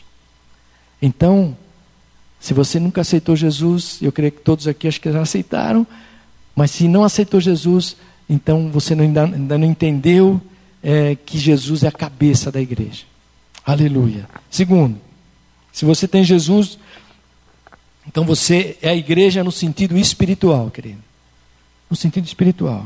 Então, 1.02 1.56
se 2.40 2.54
você 2.54 2.80
nunca 2.80 3.02
aceitou 3.02 3.36
Jesus, 3.36 4.00
eu 4.02 4.12
creio 4.12 4.32
que 4.32 4.42
todos 4.42 4.68
aqui 4.68 4.88
acho 4.88 5.00
que 5.00 5.12
já 5.12 5.22
aceitaram, 5.22 5.86
mas 6.56 6.72
se 6.72 6.88
não 6.88 7.04
aceitou 7.04 7.40
Jesus, 7.40 7.96
então 8.30 8.70
você 8.70 8.94
ainda, 8.94 9.26
ainda 9.26 9.58
não 9.58 9.68
entendeu 9.68 10.42
é, 10.84 11.16
que 11.16 11.40
Jesus 11.40 11.84
é 11.84 11.88
a 11.88 11.92
cabeça 11.92 12.52
da 12.52 12.60
igreja. 12.60 13.06
Aleluia. 13.66 14.28
Segundo, 14.52 15.00
se 15.72 15.86
você 15.86 16.08
tem 16.08 16.24
Jesus, 16.24 16.78
então 18.06 18.26
você 18.26 18.78
é 18.82 18.90
a 18.90 18.96
igreja 18.96 19.44
no 19.44 19.52
sentido 19.52 19.98
espiritual, 19.98 20.70
querido. 20.70 21.02
No 21.90 21.96
sentido 21.96 22.26
espiritual. 22.26 22.86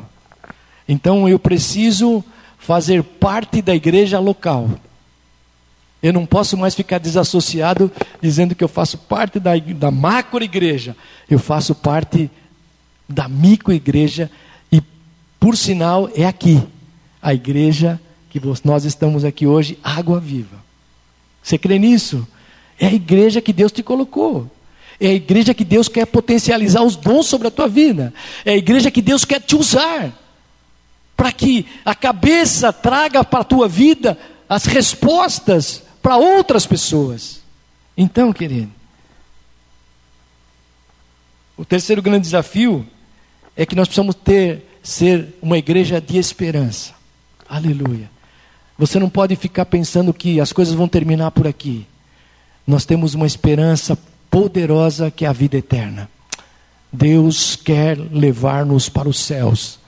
Então 0.87 1.27
eu 1.27 1.39
preciso 1.39 2.23
fazer 2.59 3.03
parte 3.03 3.61
da 3.61 3.73
igreja 3.73 4.19
local. 4.19 4.69
Eu 6.03 6.13
não 6.13 6.27
posso 6.27 6.55
mais 6.55 6.75
ficar 6.75 6.99
desassociado 6.99 7.91
dizendo 8.21 8.53
que 8.53 8.63
eu 8.63 8.67
faço 8.67 8.99
parte 8.99 9.39
da, 9.39 9.57
da 9.57 9.89
macro 9.89 10.43
igreja. 10.43 10.95
Eu 11.27 11.39
faço 11.39 11.73
parte 11.73 12.29
da 13.09 13.27
micro 13.27 13.73
igreja 13.73 14.29
e, 14.71 14.81
por 15.39 15.57
sinal, 15.57 16.09
é 16.13 16.25
aqui 16.25 16.61
a 17.27 17.33
igreja 17.33 17.99
que 18.29 18.39
nós 18.63 18.85
estamos 18.85 19.25
aqui 19.25 19.45
hoje, 19.45 19.77
água 19.83 20.17
viva. 20.17 20.63
Você 21.43 21.57
crê 21.57 21.77
nisso? 21.77 22.25
É 22.79 22.87
a 22.87 22.93
igreja 22.93 23.41
que 23.41 23.51
Deus 23.51 23.69
te 23.69 23.83
colocou. 23.83 24.49
É 24.97 25.07
a 25.09 25.13
igreja 25.13 25.53
que 25.53 25.65
Deus 25.65 25.89
quer 25.89 26.05
potencializar 26.05 26.83
os 26.83 26.95
dons 26.95 27.25
sobre 27.25 27.49
a 27.49 27.51
tua 27.51 27.67
vida. 27.67 28.13
É 28.45 28.53
a 28.53 28.55
igreja 28.55 28.89
que 28.89 29.01
Deus 29.01 29.25
quer 29.25 29.41
te 29.41 29.57
usar. 29.57 30.17
Para 31.17 31.33
que 31.33 31.65
a 31.83 31.93
cabeça 31.93 32.71
traga 32.71 33.25
para 33.25 33.41
a 33.41 33.43
tua 33.43 33.67
vida 33.67 34.17
as 34.47 34.63
respostas 34.63 35.83
para 36.01 36.15
outras 36.15 36.65
pessoas. 36.65 37.41
Então, 37.97 38.31
querido, 38.31 38.71
o 41.57 41.65
terceiro 41.65 42.01
grande 42.01 42.21
desafio 42.21 42.87
é 43.53 43.65
que 43.65 43.75
nós 43.75 43.89
precisamos 43.89 44.15
ter 44.15 44.63
ser 44.81 45.35
uma 45.41 45.57
igreja 45.57 45.99
de 45.99 46.17
esperança. 46.17 46.95
Aleluia. 47.49 48.09
Você 48.77 48.99
não 48.99 49.09
pode 49.09 49.35
ficar 49.35 49.65
pensando 49.65 50.13
que 50.13 50.39
as 50.39 50.53
coisas 50.53 50.73
vão 50.73 50.87
terminar 50.87 51.31
por 51.31 51.47
aqui. 51.47 51.87
Nós 52.65 52.85
temos 52.85 53.13
uma 53.13 53.25
esperança 53.25 53.97
poderosa 54.29 55.09
que 55.09 55.25
é 55.25 55.27
a 55.27 55.33
vida 55.33 55.57
eterna. 55.57 56.09
Deus 56.91 57.55
quer 57.55 57.97
levar-nos 57.97 58.89
para 58.89 59.09
os 59.09 59.19
céus. 59.19 59.79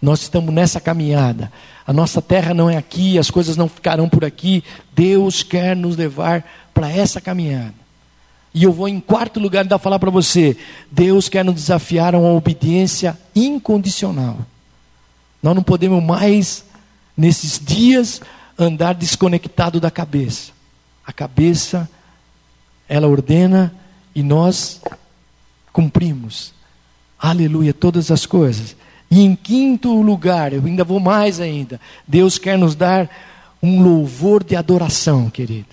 Nós 0.00 0.22
estamos 0.22 0.52
nessa 0.52 0.80
caminhada. 0.80 1.50
A 1.86 1.92
nossa 1.92 2.20
terra 2.20 2.52
não 2.52 2.68
é 2.68 2.76
aqui, 2.76 3.18
as 3.18 3.30
coisas 3.30 3.56
não 3.56 3.68
ficarão 3.68 4.08
por 4.08 4.24
aqui. 4.24 4.62
Deus 4.94 5.42
quer 5.42 5.74
nos 5.74 5.96
levar 5.96 6.44
para 6.74 6.90
essa 6.90 7.20
caminhada. 7.20 7.74
E 8.52 8.64
eu 8.64 8.72
vou 8.72 8.88
em 8.88 9.00
quarto 9.00 9.40
lugar 9.40 9.64
dar 9.64 9.78
falar 9.78 9.98
para 9.98 10.10
você: 10.10 10.56
Deus 10.90 11.28
quer 11.28 11.44
nos 11.44 11.54
desafiar 11.54 12.14
a 12.14 12.18
uma 12.18 12.32
obediência 12.32 13.18
incondicional. 13.34 14.38
Nós 15.42 15.54
não 15.54 15.62
podemos 15.62 16.02
mais, 16.02 16.64
nesses 17.16 17.58
dias, 17.58 18.20
andar 18.58 18.94
desconectado 18.94 19.80
da 19.80 19.90
cabeça. 19.90 20.52
A 21.06 21.12
cabeça, 21.12 21.88
ela 22.88 23.08
ordena 23.08 23.74
e 24.14 24.22
nós 24.22 24.80
cumprimos. 25.72 26.52
Aleluia, 27.18 27.72
todas 27.72 28.10
as 28.10 28.26
coisas. 28.26 28.76
E 29.10 29.22
em 29.22 29.36
quinto 29.36 30.00
lugar, 30.02 30.52
eu 30.52 30.64
ainda 30.64 30.84
vou 30.84 30.98
mais 30.98 31.40
ainda. 31.40 31.80
Deus 32.06 32.38
quer 32.38 32.58
nos 32.58 32.74
dar 32.74 33.08
um 33.62 33.82
louvor 33.82 34.42
de 34.42 34.56
adoração, 34.56 35.30
querido. 35.30 35.68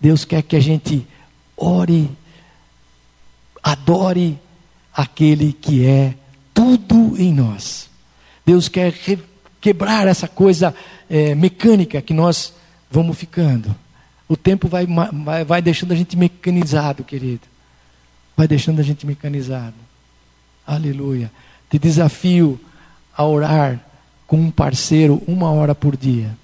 Deus 0.00 0.24
quer 0.24 0.42
que 0.42 0.56
a 0.56 0.60
gente 0.60 1.06
ore, 1.56 2.10
adore 3.62 4.38
aquele 4.94 5.52
que 5.52 5.86
é 5.86 6.14
tudo 6.52 7.20
em 7.20 7.32
nós. 7.32 7.88
Deus 8.44 8.68
quer 8.68 8.92
quebrar 9.62 10.08
essa 10.08 10.26
coisa 10.26 10.74
é, 11.08 11.34
mecânica 11.34 12.02
que 12.02 12.12
nós 12.12 12.52
vamos 12.90 13.16
ficando. 13.16 13.74
O 14.28 14.36
tempo 14.36 14.68
vai, 14.68 14.86
vai, 14.86 15.44
vai 15.44 15.62
deixando 15.62 15.92
a 15.92 15.94
gente 15.94 16.16
mecanizado, 16.16 17.04
querido. 17.04 17.42
Vai 18.36 18.48
deixando 18.48 18.80
a 18.80 18.82
gente 18.82 19.06
mecanizado. 19.06 19.74
Aleluia. 20.66 21.30
Te 21.70 21.78
desafio 21.78 22.60
a 23.16 23.24
orar 23.24 23.80
com 24.26 24.36
um 24.36 24.50
parceiro 24.50 25.22
uma 25.26 25.50
hora 25.52 25.74
por 25.74 25.96
dia. 25.96 26.36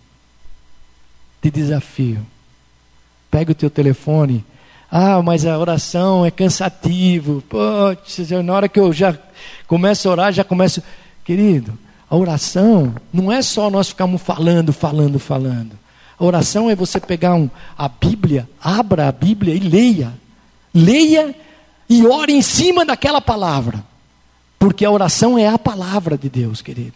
Te 1.42 1.50
desafio. 1.50 2.24
Pega 3.30 3.50
o 3.50 3.54
teu 3.54 3.68
telefone. 3.68 4.44
Ah, 4.90 5.20
mas 5.22 5.44
a 5.44 5.58
oração 5.58 6.24
é 6.24 6.30
cansativo. 6.30 7.42
Putz, 7.42 8.30
na 8.30 8.52
hora 8.52 8.68
que 8.68 8.78
eu 8.78 8.92
já 8.92 9.18
começo 9.66 10.08
a 10.08 10.12
orar, 10.12 10.32
já 10.32 10.44
começo. 10.44 10.82
Querido, 11.24 11.78
a 12.10 12.16
oração 12.16 12.94
não 13.12 13.30
é 13.30 13.42
só 13.42 13.68
nós 13.70 13.88
ficarmos 13.88 14.22
falando, 14.22 14.72
falando, 14.72 15.18
falando. 15.18 15.78
A 16.18 16.24
oração 16.24 16.68
é 16.70 16.74
você 16.74 16.98
pegar 16.98 17.34
um, 17.34 17.50
a 17.76 17.88
Bíblia, 17.88 18.48
abra 18.60 19.08
a 19.08 19.12
Bíblia 19.12 19.54
e 19.54 19.60
leia. 19.60 20.12
Leia 20.74 21.34
e 21.88 22.06
ore 22.06 22.32
em 22.32 22.42
cima 22.42 22.84
daquela 22.84 23.20
palavra. 23.20 23.84
Porque 24.58 24.84
a 24.84 24.90
oração 24.90 25.38
é 25.38 25.48
a 25.48 25.58
palavra 25.58 26.18
de 26.18 26.28
Deus, 26.28 26.60
querido. 26.62 26.94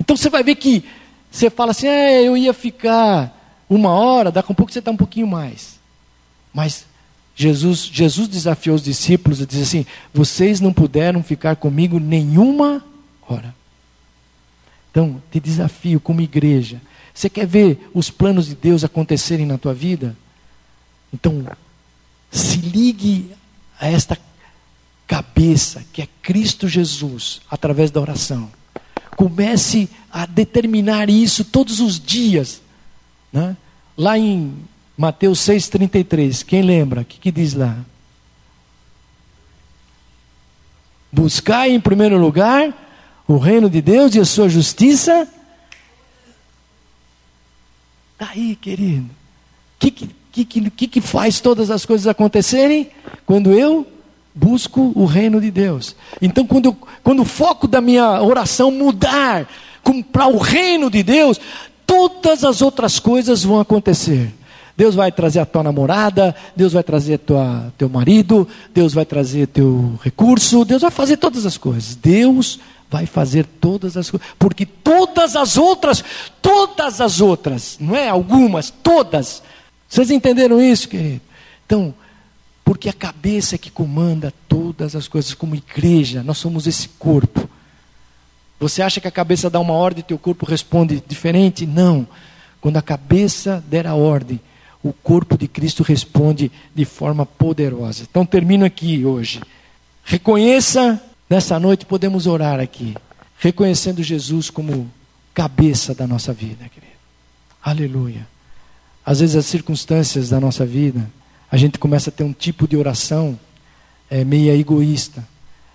Então 0.00 0.16
você 0.16 0.28
vai 0.28 0.42
ver 0.42 0.56
que 0.56 0.84
você 1.30 1.48
fala 1.48 1.70
assim, 1.70 1.86
é, 1.86 2.22
eu 2.22 2.36
ia 2.36 2.52
ficar 2.52 3.38
uma 3.70 3.90
hora, 3.90 4.32
daqui 4.32 4.50
a 4.52 4.54
pouco 4.54 4.72
você 4.72 4.80
está 4.80 4.90
um 4.90 4.96
pouquinho 4.96 5.26
mais. 5.26 5.78
Mas 6.52 6.84
Jesus, 7.36 7.88
Jesus 7.92 8.28
desafiou 8.28 8.76
os 8.76 8.82
discípulos 8.82 9.40
e 9.40 9.46
disse 9.46 9.62
assim: 9.62 9.86
vocês 10.12 10.60
não 10.60 10.72
puderam 10.72 11.22
ficar 11.22 11.56
comigo 11.56 11.98
nenhuma 11.98 12.84
hora. 13.26 13.54
Então, 14.92 15.22
te 15.30 15.40
desafio 15.40 15.98
como 15.98 16.20
igreja. 16.20 16.80
Você 17.14 17.30
quer 17.30 17.46
ver 17.46 17.88
os 17.94 18.10
planos 18.10 18.46
de 18.46 18.54
Deus 18.54 18.84
acontecerem 18.84 19.46
na 19.46 19.56
tua 19.56 19.72
vida? 19.72 20.14
Então, 21.12 21.46
se 22.30 22.58
ligue 22.58 23.30
a 23.80 23.88
esta 23.88 24.18
cabeça 25.06 25.84
que 25.92 26.02
é 26.02 26.08
Cristo 26.22 26.68
Jesus 26.68 27.40
através 27.50 27.90
da 27.90 28.00
oração. 28.00 28.50
Comece 29.16 29.88
a 30.10 30.26
determinar 30.26 31.08
isso 31.08 31.44
todos 31.44 31.80
os 31.80 31.98
dias. 31.98 32.62
Né? 33.32 33.56
Lá 33.96 34.18
em 34.18 34.54
Mateus 34.96 35.40
6,33, 35.40 36.44
quem 36.44 36.62
lembra? 36.62 37.00
O 37.00 37.04
que, 37.04 37.18
que 37.18 37.32
diz 37.32 37.54
lá? 37.54 37.78
Buscai 41.10 41.72
em 41.72 41.80
primeiro 41.80 42.18
lugar 42.18 42.74
o 43.26 43.36
reino 43.36 43.68
de 43.68 43.80
Deus 43.80 44.14
e 44.14 44.20
a 44.20 44.24
sua 44.24 44.48
justiça. 44.48 45.28
Tá 48.18 48.30
aí, 48.34 48.56
querido. 48.56 49.06
O 49.06 49.10
que, 49.78 49.90
que, 49.90 50.70
que, 50.70 50.88
que 50.88 51.00
faz 51.00 51.40
todas 51.40 51.70
as 51.70 51.84
coisas 51.84 52.06
acontecerem? 52.06 52.90
Quando 53.26 53.52
eu 53.52 53.86
busco 54.34 54.92
o 54.94 55.04
reino 55.04 55.40
de 55.40 55.50
Deus. 55.50 55.94
Então, 56.20 56.46
quando, 56.46 56.76
quando 57.02 57.20
o 57.20 57.24
foco 57.24 57.66
da 57.66 57.80
minha 57.80 58.22
oração 58.22 58.70
mudar 58.70 59.46
para 60.10 60.26
o 60.26 60.38
reino 60.38 60.90
de 60.90 61.02
Deus, 61.02 61.38
todas 61.86 62.44
as 62.44 62.62
outras 62.62 62.98
coisas 62.98 63.44
vão 63.44 63.60
acontecer. 63.60 64.32
Deus 64.76 64.94
vai 64.94 65.12
trazer 65.12 65.40
a 65.40 65.46
tua 65.46 65.62
namorada, 65.62 66.34
Deus 66.56 66.72
vai 66.72 66.82
trazer 66.82 67.18
tua, 67.18 67.72
teu 67.76 67.88
marido, 67.88 68.48
Deus 68.72 68.94
vai 68.94 69.04
trazer 69.04 69.46
teu 69.48 69.98
recurso, 70.02 70.64
Deus 70.64 70.80
vai 70.80 70.90
fazer 70.90 71.18
todas 71.18 71.44
as 71.44 71.58
coisas. 71.58 71.94
Deus 71.94 72.58
vai 72.92 73.06
fazer 73.06 73.46
todas 73.46 73.96
as 73.96 74.10
coisas, 74.10 74.28
porque 74.38 74.66
todas 74.66 75.34
as 75.34 75.56
outras, 75.56 76.04
todas 76.42 77.00
as 77.00 77.22
outras, 77.22 77.78
não 77.80 77.96
é 77.96 78.10
algumas, 78.10 78.68
todas. 78.68 79.42
Vocês 79.88 80.10
entenderam 80.10 80.60
isso, 80.60 80.90
querido? 80.90 81.22
Então, 81.64 81.94
porque 82.62 82.90
a 82.90 82.92
cabeça 82.92 83.54
é 83.54 83.58
que 83.58 83.70
comanda 83.70 84.30
todas 84.46 84.94
as 84.94 85.08
coisas, 85.08 85.32
como 85.32 85.56
igreja, 85.56 86.22
nós 86.22 86.36
somos 86.36 86.66
esse 86.66 86.86
corpo. 86.90 87.48
Você 88.60 88.82
acha 88.82 89.00
que 89.00 89.08
a 89.08 89.10
cabeça 89.10 89.48
dá 89.48 89.58
uma 89.58 89.72
ordem 89.72 90.00
e 90.00 90.04
teu 90.04 90.18
corpo 90.18 90.44
responde 90.44 91.02
diferente? 91.08 91.66
Não. 91.66 92.06
Quando 92.60 92.76
a 92.76 92.82
cabeça 92.82 93.64
der 93.68 93.86
a 93.86 93.94
ordem, 93.94 94.38
o 94.82 94.92
corpo 94.92 95.38
de 95.38 95.48
Cristo 95.48 95.82
responde 95.82 96.52
de 96.74 96.84
forma 96.84 97.24
poderosa. 97.24 98.06
Então 98.08 98.26
termino 98.26 98.66
aqui 98.66 99.04
hoje. 99.04 99.40
Reconheça, 100.04 101.02
nessa 101.32 101.58
noite 101.58 101.86
podemos 101.86 102.26
orar 102.26 102.60
aqui, 102.60 102.94
reconhecendo 103.38 104.02
Jesus 104.02 104.50
como 104.50 104.90
cabeça 105.32 105.94
da 105.94 106.06
nossa 106.06 106.30
vida, 106.30 106.68
querido. 106.68 106.92
Aleluia. 107.62 108.28
Às 109.04 109.20
vezes 109.20 109.36
as 109.36 109.46
circunstâncias 109.46 110.28
da 110.28 110.38
nossa 110.38 110.66
vida, 110.66 111.08
a 111.50 111.56
gente 111.56 111.78
começa 111.78 112.10
a 112.10 112.12
ter 112.12 112.22
um 112.22 112.34
tipo 112.34 112.68
de 112.68 112.76
oração 112.76 113.40
é, 114.10 114.20
egoísta. 114.20 115.26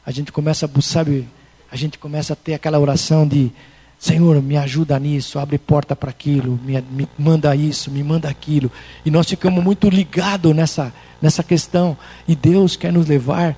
A 0.06 0.12
gente 0.12 0.32
começa 0.32 0.68
a, 0.72 0.82
sabe, 0.82 1.28
a 1.72 1.76
gente 1.76 1.98
começa 1.98 2.34
a 2.34 2.36
ter 2.36 2.54
aquela 2.54 2.78
oração 2.78 3.28
de 3.28 3.52
Senhor, 3.98 4.40
me 4.44 4.58
ajuda 4.58 5.00
nisso, 5.00 5.40
abre 5.40 5.58
porta 5.58 5.96
para 5.96 6.12
aquilo, 6.12 6.60
me, 6.64 6.80
me, 6.82 7.10
manda 7.18 7.56
isso, 7.56 7.90
me 7.90 8.04
manda 8.04 8.30
aquilo. 8.30 8.72
E 9.04 9.10
nós 9.10 9.28
ficamos 9.28 9.64
muito 9.64 9.90
ligados 9.90 10.56
nessa, 10.56 10.94
nessa 11.20 11.42
questão. 11.42 11.98
E 12.28 12.36
Deus 12.36 12.76
quer 12.76 12.94
nos 12.94 13.08
levar 13.08 13.58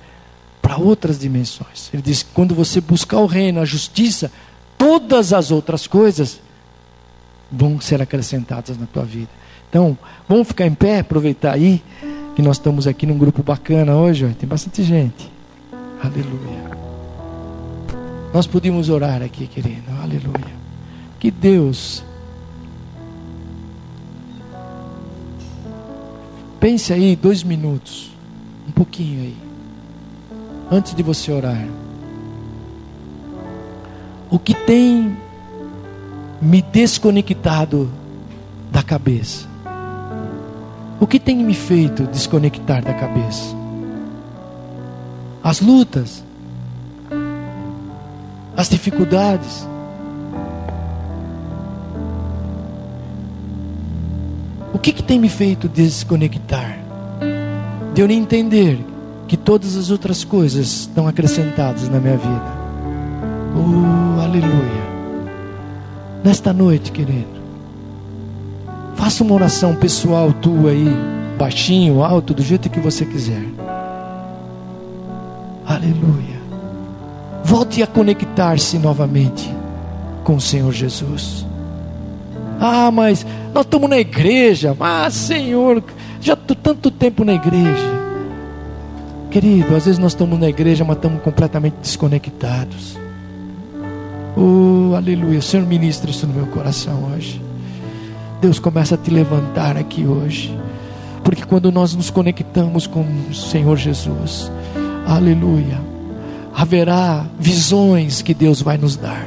para 0.60 0.76
outras 0.76 1.18
dimensões. 1.18 1.90
Ele 1.92 2.02
diz: 2.02 2.22
quando 2.22 2.54
você 2.54 2.80
buscar 2.80 3.18
o 3.18 3.26
reino, 3.26 3.60
a 3.60 3.64
justiça, 3.64 4.30
todas 4.76 5.32
as 5.32 5.50
outras 5.50 5.86
coisas 5.86 6.40
vão 7.50 7.80
ser 7.80 8.00
acrescentadas 8.00 8.78
na 8.78 8.86
tua 8.86 9.04
vida. 9.04 9.30
Então, 9.68 9.96
vamos 10.28 10.48
ficar 10.48 10.66
em 10.66 10.74
pé, 10.74 11.00
aproveitar 11.00 11.52
aí, 11.52 11.82
que 12.34 12.42
nós 12.42 12.56
estamos 12.56 12.86
aqui 12.86 13.06
num 13.06 13.18
grupo 13.18 13.42
bacana 13.42 13.96
hoje, 13.96 14.34
tem 14.38 14.48
bastante 14.48 14.82
gente. 14.82 15.30
Aleluia. 16.02 16.70
Nós 18.32 18.46
podíamos 18.46 18.88
orar 18.88 19.22
aqui, 19.22 19.46
querido. 19.46 19.90
Aleluia. 20.02 20.60
Que 21.18 21.30
Deus. 21.30 22.02
Pense 26.58 26.92
aí 26.92 27.16
dois 27.16 27.42
minutos. 27.42 28.10
Um 28.68 28.72
pouquinho 28.72 29.22
aí. 29.22 29.49
Antes 30.70 30.94
de 30.94 31.02
você 31.02 31.32
orar. 31.32 31.66
O 34.30 34.38
que 34.38 34.54
tem 34.54 35.16
me 36.40 36.62
desconectado 36.62 37.90
da 38.70 38.80
cabeça? 38.80 39.48
O 41.00 41.06
que 41.08 41.18
tem 41.18 41.38
me 41.38 41.54
feito 41.54 42.04
desconectar 42.04 42.84
da 42.84 42.94
cabeça? 42.94 43.56
As 45.42 45.60
lutas, 45.60 46.22
as 48.56 48.68
dificuldades. 48.68 49.66
O 54.72 54.78
que, 54.78 54.92
que 54.92 55.02
tem 55.02 55.18
me 55.18 55.28
feito 55.28 55.68
desconectar? 55.68 56.78
De 57.92 58.02
eu 58.02 58.10
entender 58.10 58.89
que 59.30 59.36
todas 59.36 59.76
as 59.76 59.92
outras 59.92 60.24
coisas 60.24 60.66
estão 60.66 61.06
acrescentadas 61.06 61.88
na 61.88 62.00
minha 62.00 62.16
vida. 62.16 62.52
Oh, 63.54 64.20
aleluia. 64.20 64.82
Nesta 66.24 66.52
noite, 66.52 66.90
querido, 66.90 67.28
faça 68.96 69.22
uma 69.22 69.32
oração 69.32 69.76
pessoal 69.76 70.32
tua 70.32 70.72
aí, 70.72 70.92
baixinho, 71.38 72.02
alto, 72.02 72.34
do 72.34 72.42
jeito 72.42 72.68
que 72.68 72.80
você 72.80 73.06
quiser. 73.06 73.44
Aleluia. 75.64 76.40
Volte 77.44 77.84
a 77.84 77.86
conectar-se 77.86 78.80
novamente 78.80 79.48
com 80.24 80.34
o 80.34 80.40
Senhor 80.40 80.72
Jesus. 80.72 81.46
Ah, 82.60 82.90
mas 82.90 83.24
nós 83.54 83.64
estamos 83.64 83.88
na 83.88 84.00
igreja. 84.00 84.76
Ah, 84.80 85.08
Senhor, 85.08 85.84
já 86.20 86.32
estou 86.32 86.56
tanto 86.56 86.90
tempo 86.90 87.24
na 87.24 87.34
igreja. 87.34 87.89
Querido, 89.30 89.76
às 89.76 89.84
vezes 89.84 89.98
nós 89.98 90.12
estamos 90.12 90.38
na 90.38 90.48
igreja, 90.48 90.84
mas 90.84 90.96
estamos 90.96 91.22
completamente 91.22 91.76
desconectados. 91.82 92.98
Oh, 94.36 94.94
aleluia. 94.96 95.38
O 95.38 95.42
Senhor 95.42 95.66
ministra 95.66 96.10
isso 96.10 96.26
no 96.26 96.34
meu 96.34 96.46
coração 96.46 97.12
hoje. 97.14 97.40
Deus 98.40 98.58
começa 98.58 98.94
a 98.94 98.98
te 98.98 99.10
levantar 99.10 99.76
aqui 99.76 100.06
hoje. 100.06 100.58
Porque 101.22 101.44
quando 101.44 101.70
nós 101.70 101.94
nos 101.94 102.10
conectamos 102.10 102.86
com 102.86 103.04
o 103.30 103.34
Senhor 103.34 103.76
Jesus, 103.76 104.50
aleluia 105.06 105.90
haverá 106.54 107.24
visões 107.38 108.22
que 108.22 108.34
Deus 108.34 108.60
vai 108.60 108.76
nos 108.76 108.96
dar, 108.96 109.26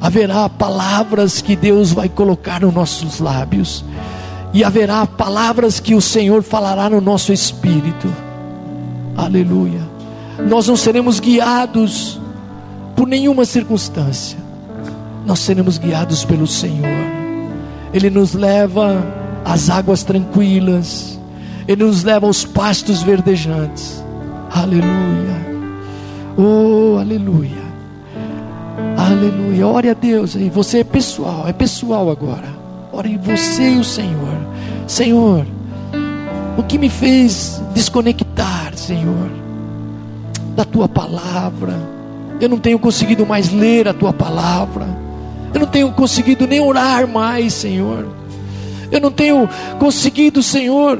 haverá 0.00 0.48
palavras 0.48 1.40
que 1.40 1.56
Deus 1.56 1.92
vai 1.92 2.08
colocar 2.08 2.60
nos 2.60 2.72
nossos 2.72 3.18
lábios, 3.18 3.84
e 4.52 4.62
haverá 4.62 5.06
palavras 5.06 5.80
que 5.80 5.94
o 5.94 6.00
Senhor 6.00 6.42
falará 6.42 6.88
no 6.90 7.00
nosso 7.00 7.32
espírito. 7.32 8.12
Aleluia. 9.16 9.80
Nós 10.48 10.66
não 10.68 10.76
seremos 10.76 11.20
guiados 11.20 12.20
por 12.96 13.06
nenhuma 13.06 13.44
circunstância, 13.44 14.38
nós 15.26 15.38
seremos 15.38 15.78
guiados 15.78 16.24
pelo 16.24 16.46
Senhor. 16.46 17.12
Ele 17.92 18.10
nos 18.10 18.34
leva 18.34 19.04
às 19.44 19.68
águas 19.68 20.02
tranquilas, 20.02 21.18
Ele 21.68 21.84
nos 21.84 22.02
leva 22.02 22.26
aos 22.26 22.44
pastos 22.44 23.02
verdejantes. 23.02 24.02
Aleluia. 24.50 25.42
Oh, 26.36 26.98
aleluia. 26.98 27.62
Aleluia. 28.96 29.66
Ore 29.66 29.88
a 29.90 29.94
Deus 29.94 30.36
aí. 30.36 30.48
Você 30.50 30.78
é 30.78 30.84
pessoal, 30.84 31.46
é 31.46 31.52
pessoal 31.52 32.10
agora. 32.10 32.48
Ore 32.92 33.12
em 33.12 33.18
você 33.18 33.70
e 33.70 33.78
o 33.78 33.84
Senhor. 33.84 34.38
Senhor, 34.86 35.46
o 36.58 36.62
que 36.62 36.78
me 36.78 36.88
fez 36.88 37.62
desconectar, 37.74 38.61
Senhor, 38.82 39.30
da 40.54 40.64
tua 40.64 40.88
palavra? 40.88 41.74
Eu 42.40 42.48
não 42.48 42.58
tenho 42.58 42.78
conseguido 42.78 43.24
mais 43.24 43.52
ler 43.52 43.88
a 43.88 43.94
tua 43.94 44.12
palavra. 44.12 44.86
Eu 45.54 45.60
não 45.60 45.66
tenho 45.66 45.92
conseguido 45.92 46.46
nem 46.46 46.60
orar 46.60 47.06
mais, 47.06 47.52
Senhor. 47.54 48.08
Eu 48.90 49.00
não 49.00 49.10
tenho 49.10 49.48
conseguido, 49.78 50.42
Senhor, 50.42 50.98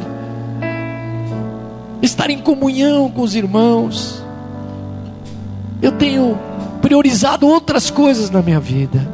estar 2.01 2.31
em 2.31 2.39
comunhão 2.39 3.11
com 3.11 3.23
os 3.23 3.35
irmãos 3.35 4.23
eu 5.83 5.91
tenho 5.91 6.39
priorizado 6.81 7.47
outras 7.49 7.91
coisas 7.91 8.31
na 8.31 8.41
minha 8.41 8.61
vida. 8.61 9.05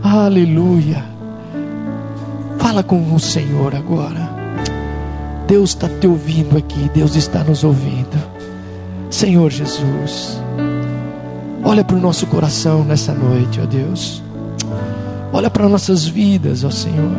Aleluia. 0.00 1.04
Fala 2.56 2.84
com 2.84 3.12
o 3.12 3.18
Senhor 3.18 3.74
agora. 3.74 4.31
Deus 5.52 5.68
está 5.68 5.86
te 5.86 6.06
ouvindo 6.06 6.56
aqui, 6.56 6.90
Deus 6.94 7.14
está 7.14 7.44
nos 7.44 7.62
ouvindo. 7.62 8.18
Senhor 9.10 9.50
Jesus, 9.50 10.40
olha 11.62 11.84
para 11.84 11.94
o 11.94 12.00
nosso 12.00 12.26
coração 12.26 12.82
nessa 12.82 13.12
noite, 13.12 13.60
ó 13.60 13.66
Deus. 13.66 14.22
Olha 15.30 15.50
para 15.50 15.68
nossas 15.68 16.06
vidas, 16.06 16.64
ó 16.64 16.70
Senhor. 16.70 17.18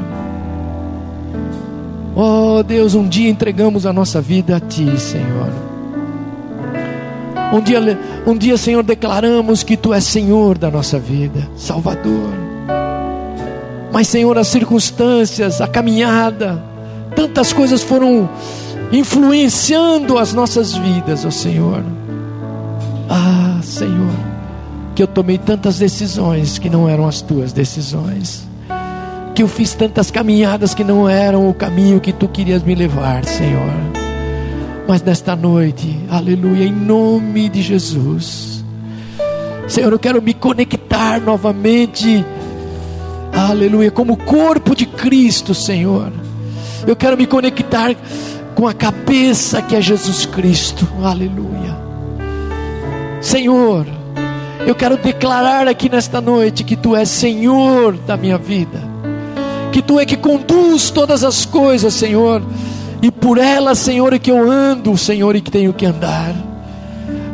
Ó 2.15 2.63
Deus, 2.63 2.95
um 2.95 3.07
dia 3.07 3.29
entregamos 3.29 3.85
a 3.85 3.93
nossa 3.93 4.19
vida 4.19 4.57
a 4.57 4.59
Ti, 4.59 4.99
Senhor. 4.99 5.53
Um 7.53 7.61
dia, 7.61 7.99
um 8.25 8.35
dia, 8.35 8.57
Senhor, 8.57 8.81
declaramos 8.81 9.61
que 9.61 9.77
Tu 9.77 9.93
és 9.93 10.03
Senhor 10.05 10.57
da 10.57 10.71
nossa 10.71 10.97
vida, 10.97 11.47
Salvador. 11.55 12.31
Mas, 13.91 14.07
Senhor, 14.07 14.35
as 14.39 14.47
circunstâncias, 14.47 15.61
a 15.61 15.67
caminhada, 15.67 16.72
tantas 17.23 17.53
coisas 17.53 17.81
foram 17.81 18.29
influenciando 18.91 20.17
as 20.17 20.33
nossas 20.33 20.75
vidas, 20.75 21.23
ó 21.25 21.31
Senhor. 21.31 21.81
Ah, 23.09 23.59
Senhor, 23.63 24.11
que 24.93 25.01
eu 25.01 25.07
tomei 25.07 25.37
tantas 25.37 25.79
decisões 25.79 26.57
que 26.57 26.69
não 26.69 26.89
eram 26.89 27.07
as 27.07 27.21
tuas 27.21 27.53
decisões. 27.53 28.45
Que 29.33 29.41
eu 29.41 29.47
fiz 29.47 29.73
tantas 29.73 30.11
caminhadas 30.11 30.75
que 30.75 30.83
não 30.83 31.07
eram 31.07 31.49
o 31.49 31.53
caminho 31.53 32.01
que 32.01 32.11
tu 32.11 32.27
querias 32.27 32.61
me 32.61 32.75
levar, 32.75 33.23
Senhor. 33.23 33.71
Mas 34.85 35.01
nesta 35.01 35.33
noite, 35.33 35.97
aleluia, 36.09 36.65
em 36.65 36.73
nome 36.73 37.47
de 37.47 37.61
Jesus, 37.61 38.65
Senhor, 39.69 39.93
eu 39.93 39.99
quero 39.99 40.21
me 40.21 40.33
conectar 40.33 41.21
novamente, 41.21 42.23
aleluia, 43.31 43.89
como 43.89 44.17
corpo 44.17 44.75
de 44.75 44.85
Cristo, 44.85 45.55
Senhor. 45.55 46.11
Eu 46.85 46.95
quero 46.95 47.17
me 47.17 47.25
conectar 47.25 47.95
com 48.55 48.67
a 48.67 48.73
cabeça 48.73 49.61
que 49.61 49.75
é 49.75 49.81
Jesus 49.81 50.25
Cristo, 50.25 50.87
aleluia. 51.01 51.75
Senhor, 53.21 53.85
eu 54.67 54.75
quero 54.75 54.97
declarar 54.97 55.67
aqui 55.67 55.89
nesta 55.89 56.19
noite 56.19 56.63
que 56.63 56.75
Tu 56.75 56.95
és 56.95 57.09
Senhor 57.09 57.93
da 57.93 58.17
minha 58.17 58.37
vida, 58.37 58.81
que 59.71 59.81
Tu 59.81 59.99
é 59.99 60.05
que 60.05 60.17
conduz 60.17 60.89
todas 60.89 61.23
as 61.23 61.45
coisas, 61.45 61.93
Senhor, 61.93 62.41
e 63.01 63.11
por 63.11 63.37
ela, 63.37 63.75
Senhor, 63.75 64.13
é 64.13 64.19
que 64.19 64.31
eu 64.31 64.49
ando, 64.49 64.97
Senhor, 64.97 65.35
e 65.35 65.41
que 65.41 65.51
tenho 65.51 65.73
que 65.73 65.85
andar. 65.85 66.33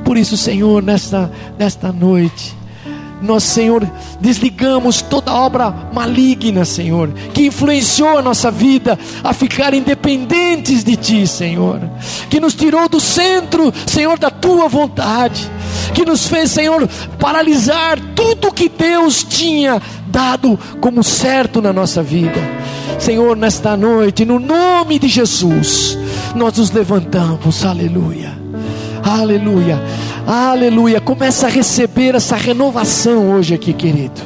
Por 0.03 0.17
isso, 0.17 0.35
Senhor, 0.35 0.81
nesta, 0.81 1.31
nesta 1.59 1.91
noite, 1.91 2.55
nós, 3.21 3.43
Senhor, 3.43 3.89
desligamos 4.19 5.01
toda 5.01 5.33
obra 5.33 5.73
maligna, 5.93 6.63
Senhor, 6.63 7.11
que 7.33 7.47
influenciou 7.47 8.17
a 8.17 8.21
nossa 8.21 8.49
vida 8.49 8.97
a 9.23 9.33
ficar 9.33 9.73
independentes 9.73 10.83
de 10.83 10.95
Ti, 10.95 11.27
Senhor, 11.27 11.81
que 12.29 12.39
nos 12.39 12.53
tirou 12.53 12.87
do 12.87 12.99
centro, 12.99 13.73
Senhor, 13.85 14.17
da 14.17 14.29
Tua 14.29 14.67
vontade, 14.67 15.49
que 15.93 16.05
nos 16.05 16.27
fez, 16.27 16.51
Senhor, 16.51 16.87
paralisar 17.19 17.99
tudo 18.15 18.53
que 18.53 18.69
Deus 18.69 19.23
tinha 19.23 19.81
dado 20.07 20.57
como 20.79 21.03
certo 21.03 21.61
na 21.61 21.73
nossa 21.73 22.01
vida. 22.01 22.39
Senhor, 22.99 23.35
nesta 23.35 23.77
noite, 23.77 24.25
no 24.25 24.39
nome 24.39 24.99
de 24.99 25.07
Jesus, 25.07 25.97
nós 26.35 26.57
nos 26.57 26.71
levantamos, 26.71 27.65
aleluia, 27.65 28.37
aleluia 29.03 29.79
Aleluia. 30.31 31.01
Começa 31.01 31.47
a 31.47 31.49
receber 31.49 32.13
essa 32.13 32.35
renovação 32.35 33.31
hoje 33.31 33.55
aqui, 33.55 33.73
querido. 33.73 34.21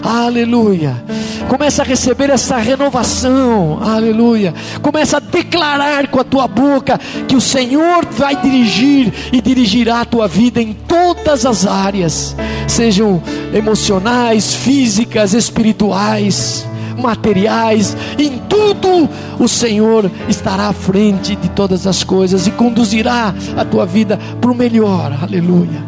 Aleluia. 0.00 1.02
Começa 1.48 1.82
a 1.82 1.84
receber 1.84 2.30
essa 2.30 2.56
renovação. 2.58 3.80
Aleluia. 3.82 4.54
Começa 4.80 5.16
a 5.16 5.20
declarar 5.20 6.06
com 6.06 6.20
a 6.20 6.24
tua 6.24 6.46
boca 6.46 7.00
que 7.26 7.34
o 7.34 7.40
Senhor 7.40 8.06
vai 8.12 8.36
dirigir 8.36 9.12
e 9.32 9.42
dirigirá 9.42 10.02
a 10.02 10.04
tua 10.04 10.28
vida 10.28 10.62
em 10.62 10.72
todas 10.72 11.44
as 11.44 11.66
áreas, 11.66 12.36
sejam 12.68 13.20
emocionais, 13.52 14.54
físicas, 14.54 15.34
espirituais 15.34 16.69
materiais, 17.00 17.96
em 18.18 18.38
tudo 18.48 19.08
o 19.38 19.48
Senhor 19.48 20.10
estará 20.28 20.68
à 20.68 20.72
frente 20.72 21.34
de 21.34 21.48
todas 21.50 21.86
as 21.86 22.04
coisas 22.04 22.46
e 22.46 22.50
conduzirá 22.50 23.34
a 23.56 23.64
tua 23.64 23.86
vida 23.86 24.18
para 24.40 24.50
o 24.50 24.54
melhor. 24.54 25.16
Aleluia. 25.22 25.82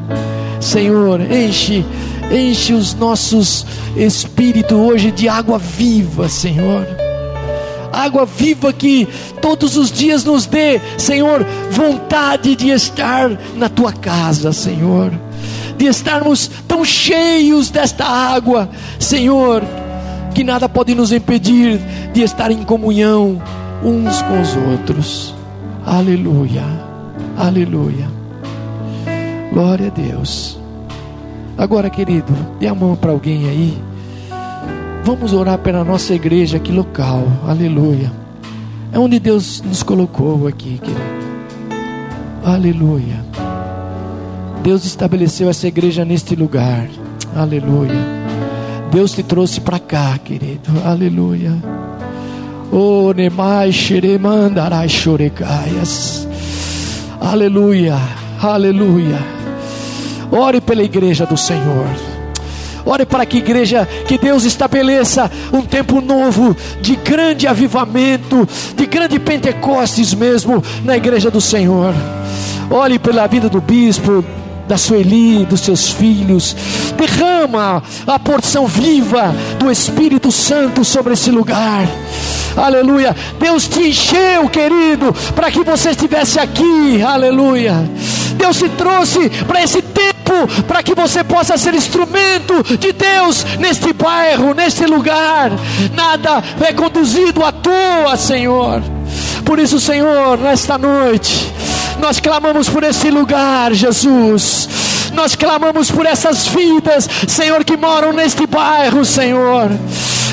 Senhor, 0.61 1.21
enche, 1.21 1.85
enche 2.31 2.73
os 2.73 2.95
nossos 2.95 3.67
espíritos 3.97 4.79
hoje 4.79 5.11
de 5.11 5.29
água 5.29 5.59
viva, 5.59 6.29
Senhor. 6.29 6.87
Água 7.93 8.25
viva 8.25 8.73
que 8.73 9.07
todos 9.41 9.77
os 9.77 9.93
dias 9.93 10.25
nos 10.25 10.47
dê, 10.47 10.81
Senhor, 10.97 11.45
vontade 11.71 12.57
de 12.57 12.71
estar 12.71 13.31
na 13.55 13.69
tua 13.69 13.93
casa, 13.93 14.53
Senhor. 14.53 15.13
De 15.77 15.87
estarmos 15.87 16.51
tão 16.67 16.85
cheios 16.85 17.69
desta 17.69 18.07
água, 18.07 18.71
Senhor, 18.99 19.63
que 20.33 20.43
nada 20.43 20.69
pode 20.69 20.95
nos 20.95 21.13
impedir 21.13 21.79
de 22.13 22.23
estar 22.23 22.51
em 22.51 22.63
comunhão 22.63 23.41
uns 23.85 24.23
com 24.23 24.41
os 24.41 24.57
outros. 24.57 25.35
Aleluia, 25.85 26.65
aleluia. 27.37 28.09
Glória 29.53 29.89
a 29.89 29.91
Deus. 29.91 30.59
Agora, 31.59 31.91
querido, 31.91 32.33
dê 32.59 32.67
a 32.67 32.75
mão 32.75 32.97
para 32.97 33.13
alguém 33.13 33.49
aí. 33.49 33.79
Vamos 35.05 35.33
orar 35.33 35.59
pela 35.59 35.85
nossa 35.85 36.15
igreja 36.15 36.57
aqui 36.57 36.73
local. 36.73 37.25
Aleluia. 37.47 38.11
É 38.93 38.99
onde 38.99 39.19
Deus 39.19 39.63
nos 39.63 39.83
colocou 39.83 40.47
aqui, 40.47 40.79
querido. 40.79 41.23
Aleluia. 42.45 43.25
Deus 44.63 44.85
estabeleceu 44.85 45.51
essa 45.51 45.67
igreja 45.67 46.05
neste 46.05 46.37
lugar. 46.37 46.89
Aleluia. 47.35 48.22
Deus 48.93 49.13
te 49.13 49.23
trouxe 49.23 49.59
para 49.59 49.79
cá, 49.79 50.19
querido. 50.23 50.71
Aleluia. 50.85 51.55
Oh, 52.71 53.11
nemai. 53.15 53.71
Aleluia. 57.19 57.99
Aleluia. 58.39 59.19
Ore 60.31 60.61
pela 60.61 60.83
igreja 60.83 61.25
do 61.25 61.39
Senhor. 61.39 61.87
Ore 62.85 63.07
para 63.07 63.25
que 63.25 63.39
igreja, 63.39 63.89
que 64.07 64.19
Deus 64.19 64.45
estabeleça 64.45 65.31
um 65.51 65.63
tempo 65.63 66.03
novo 66.03 66.55
de 66.83 66.95
grande 66.97 67.47
avivamento, 67.47 68.47
de 68.77 68.85
grande 68.85 69.19
Pentecostes 69.19 70.13
mesmo 70.13 70.63
na 70.85 70.99
igreja 70.99 71.31
do 71.31 71.41
Senhor. 71.41 71.95
Ore 72.71 72.99
pela 72.99 73.27
vida 73.27 73.49
do 73.49 73.61
bispo, 73.61 74.23
da 74.73 74.79
Sueli, 74.79 75.45
dos 75.45 75.61
seus 75.61 75.91
filhos. 75.91 76.57
Derrama 76.97 77.83
a 78.07 78.19
porção 78.19 78.67
viva 78.67 79.35
do 79.59 79.71
Espírito 79.71 80.33
Santo 80.33 80.83
sobre 80.83 81.13
esse 81.13 81.31
lugar. 81.31 81.87
Aleluia. 82.57 83.15
Deus 83.39 83.69
te 83.69 83.89
encheu, 83.89 84.49
querido, 84.49 85.15
para 85.35 85.51
que 85.51 85.63
você 85.63 85.91
estivesse 85.91 86.41
aqui. 86.41 87.03
Aleluia. 87.07 87.75
Deus 88.39 88.57
te 88.57 88.69
trouxe 88.71 89.29
para 89.47 89.63
esse 89.63 89.83
tempo 89.83 90.49
para 90.67 90.83
que 90.83 90.95
você 90.95 91.23
possa 91.23 91.59
ser 91.59 91.75
instrumento 91.75 92.63
de 92.79 92.93
Deus 92.93 93.45
neste 93.59 93.93
bairro, 93.93 94.55
neste 94.55 94.87
lugar. 94.87 95.53
Nada 95.95 96.43
é 96.67 96.73
conduzido 96.73 97.45
à 97.45 97.53
toa, 97.53 98.17
Senhor. 98.17 98.83
Por 99.45 99.59
isso, 99.59 99.79
Senhor, 99.79 100.39
nesta 100.39 100.79
noite, 100.79 101.53
nós 102.03 102.19
clamamos 102.19 102.69
por 102.69 102.83
esse 102.83 103.11
lugar, 103.11 103.73
Jesus. 103.73 104.69
Nós 105.15 105.37
clamamos 105.37 105.89
por 105.89 106.05
essas 106.05 106.49
vidas, 106.49 107.09
Senhor, 107.29 107.65
que 107.65 107.77
moram 107.77 108.13
neste 108.13 108.45
bairro, 108.45 109.05
Senhor. 109.05 109.71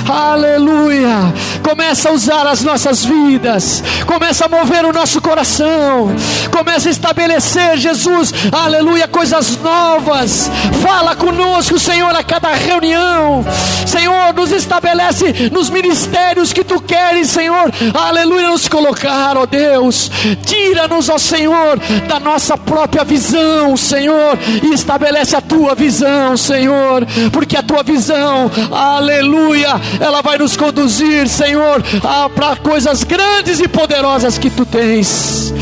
Aleluia. 0.09 1.31
Começa 1.61 2.09
a 2.09 2.11
usar 2.13 2.47
as 2.47 2.63
nossas 2.63 3.05
vidas. 3.05 3.83
Começa 4.07 4.45
a 4.45 4.49
mover 4.49 4.83
o 4.85 4.91
nosso 4.91 5.21
coração. 5.21 6.11
Começa 6.51 6.89
a 6.89 6.91
estabelecer, 6.91 7.77
Jesus, 7.77 8.33
aleluia, 8.51 9.07
coisas 9.07 9.57
novas. 9.61 10.49
Fala 10.81 11.15
conosco, 11.15 11.77
Senhor, 11.77 12.13
a 12.15 12.23
cada 12.23 12.53
reunião. 12.53 13.45
Senhor, 13.85 14.33
nos 14.33 14.51
estabelece 14.51 15.49
nos 15.51 15.69
ministérios 15.69 16.51
que 16.53 16.63
tu 16.63 16.81
queres, 16.81 17.29
Senhor. 17.29 17.71
Aleluia, 17.93 18.49
nos 18.49 18.67
colocar, 18.67 19.37
ó 19.37 19.45
Deus. 19.45 20.09
Tira-nos, 20.45 21.09
ó 21.09 21.17
Senhor, 21.17 21.79
da 22.07 22.19
nossa 22.19 22.57
própria 22.57 23.03
visão, 23.03 23.77
Senhor, 23.77 24.37
e 24.63 24.73
estabelece 24.73 25.35
a 25.35 25.41
tua 25.41 25.75
visão, 25.75 26.35
Senhor, 26.35 27.05
porque 27.31 27.57
a 27.57 27.63
tua 27.63 27.83
visão, 27.83 28.49
aleluia, 28.71 29.79
ela 29.99 30.21
vai 30.21 30.37
nos 30.37 30.55
conduzir, 30.55 31.27
Senhor, 31.27 31.83
para 32.35 32.55
coisas 32.57 33.03
grandes 33.03 33.59
e 33.59 33.67
poderosas 33.67 34.37
que 34.37 34.49
tu 34.49 34.65
tens. 34.65 35.53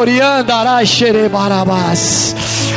Oriandarás 0.00 0.88
xerebarabás. 0.88 2.34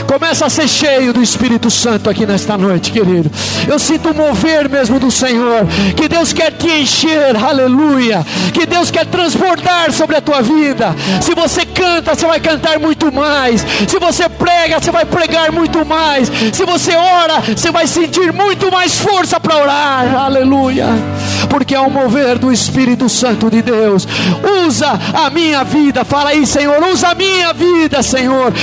Começa 0.07 0.45
a 0.45 0.49
ser 0.49 0.67
cheio 0.67 1.11
do 1.11 1.21
Espírito 1.21 1.69
Santo 1.69 2.09
aqui 2.09 2.25
nesta 2.25 2.57
noite, 2.57 2.91
querido. 2.91 3.29
Eu 3.67 3.77
sinto 3.77 4.13
mover 4.13 4.69
mesmo 4.69 4.99
do 4.99 5.11
Senhor. 5.11 5.67
Que 5.95 6.07
Deus 6.07 6.31
quer 6.31 6.51
te 6.53 6.69
encher, 6.69 7.35
aleluia. 7.35 8.25
Que 8.53 8.65
Deus 8.65 8.89
quer 8.89 9.05
transbordar 9.05 9.91
sobre 9.91 10.15
a 10.15 10.21
tua 10.21 10.41
vida. 10.41 10.95
Se 11.21 11.35
você 11.35 11.65
canta, 11.65 12.15
você 12.15 12.25
vai 12.25 12.39
cantar 12.39 12.79
muito 12.79 13.11
mais. 13.13 13.65
Se 13.87 13.99
você 13.99 14.29
prega, 14.29 14.79
você 14.79 14.91
vai 14.91 15.05
pregar 15.05 15.51
muito 15.51 15.85
mais. 15.85 16.31
Se 16.53 16.65
você 16.65 16.95
ora, 16.95 17.41
você 17.41 17.69
vai 17.69 17.85
sentir 17.85 18.31
muito 18.31 18.71
mais 18.71 18.97
força 18.99 19.39
para 19.39 19.57
orar, 19.57 20.15
aleluia. 20.15 20.87
Porque 21.49 21.75
é 21.75 21.79
o 21.79 21.89
mover 21.89 22.37
do 22.37 22.51
Espírito 22.51 23.09
Santo 23.09 23.49
de 23.49 23.61
Deus. 23.61 24.07
Usa 24.65 24.99
a 25.13 25.29
minha 25.29 25.63
vida, 25.63 26.05
fala 26.05 26.29
aí, 26.29 26.45
Senhor. 26.45 26.81
Usa 26.91 27.09
a 27.09 27.15
minha 27.15 27.53
vida, 27.53 28.01
Senhor. 28.01 28.53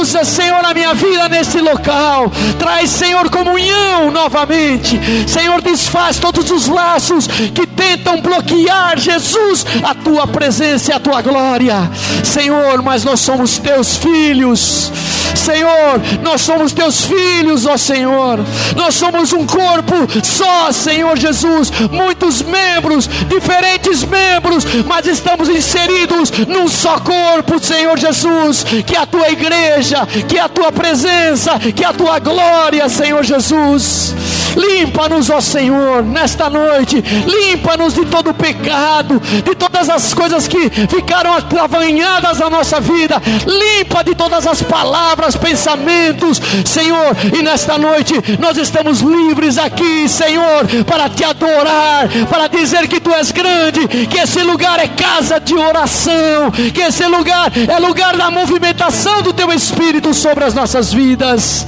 Usa, 0.00 0.24
Senhor, 0.24 0.64
a 0.64 0.74
minha 0.74 0.85
minha 0.86 0.94
vida 0.94 1.28
nesse 1.28 1.60
local. 1.60 2.30
Traz, 2.58 2.90
Senhor, 2.90 3.28
comunhão 3.30 4.10
novamente. 4.10 5.00
Senhor, 5.26 5.60
desfaz 5.60 6.18
todos 6.18 6.50
os 6.50 6.68
laços 6.68 7.26
que 7.26 7.66
tentam 7.66 8.20
bloquear, 8.20 8.98
Jesus, 8.98 9.66
a 9.82 9.94
tua 9.94 10.26
presença 10.26 10.92
e 10.92 10.94
a 10.94 11.00
tua 11.00 11.20
glória. 11.22 11.90
Senhor, 12.22 12.82
mas 12.82 13.04
nós 13.04 13.20
somos 13.20 13.58
teus 13.58 13.96
filhos. 13.96 14.92
Senhor, 15.34 16.00
nós 16.22 16.40
somos 16.40 16.72
teus 16.72 17.04
filhos, 17.04 17.66
ó 17.66 17.76
Senhor. 17.76 18.40
Nós 18.74 18.94
somos 18.94 19.32
um 19.32 19.46
corpo 19.46 19.94
só, 20.24 20.72
Senhor 20.72 21.16
Jesus. 21.16 21.70
Muitos 21.90 22.42
membros, 22.42 23.08
diferentes 23.28 24.02
membros, 24.02 24.64
mas 24.86 25.06
estamos 25.06 25.48
inseridos 25.48 26.30
num 26.48 26.68
só 26.68 26.98
corpo, 26.98 27.62
Senhor 27.62 27.98
Jesus. 27.98 28.64
Que 28.86 28.96
a 28.96 29.06
tua 29.06 29.30
igreja, 29.30 30.06
que 30.28 30.38
a 30.38 30.48
tua 30.48 30.72
presença, 30.76 31.58
que 31.58 31.84
a 31.84 31.92
tua 31.92 32.18
glória, 32.18 32.88
Senhor 32.88 33.24
Jesus. 33.24 34.14
Limpa-nos, 34.56 35.28
ó 35.28 35.40
Senhor, 35.40 36.02
nesta 36.02 36.48
noite. 36.48 37.02
Limpa-nos 37.26 37.94
de 37.94 38.06
todo 38.06 38.30
o 38.30 38.34
pecado, 38.34 39.20
de 39.20 39.54
todas 39.54 39.88
as 39.88 40.14
coisas 40.14 40.48
que 40.48 40.70
ficaram 40.88 41.34
atravanhadas 41.34 42.38
na 42.38 42.48
nossa 42.48 42.80
vida. 42.80 43.20
Limpa 43.46 44.02
de 44.02 44.14
todas 44.14 44.46
as 44.46 44.62
palavras, 44.62 45.36
pensamentos, 45.36 46.40
Senhor. 46.64 47.16
E 47.36 47.42
nesta 47.42 47.76
noite 47.76 48.14
nós 48.40 48.56
estamos 48.56 49.00
livres 49.00 49.58
aqui, 49.58 50.08
Senhor, 50.08 50.66
para 50.86 51.08
te 51.10 51.22
adorar, 51.22 52.08
para 52.30 52.48
dizer 52.48 52.88
que 52.88 52.98
tu 52.98 53.12
és 53.12 53.30
grande, 53.30 53.86
que 54.06 54.18
esse 54.18 54.42
lugar 54.42 54.78
é 54.80 54.88
casa 54.88 55.38
de 55.38 55.54
oração, 55.54 56.50
que 56.72 56.80
esse 56.80 57.04
lugar 57.06 57.52
é 57.54 57.78
lugar 57.78 58.16
da 58.16 58.30
movimentação 58.30 59.22
do 59.22 59.32
teu 59.32 59.52
Espírito 59.52 60.14
sobre 60.14 60.44
as 60.44 60.54
nossas 60.56 60.92
vidas. 60.92 61.66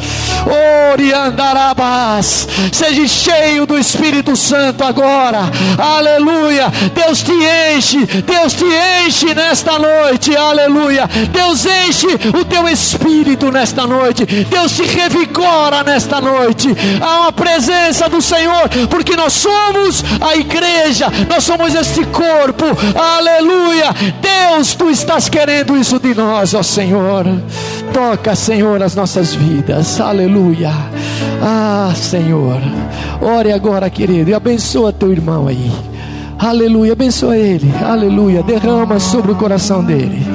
Oriandarabas, 0.92 2.48
seja 2.72 3.06
cheio 3.06 3.66
do 3.66 3.78
Espírito 3.78 4.36
Santo 4.36 4.84
agora, 4.84 5.40
aleluia. 5.76 6.72
Deus 6.94 7.22
te 7.22 7.32
enche, 7.32 8.06
Deus 8.22 8.52
te 8.54 8.64
enche 9.04 9.34
nesta 9.34 9.78
noite, 9.78 10.36
aleluia. 10.36 11.08
Deus 11.30 11.66
enche 11.66 12.06
o 12.38 12.44
teu 12.44 12.68
espírito 12.68 13.50
nesta 13.50 13.86
noite, 13.86 14.24
Deus 14.26 14.72
te 14.72 14.82
revigora 14.82 15.82
nesta 15.82 16.20
noite. 16.20 16.68
Há 17.00 17.20
uma 17.20 17.32
presença 17.32 18.08
do 18.08 18.22
Senhor, 18.22 18.68
porque 18.88 19.16
nós 19.16 19.32
somos 19.32 20.04
a 20.20 20.36
igreja, 20.36 21.08
nós 21.28 21.44
somos 21.44 21.74
este 21.74 22.04
corpo, 22.06 22.64
aleluia. 22.98 23.94
Deus, 24.20 24.74
tu 24.74 24.90
estás 24.90 25.28
querendo 25.28 25.76
isso 25.76 25.98
de 25.98 26.14
nós, 26.14 26.54
ó 26.54 26.62
Senhor. 26.62 27.24
Toca, 27.92 28.34
Senhor, 28.34 28.82
as 28.82 28.94
nossas 28.94 29.34
vidas, 29.34 30.00
aleluia. 30.00 30.27
Ah, 31.42 31.92
Senhor, 31.94 32.60
ore 33.20 33.52
agora, 33.52 33.88
querido, 33.88 34.30
e 34.30 34.34
abençoa 34.34 34.92
teu 34.92 35.10
irmão 35.12 35.46
aí. 35.46 35.70
Aleluia, 36.38 36.92
abençoa 36.92 37.36
ele, 37.36 37.72
aleluia. 37.84 38.42
Derrama 38.42 38.98
sobre 39.00 39.32
o 39.32 39.34
coração 39.34 39.82
dele. 39.82 40.26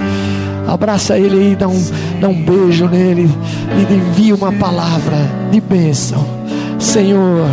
Abraça 0.68 1.18
ele 1.18 1.40
aí, 1.40 1.56
dá 1.56 1.68
um, 1.68 1.86
dá 2.20 2.30
um 2.30 2.44
beijo 2.44 2.88
nele 2.88 3.30
e 3.78 3.94
envia 3.94 4.36
uma 4.36 4.52
palavra 4.52 5.18
de 5.52 5.62
bênção. 5.62 6.26
Senhor, 6.80 7.50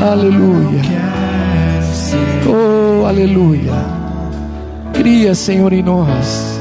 aleluia. 0.00 0.82
Oh, 2.46 3.06
aleluia. 3.06 3.72
Cria, 4.92 5.34
Senhor, 5.34 5.72
em 5.72 5.82
nós 5.82 6.52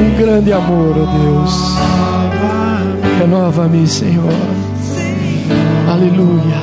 um 0.00 0.16
grande 0.16 0.52
amor, 0.52 0.96
oh 0.96 1.18
Deus. 1.18 1.99
Renova-me, 3.20 3.86
Senhor. 3.86 4.32
Aleluia. 5.86 6.56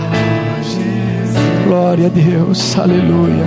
Glória 1.68 2.08
a 2.08 2.10
Deus. 2.10 2.76
Aleluia. 2.80 3.46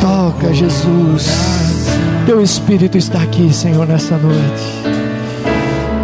Toca, 0.00 0.54
Jesus. 0.54 1.26
Teu 2.26 2.40
Espírito 2.40 2.96
está 2.96 3.22
aqui, 3.22 3.52
Senhor, 3.52 3.84
nessa 3.88 4.16
noite. 4.16 4.84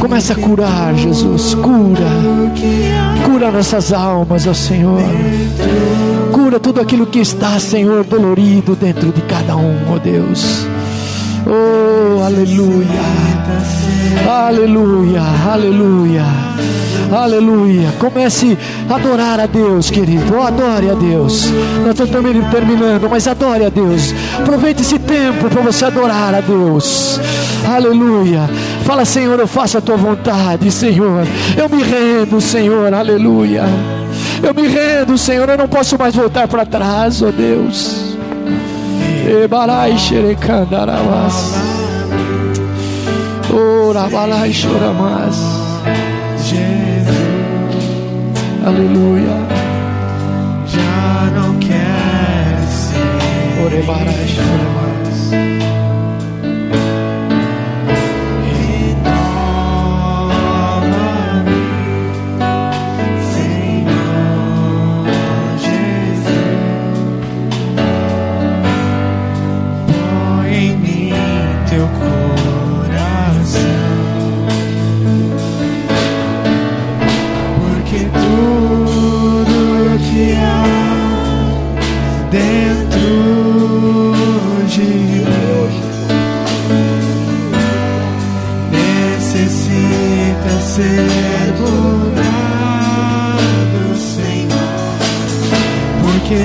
Começa 0.00 0.32
a 0.32 0.36
curar, 0.36 0.96
Jesus. 0.96 1.54
Cura. 1.54 2.10
Cura 3.24 3.52
nossas 3.52 3.92
almas, 3.92 4.44
ó 4.48 4.54
Senhor. 4.54 5.00
Cura 6.32 6.58
tudo 6.58 6.80
aquilo 6.80 7.06
que 7.06 7.20
está, 7.20 7.60
Senhor, 7.60 8.02
dolorido 8.02 8.74
dentro 8.74 9.12
de 9.12 9.20
cada 9.22 9.54
um, 9.54 9.76
ó 9.94 9.98
Deus. 9.98 10.66
Oh, 11.50 12.22
aleluia. 12.22 12.86
Aleluia. 14.28 15.22
Aleluia. 15.50 16.24
Aleluia. 17.10 17.88
Comece 17.98 18.58
a 18.90 18.96
adorar 18.96 19.40
a 19.40 19.46
Deus, 19.46 19.90
querido. 19.90 20.36
Oh, 20.36 20.42
adore 20.42 20.90
a 20.90 20.94
Deus. 20.94 21.48
Nós 21.86 21.98
estamos 21.98 22.50
terminando, 22.50 23.08
mas 23.08 23.26
adore 23.26 23.64
a 23.64 23.70
Deus. 23.70 24.14
Aproveite 24.38 24.82
esse 24.82 24.98
tempo 24.98 25.48
para 25.48 25.62
você 25.62 25.86
adorar 25.86 26.34
a 26.34 26.42
Deus. 26.42 27.18
Aleluia. 27.66 28.48
Fala, 28.84 29.06
Senhor, 29.06 29.40
eu 29.40 29.46
faço 29.46 29.78
a 29.78 29.80
tua 29.80 29.96
vontade, 29.96 30.70
Senhor. 30.70 31.26
Eu 31.56 31.68
me 31.70 31.82
rendo, 31.82 32.42
Senhor. 32.42 32.92
Aleluia. 32.92 33.64
Eu 34.42 34.52
me 34.52 34.68
rendo, 34.68 35.16
Senhor. 35.16 35.48
Eu 35.48 35.56
não 35.56 35.68
posso 35.68 35.98
mais 35.98 36.14
voltar 36.14 36.46
para 36.46 36.66
trás, 36.66 37.22
oh 37.22 37.32
Deus. 37.32 38.07
Ebalai 39.28 39.94
xerecandaramas. 39.98 41.34
Orabalai 43.52 44.50
choramas. 44.54 45.36
Jesus. 46.46 47.14
Aleluia. 48.66 49.36
Já 50.66 51.30
não 51.34 51.58
quer 51.58 52.62
ser. 52.70 53.64
Orebarai 53.66 54.26
choramas. 54.28 54.77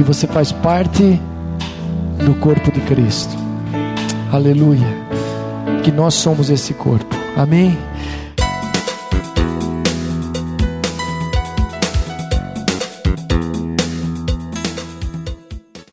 que 0.00 0.04
você 0.04 0.26
faz 0.26 0.50
parte 0.50 1.20
do 2.24 2.34
corpo 2.36 2.72
de 2.72 2.80
Cristo. 2.80 3.36
Aleluia. 4.32 4.86
Que 5.84 5.92
nós 5.92 6.14
somos 6.14 6.48
esse 6.48 6.72
corpo. 6.72 7.14
Amém. 7.36 7.76